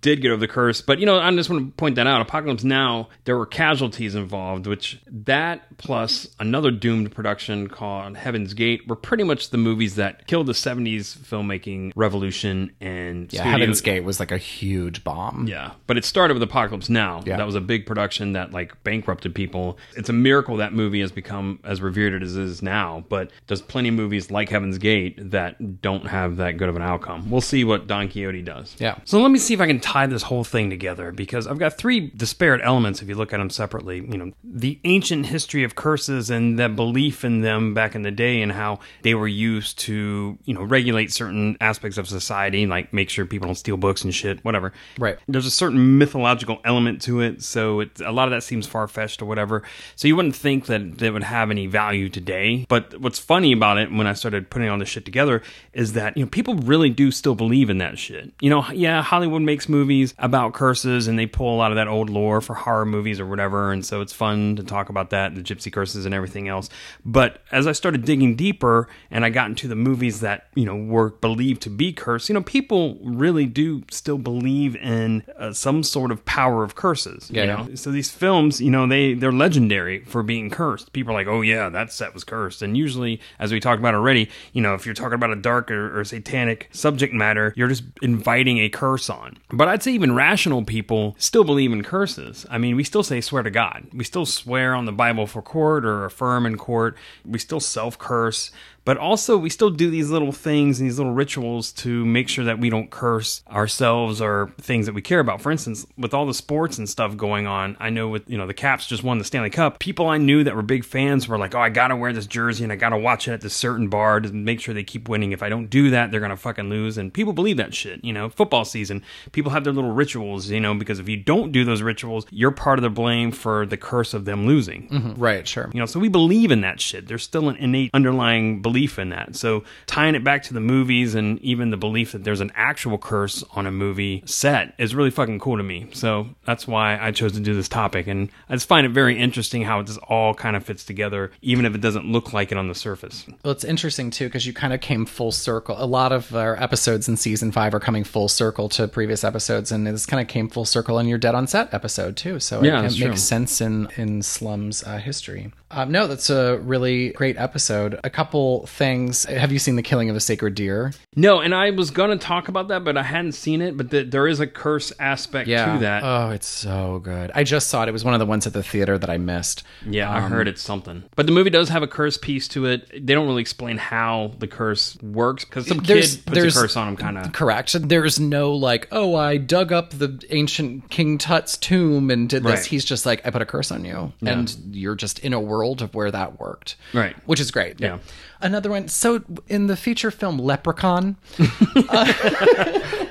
did 0.00 0.20
get 0.20 0.30
over 0.32 0.40
the 0.40 0.48
curse, 0.48 0.80
but 0.82 0.98
you 0.98 1.06
know, 1.06 1.18
I 1.18 1.30
just 1.34 1.48
want 1.48 1.64
to 1.64 1.72
point 1.76 1.94
that 1.96 2.06
out. 2.06 2.20
Apocalypse 2.20 2.64
Now, 2.64 3.08
there 3.24 3.38
were 3.38 3.46
casualties 3.46 4.14
involved, 4.14 4.66
which 4.66 5.00
that 5.06 5.78
plus 5.78 6.26
another 6.40 6.70
doomed 6.70 7.12
production 7.12 7.68
called 7.68 8.16
Heaven's 8.16 8.52
Gate 8.52 8.86
were 8.88 8.96
pretty 8.96 9.24
much 9.24 9.50
the 9.50 9.58
movies 9.58 9.94
that 9.94 10.26
killed 10.26 10.46
the 10.48 10.52
'70s 10.54 11.16
filmmaking 11.16 11.92
revolution 11.94 12.72
and 12.80 13.32
yeah, 13.32 13.40
studio- 13.42 13.58
Heaven's 13.58 13.80
Gate 13.80 14.04
was 14.04 14.18
like 14.20 14.32
a 14.32 14.38
huge 14.38 15.02
bomb. 15.04 15.46
yeah, 15.46 15.70
but 15.86 15.96
it 15.96 16.04
started 16.04 16.34
with 16.34 16.42
Apocalypse 16.42 16.90
Now. 16.90 17.11
Yeah. 17.24 17.36
That 17.36 17.46
was 17.46 17.54
a 17.54 17.60
big 17.60 17.86
production 17.86 18.32
that 18.32 18.52
like 18.52 18.82
bankrupted 18.84 19.34
people. 19.34 19.78
It's 19.96 20.08
a 20.08 20.12
miracle 20.12 20.56
that 20.56 20.72
movie 20.72 21.00
has 21.00 21.12
become 21.12 21.58
as 21.64 21.80
revered 21.80 22.22
as 22.22 22.36
it 22.36 22.42
is 22.42 22.62
now. 22.62 23.04
But 23.08 23.30
there's 23.46 23.62
plenty 23.62 23.88
of 23.90 23.94
movies 23.94 24.30
like 24.30 24.48
Heaven's 24.48 24.78
Gate 24.78 25.30
that 25.30 25.82
don't 25.82 26.06
have 26.06 26.36
that 26.36 26.56
good 26.56 26.68
of 26.68 26.76
an 26.76 26.82
outcome. 26.82 27.30
We'll 27.30 27.40
see 27.40 27.64
what 27.64 27.86
Don 27.86 28.08
Quixote 28.08 28.42
does. 28.42 28.76
Yeah. 28.78 28.98
So 29.04 29.20
let 29.20 29.30
me 29.30 29.38
see 29.38 29.54
if 29.54 29.60
I 29.60 29.66
can 29.66 29.80
tie 29.80 30.06
this 30.06 30.22
whole 30.22 30.44
thing 30.44 30.70
together 30.70 31.12
because 31.12 31.46
I've 31.46 31.58
got 31.58 31.76
three 31.76 32.08
disparate 32.08 32.60
elements 32.64 33.02
if 33.02 33.08
you 33.08 33.14
look 33.14 33.32
at 33.32 33.38
them 33.38 33.50
separately. 33.50 33.96
You 33.98 34.18
know, 34.18 34.32
the 34.42 34.80
ancient 34.84 35.26
history 35.26 35.64
of 35.64 35.74
curses 35.74 36.30
and 36.30 36.58
the 36.58 36.68
belief 36.68 37.24
in 37.24 37.40
them 37.40 37.74
back 37.74 37.94
in 37.94 38.02
the 38.02 38.10
day 38.10 38.42
and 38.42 38.52
how 38.52 38.80
they 39.02 39.14
were 39.14 39.28
used 39.28 39.78
to, 39.80 40.38
you 40.44 40.54
know, 40.54 40.62
regulate 40.62 41.12
certain 41.12 41.56
aspects 41.60 41.98
of 41.98 42.08
society, 42.08 42.66
like 42.66 42.92
make 42.92 43.10
sure 43.10 43.26
people 43.26 43.46
don't 43.46 43.56
steal 43.56 43.76
books 43.76 44.04
and 44.04 44.14
shit, 44.14 44.44
whatever. 44.44 44.72
Right. 44.98 45.18
There's 45.28 45.46
a 45.46 45.50
certain 45.50 45.98
mythological 45.98 46.60
element 46.64 47.01
to 47.02 47.20
it, 47.20 47.42
so 47.42 47.80
it, 47.80 48.00
a 48.00 48.12
lot 48.12 48.28
of 48.28 48.30
that 48.32 48.42
seems 48.42 48.66
far 48.66 48.88
fetched 48.88 49.22
or 49.22 49.26
whatever. 49.26 49.62
So 49.96 50.08
you 50.08 50.16
wouldn't 50.16 50.36
think 50.36 50.66
that 50.66 51.02
it 51.02 51.10
would 51.10 51.22
have 51.22 51.50
any 51.50 51.66
value 51.66 52.08
today. 52.08 52.66
But 52.68 53.00
what's 53.00 53.18
funny 53.18 53.52
about 53.52 53.78
it 53.78 53.92
when 53.92 54.06
I 54.06 54.12
started 54.12 54.50
putting 54.50 54.68
all 54.68 54.78
this 54.78 54.88
shit 54.88 55.04
together 55.04 55.42
is 55.72 55.92
that 55.94 56.16
you 56.16 56.24
know 56.24 56.30
people 56.30 56.54
really 56.54 56.90
do 56.90 57.10
still 57.10 57.34
believe 57.34 57.70
in 57.70 57.78
that 57.78 57.98
shit. 57.98 58.32
You 58.40 58.50
know, 58.50 58.68
yeah, 58.70 59.02
Hollywood 59.02 59.42
makes 59.42 59.68
movies 59.68 60.14
about 60.18 60.54
curses 60.54 61.06
and 61.08 61.18
they 61.18 61.26
pull 61.26 61.54
a 61.54 61.58
lot 61.58 61.72
of 61.72 61.76
that 61.76 61.88
old 61.88 62.10
lore 62.10 62.40
for 62.40 62.54
horror 62.54 62.86
movies 62.86 63.20
or 63.20 63.26
whatever, 63.26 63.72
and 63.72 63.84
so 63.84 64.00
it's 64.00 64.12
fun 64.12 64.56
to 64.56 64.62
talk 64.62 64.88
about 64.88 65.10
that, 65.10 65.34
the 65.34 65.42
gypsy 65.42 65.72
curses 65.72 66.06
and 66.06 66.14
everything 66.14 66.48
else. 66.48 66.68
But 67.04 67.42
as 67.50 67.66
I 67.66 67.72
started 67.72 68.04
digging 68.04 68.36
deeper 68.36 68.88
and 69.10 69.24
I 69.24 69.30
got 69.30 69.48
into 69.48 69.68
the 69.68 69.76
movies 69.76 70.20
that 70.20 70.48
you 70.54 70.64
know 70.64 70.76
were 70.76 71.10
believed 71.10 71.62
to 71.62 71.70
be 71.70 71.92
cursed, 71.92 72.28
you 72.28 72.34
know, 72.34 72.42
people 72.42 72.98
really 73.02 73.46
do 73.46 73.82
still 73.90 74.18
believe 74.18 74.76
in 74.76 75.22
uh, 75.38 75.52
some 75.52 75.82
sort 75.82 76.10
of 76.10 76.24
power 76.24 76.64
of 76.64 76.74
curses. 76.92 77.30
Yeah, 77.30 77.42
you 77.42 77.48
yeah. 77.48 77.56
know? 77.56 77.74
So 77.74 77.90
these 77.90 78.10
films, 78.10 78.60
you 78.60 78.70
know, 78.70 78.86
they 78.86 79.14
they're 79.14 79.32
legendary 79.32 80.04
for 80.04 80.22
being 80.22 80.50
cursed. 80.50 80.92
People 80.92 81.12
are 81.12 81.14
like, 81.14 81.26
oh 81.26 81.40
yeah, 81.40 81.68
that 81.70 81.92
set 81.92 82.12
was 82.12 82.24
cursed. 82.24 82.62
And 82.62 82.76
usually, 82.76 83.20
as 83.38 83.52
we 83.52 83.60
talked 83.60 83.80
about 83.80 83.94
already, 83.94 84.28
you 84.52 84.60
know, 84.60 84.74
if 84.74 84.84
you're 84.84 84.94
talking 84.94 85.14
about 85.14 85.30
a 85.30 85.36
dark 85.36 85.70
or, 85.70 85.98
or 85.98 86.04
satanic 86.04 86.68
subject 86.72 87.14
matter, 87.14 87.54
you're 87.56 87.68
just 87.68 87.84
inviting 88.02 88.58
a 88.58 88.68
curse 88.68 89.08
on. 89.08 89.38
But 89.50 89.68
I'd 89.68 89.82
say 89.82 89.92
even 89.92 90.14
rational 90.14 90.64
people 90.64 91.16
still 91.18 91.44
believe 91.44 91.72
in 91.72 91.82
curses. 91.82 92.44
I 92.50 92.58
mean, 92.58 92.76
we 92.76 92.84
still 92.84 93.02
say 93.02 93.20
swear 93.20 93.42
to 93.42 93.50
God. 93.50 93.86
We 93.94 94.04
still 94.04 94.26
swear 94.26 94.74
on 94.74 94.84
the 94.84 94.92
Bible 94.92 95.26
for 95.26 95.40
court 95.40 95.84
or 95.86 96.04
affirm 96.04 96.44
in 96.46 96.58
court. 96.58 96.96
We 97.24 97.38
still 97.38 97.60
self 97.60 97.98
curse. 97.98 98.50
But 98.84 98.98
also, 98.98 99.36
we 99.38 99.48
still 99.48 99.70
do 99.70 99.90
these 99.90 100.10
little 100.10 100.32
things 100.32 100.80
and 100.80 100.88
these 100.88 100.98
little 100.98 101.12
rituals 101.12 101.72
to 101.72 102.04
make 102.04 102.28
sure 102.28 102.44
that 102.44 102.58
we 102.58 102.68
don't 102.68 102.90
curse 102.90 103.42
ourselves 103.50 104.20
or 104.20 104.52
things 104.60 104.86
that 104.86 104.94
we 104.94 105.02
care 105.02 105.20
about. 105.20 105.40
For 105.40 105.52
instance, 105.52 105.86
with 105.96 106.12
all 106.12 106.26
the 106.26 106.34
sports 106.34 106.78
and 106.78 106.88
stuff 106.88 107.16
going 107.16 107.46
on, 107.46 107.76
I 107.78 107.90
know 107.90 108.08
with, 108.08 108.28
you 108.28 108.36
know, 108.36 108.46
the 108.46 108.54
Caps 108.54 108.86
just 108.86 109.04
won 109.04 109.18
the 109.18 109.24
Stanley 109.24 109.50
Cup. 109.50 109.78
People 109.78 110.08
I 110.08 110.18
knew 110.18 110.42
that 110.44 110.56
were 110.56 110.62
big 110.62 110.84
fans 110.84 111.28
were 111.28 111.38
like, 111.38 111.54
oh, 111.54 111.60
I 111.60 111.68
gotta 111.68 111.94
wear 111.94 112.12
this 112.12 112.26
jersey 112.26 112.64
and 112.64 112.72
I 112.72 112.76
gotta 112.76 112.98
watch 112.98 113.28
it 113.28 113.32
at 113.32 113.40
this 113.40 113.54
certain 113.54 113.88
bar 113.88 114.20
to 114.20 114.32
make 114.32 114.60
sure 114.60 114.74
they 114.74 114.82
keep 114.82 115.08
winning. 115.08 115.32
If 115.32 115.42
I 115.42 115.48
don't 115.48 115.66
do 115.66 115.90
that, 115.90 116.10
they're 116.10 116.20
gonna 116.20 116.36
fucking 116.36 116.68
lose. 116.68 116.98
And 116.98 117.14
people 117.14 117.32
believe 117.32 117.58
that 117.58 117.74
shit, 117.74 118.04
you 118.04 118.12
know, 118.12 118.30
football 118.30 118.64
season. 118.64 119.04
People 119.30 119.52
have 119.52 119.62
their 119.62 119.72
little 119.72 119.92
rituals, 119.92 120.50
you 120.50 120.60
know, 120.60 120.74
because 120.74 120.98
if 120.98 121.08
you 121.08 121.16
don't 121.16 121.52
do 121.52 121.64
those 121.64 121.82
rituals, 121.82 122.26
you're 122.30 122.50
part 122.50 122.78
of 122.80 122.82
the 122.82 122.90
blame 122.90 123.30
for 123.30 123.64
the 123.64 123.76
curse 123.76 124.12
of 124.12 124.24
them 124.24 124.46
losing. 124.46 124.88
Mm-hmm. 124.88 125.20
Right, 125.20 125.46
sure. 125.46 125.70
You 125.72 125.78
know, 125.78 125.86
so 125.86 126.00
we 126.00 126.08
believe 126.08 126.50
in 126.50 126.62
that 126.62 126.80
shit. 126.80 127.06
There's 127.06 127.22
still 127.22 127.48
an 127.48 127.56
innate 127.56 127.90
underlying 127.94 128.60
belief 128.60 128.71
belief 128.72 128.98
in 128.98 129.10
that. 129.10 129.36
So 129.36 129.64
tying 129.86 130.14
it 130.14 130.24
back 130.24 130.42
to 130.44 130.54
the 130.54 130.60
movies 130.60 131.14
and 131.14 131.38
even 131.40 131.70
the 131.70 131.76
belief 131.76 132.12
that 132.12 132.24
there's 132.24 132.40
an 132.40 132.50
actual 132.54 132.98
curse 132.98 133.44
on 133.52 133.66
a 133.66 133.70
movie 133.70 134.22
set 134.24 134.74
is 134.78 134.94
really 134.94 135.10
fucking 135.10 135.38
cool 135.38 135.58
to 135.58 135.62
me. 135.62 135.88
So 135.92 136.28
that's 136.46 136.66
why 136.66 136.98
I 136.98 137.10
chose 137.10 137.32
to 137.32 137.40
do 137.40 137.54
this 137.54 137.68
topic. 137.68 138.06
And 138.06 138.30
I 138.48 138.54
just 138.54 138.68
find 138.68 138.86
it 138.86 138.90
very 138.90 139.18
interesting 139.18 139.62
how 139.62 139.80
it 139.80 139.86
just 139.86 139.98
all 140.00 140.34
kind 140.34 140.56
of 140.56 140.64
fits 140.64 140.84
together, 140.84 141.32
even 141.42 141.66
if 141.66 141.74
it 141.74 141.80
doesn't 141.80 142.06
look 142.06 142.32
like 142.32 142.50
it 142.50 142.58
on 142.58 142.68
the 142.68 142.74
surface. 142.74 143.26
Well, 143.44 143.52
it's 143.52 143.64
interesting 143.64 144.10
too 144.10 144.26
because 144.26 144.46
you 144.46 144.52
kind 144.52 144.72
of 144.72 144.80
came 144.80 145.04
full 145.04 145.32
circle. 145.32 145.76
A 145.78 145.86
lot 145.86 146.12
of 146.12 146.34
our 146.34 146.60
episodes 146.62 147.08
in 147.08 147.16
season 147.16 147.52
five 147.52 147.74
are 147.74 147.80
coming 147.80 148.04
full 148.04 148.28
circle 148.28 148.68
to 148.70 148.88
previous 148.88 149.24
episodes, 149.24 149.70
and 149.70 149.86
this 149.86 150.06
kind 150.06 150.20
of 150.20 150.28
came 150.28 150.48
full 150.48 150.64
circle 150.64 150.98
in 150.98 151.06
your 151.06 151.18
Dead 151.18 151.34
on 151.34 151.46
Set 151.46 151.72
episode 151.74 152.16
too. 152.16 152.40
So 152.40 152.62
Yeah, 152.62 152.84
it, 152.84 152.98
makes 152.98 153.22
sense 153.22 153.60
in 153.60 153.88
in 153.96 154.22
Slum's 154.22 154.82
uh, 154.84 154.98
history. 154.98 155.52
Um, 155.72 155.90
no, 155.90 156.06
that's 156.06 156.28
a 156.30 156.58
really 156.58 157.10
great 157.10 157.36
episode. 157.38 157.98
A 158.04 158.10
couple 158.10 158.66
things. 158.66 159.24
Have 159.24 159.50
you 159.52 159.58
seen 159.58 159.76
The 159.76 159.82
Killing 159.82 160.10
of 160.10 160.16
a 160.16 160.20
Sacred 160.20 160.54
Deer? 160.54 160.92
No, 161.16 161.40
and 161.40 161.54
I 161.54 161.70
was 161.70 161.90
going 161.90 162.10
to 162.16 162.22
talk 162.24 162.48
about 162.48 162.68
that, 162.68 162.84
but 162.84 162.96
I 162.96 163.02
hadn't 163.02 163.32
seen 163.32 163.62
it. 163.62 163.76
But 163.76 163.90
th 163.90 164.10
there 164.10 164.26
is 164.28 164.38
a 164.40 164.46
curse 164.46 164.92
aspect 165.00 165.48
to 165.48 165.78
that. 165.80 166.02
Oh, 166.04 166.30
it's 166.30 166.46
so 166.46 167.00
good. 167.02 167.30
I 167.34 167.44
just 167.44 167.68
saw 167.68 167.82
it. 167.84 167.88
It 167.88 167.92
was 167.92 168.04
one 168.04 168.12
of 168.14 168.20
the 168.20 168.26
ones 168.26 168.46
at 168.46 168.52
the 168.52 168.62
theater 168.62 168.98
that 168.98 169.08
I 169.10 169.16
missed. 169.18 169.62
Yeah, 169.88 170.10
I 170.10 170.20
Um, 170.20 170.30
heard 170.30 170.46
it's 170.48 170.62
something. 170.62 171.04
But 171.16 171.26
the 171.26 171.32
movie 171.32 171.50
does 171.50 171.70
have 171.70 171.82
a 171.82 171.86
curse 171.88 172.18
piece 172.18 172.48
to 172.48 172.66
it. 172.66 172.88
They 172.92 173.14
don't 173.14 173.26
really 173.26 173.40
explain 173.42 173.78
how 173.78 174.32
the 174.38 174.46
curse 174.46 174.98
works 175.02 175.44
because 175.44 175.66
some 175.66 175.78
There's- 175.78 176.16
kid 176.16 176.26
puts 176.26 176.34
there's- 176.38 176.56
a 176.56 176.60
curse 176.60 176.76
on 176.76 176.88
him, 176.88 176.96
kind 176.96 177.16
of. 177.18 177.32
Correct. 177.32 177.88
There's 177.88 178.20
no 178.20 178.52
like, 178.52 178.88
oh, 178.92 179.14
I 179.14 179.38
dug 179.38 179.72
up 179.72 179.90
the 179.90 180.20
ancient 180.30 180.90
King 180.90 181.16
Tut's 181.18 181.56
tomb 181.56 182.10
and 182.10 182.28
did 182.28 182.42
this. 182.42 182.50
Right. 182.60 182.64
He's 182.66 182.84
just 182.84 183.06
like, 183.06 183.26
I 183.26 183.30
put 183.30 183.40
a 183.42 183.46
curse 183.46 183.70
on 183.70 183.84
you, 183.84 184.12
Yeah. 184.20 184.32
and 184.32 184.54
you're 184.72 184.94
just 184.96 185.18
in 185.20 185.32
a 185.32 185.40
world 185.40 185.61
of 185.62 185.94
where 185.94 186.10
that 186.10 186.40
worked. 186.40 186.76
Right. 186.92 187.14
Which 187.26 187.40
is 187.40 187.50
great. 187.50 187.80
Yeah. 187.80 187.98
Another 188.40 188.70
one. 188.70 188.88
So 188.88 189.22
in 189.48 189.68
the 189.68 189.76
feature 189.76 190.10
film 190.10 190.38
Leprechaun, 190.38 191.16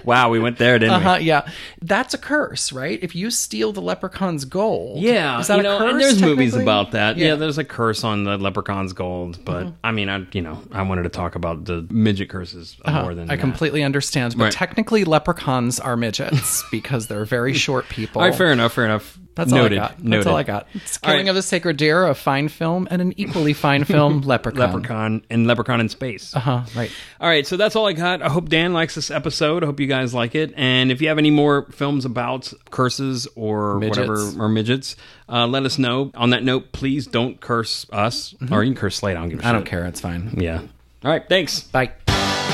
Wow, 0.06 0.30
we 0.30 0.40
went 0.40 0.58
there, 0.58 0.78
didn't 0.80 0.94
uh 0.96 1.00
huh, 1.00 1.16
yeah, 1.22 1.48
that's 1.82 2.14
a 2.14 2.18
curse, 2.18 2.72
right? 2.72 3.00
If 3.02 3.16
you 3.16 3.30
steal 3.32 3.72
the 3.72 3.82
leprechaun's 3.82 4.46
gold. 4.46 5.02
Yeah, 5.02 5.40
is 5.40 5.48
that 5.48 5.56
you 5.56 5.60
a 5.62 5.64
know, 5.64 5.78
curse? 5.80 5.92
and 5.92 6.02
there's 6.02 6.22
movies 6.22 6.56
about 6.56 6.92
that. 6.92 7.18
Yeah. 7.18 7.28
Yeah. 7.30 7.36
there's 7.36 7.58
a 7.58 7.64
curse 7.64 8.04
on 8.04 8.24
the 8.24 8.38
leprechaun's 8.38 8.94
gold, 8.94 9.40
but 9.46 9.66
Mhm. 9.68 9.74
I 9.84 9.92
mean, 9.92 10.10
I 10.10 10.26
you 10.32 10.42
know, 10.42 10.62
I 10.72 10.82
wanted 10.82 11.04
to 11.04 11.10
talk 11.10 11.36
about 11.36 11.66
the 11.66 11.86
midget 11.90 12.30
curses 12.30 12.76
Uh-huh. 12.84 13.02
more 13.04 13.14
than 13.16 13.28
that. 13.28 13.34
I 13.34 13.36
that. 13.36 13.42
completely 13.42 13.84
understand, 13.84 14.36
but 14.38 14.46
Right. 14.46 14.54
technically 14.54 15.04
leprechauns 15.04 15.80
are 15.80 15.96
midgets 15.98 16.64
because 16.72 17.08
they're 17.08 17.26
very 17.26 17.54
short 17.54 17.88
people. 17.90 18.22
All 18.22 18.28
right, 18.28 18.36
fair 18.38 18.52
enough, 18.52 18.74
fair 18.74 18.86
enough. 18.86 19.18
That's 19.34 19.50
Noted. 19.50 19.78
all 19.78 19.86
I 19.86 19.88
got. 19.88 19.98
That's 19.98 20.04
Noted. 20.10 20.28
all 20.28 20.36
I 20.36 20.44
got. 20.44 20.68
It's 20.74 20.98
Killing 20.98 21.20
right. 21.20 21.30
of 21.30 21.36
the 21.36 21.42
Sacred 21.42 21.78
Deer, 21.78 22.06
a 22.06 22.14
fine 22.14 22.50
film, 22.50 22.86
and 22.92 23.02
an 23.02 23.14
equally 23.16 23.54
fine 23.54 23.86
film, 23.86 24.20
Leprechaun. 24.26 24.60
Leprechaun 24.60 25.22
and 25.30 25.48
Leprechaun 25.48 25.80
in 25.80 25.88
Space. 25.88 26.36
Uh 26.36 26.40
huh. 26.42 26.62
Right. 26.76 26.92
All 27.22 27.30
right, 27.30 27.48
so 27.48 27.56
that's 27.56 27.78
all 27.78 27.88
I 27.88 27.94
got. 27.94 28.22
I 28.22 28.28
hope 28.28 28.50
Dan 28.50 28.74
likes 28.74 28.94
this 28.94 29.10
episode. 29.10 29.64
I 29.64 29.68
hope 29.68 29.80
you 29.80 29.88
guys 29.92 30.14
like 30.14 30.34
it. 30.36 30.54
And 30.56 30.92
if 30.92 31.02
you 31.02 31.10
have 31.10 31.18
any 31.18 31.32
more 31.32 31.68
films 31.72 32.06
about 32.06 32.52
curses 32.72 33.28
or 33.36 33.78
Midgets. 33.80 33.98
whatever 33.98 34.44
or 34.44 34.48
midgets, 34.50 34.96
uh, 35.30 35.46
let 35.48 35.64
us 35.66 35.78
know. 35.78 36.12
On 36.16 36.30
that 36.32 36.44
note, 36.44 36.72
please 36.72 37.06
don't 37.08 37.40
curse 37.42 37.86
us, 37.92 38.34
or 38.52 38.64
you 38.64 38.72
can 38.72 38.80
curse 38.80 38.96
Slade. 38.98 39.18
I 39.18 39.20
don't 39.22 39.30
give 39.30 39.40
a 39.40 39.42
Mm-hmm. 39.42 39.50
I 39.50 39.52
don't 39.52 39.66
care. 39.66 39.86
It's 39.86 40.00
fine. 40.02 40.34
Yeah. 40.38 40.60
All 41.04 41.12
right. 41.12 41.28
Thanks. 41.28 41.62
Bye. 41.62 41.92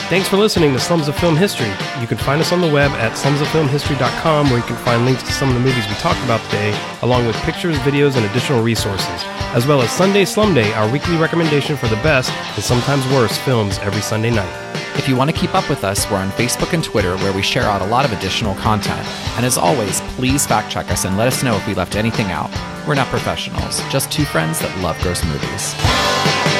Thanks 0.09 0.27
for 0.29 0.37
listening 0.37 0.71
to 0.73 0.79
Slums 0.79 1.07
of 1.09 1.15
Film 1.17 1.35
History. 1.35 1.67
You 1.99 2.07
can 2.07 2.17
find 2.17 2.39
us 2.39 2.51
on 2.53 2.61
the 2.61 2.71
web 2.71 2.91
at 2.91 3.11
slumsoffilmhistory.com 3.13 4.47
where 4.49 4.57
you 4.57 4.63
can 4.63 4.77
find 4.77 5.05
links 5.05 5.21
to 5.23 5.31
some 5.33 5.49
of 5.49 5.53
the 5.55 5.59
movies 5.59 5.85
we 5.87 5.95
talked 5.95 6.23
about 6.23 6.41
today, 6.45 6.71
along 7.01 7.27
with 7.27 7.35
pictures, 7.37 7.77
videos, 7.79 8.15
and 8.15 8.25
additional 8.25 8.63
resources, 8.63 9.23
as 9.53 9.67
well 9.67 9.81
as 9.81 9.91
Sunday 9.91 10.23
Slum 10.23 10.53
Day, 10.53 10.71
our 10.73 10.89
weekly 10.91 11.17
recommendation 11.17 11.75
for 11.75 11.87
the 11.87 11.97
best 11.97 12.31
and 12.31 12.63
sometimes 12.63 13.05
worst 13.07 13.39
films 13.41 13.79
every 13.79 14.01
Sunday 14.01 14.29
night. 14.31 14.66
If 14.97 15.07
you 15.07 15.15
want 15.15 15.29
to 15.29 15.35
keep 15.35 15.53
up 15.53 15.69
with 15.69 15.83
us, 15.83 16.09
we're 16.09 16.17
on 16.17 16.31
Facebook 16.31 16.73
and 16.73 16.83
Twitter 16.83 17.15
where 17.17 17.31
we 17.31 17.43
share 17.43 17.63
out 17.63 17.83
a 17.83 17.85
lot 17.85 18.03
of 18.03 18.11
additional 18.11 18.55
content. 18.55 19.07
And 19.37 19.45
as 19.45 19.55
always, 19.55 20.01
please 20.15 20.45
fact 20.47 20.71
check 20.71 20.89
us 20.89 21.05
and 21.05 21.17
let 21.17 21.27
us 21.27 21.43
know 21.43 21.55
if 21.55 21.67
we 21.67 21.75
left 21.75 21.95
anything 21.95 22.31
out. 22.31 22.49
We're 22.87 22.95
not 22.95 23.07
professionals, 23.07 23.79
just 23.89 24.11
two 24.11 24.25
friends 24.25 24.59
that 24.59 24.75
love 24.79 24.99
gross 25.01 25.23
movies. 25.23 26.56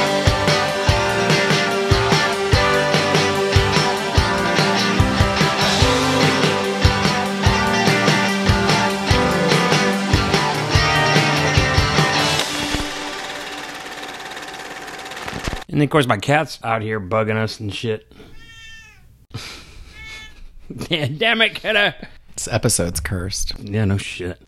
And 15.77 15.83
of 15.83 15.91
course, 15.91 16.07
my 16.07 16.17
cat's 16.17 16.57
out 16.63 16.81
here 16.81 16.99
bugging 16.99 17.35
us 17.37 17.59
and 17.59 17.71
shit. 17.71 18.11
yeah, 20.89 21.07
damn 21.17 21.39
it, 21.43 21.53
kiddo. 21.53 21.93
This 22.33 22.47
episode's 22.47 22.99
cursed. 22.99 23.53
Yeah, 23.59 23.85
no 23.85 23.97
shit. 23.97 24.41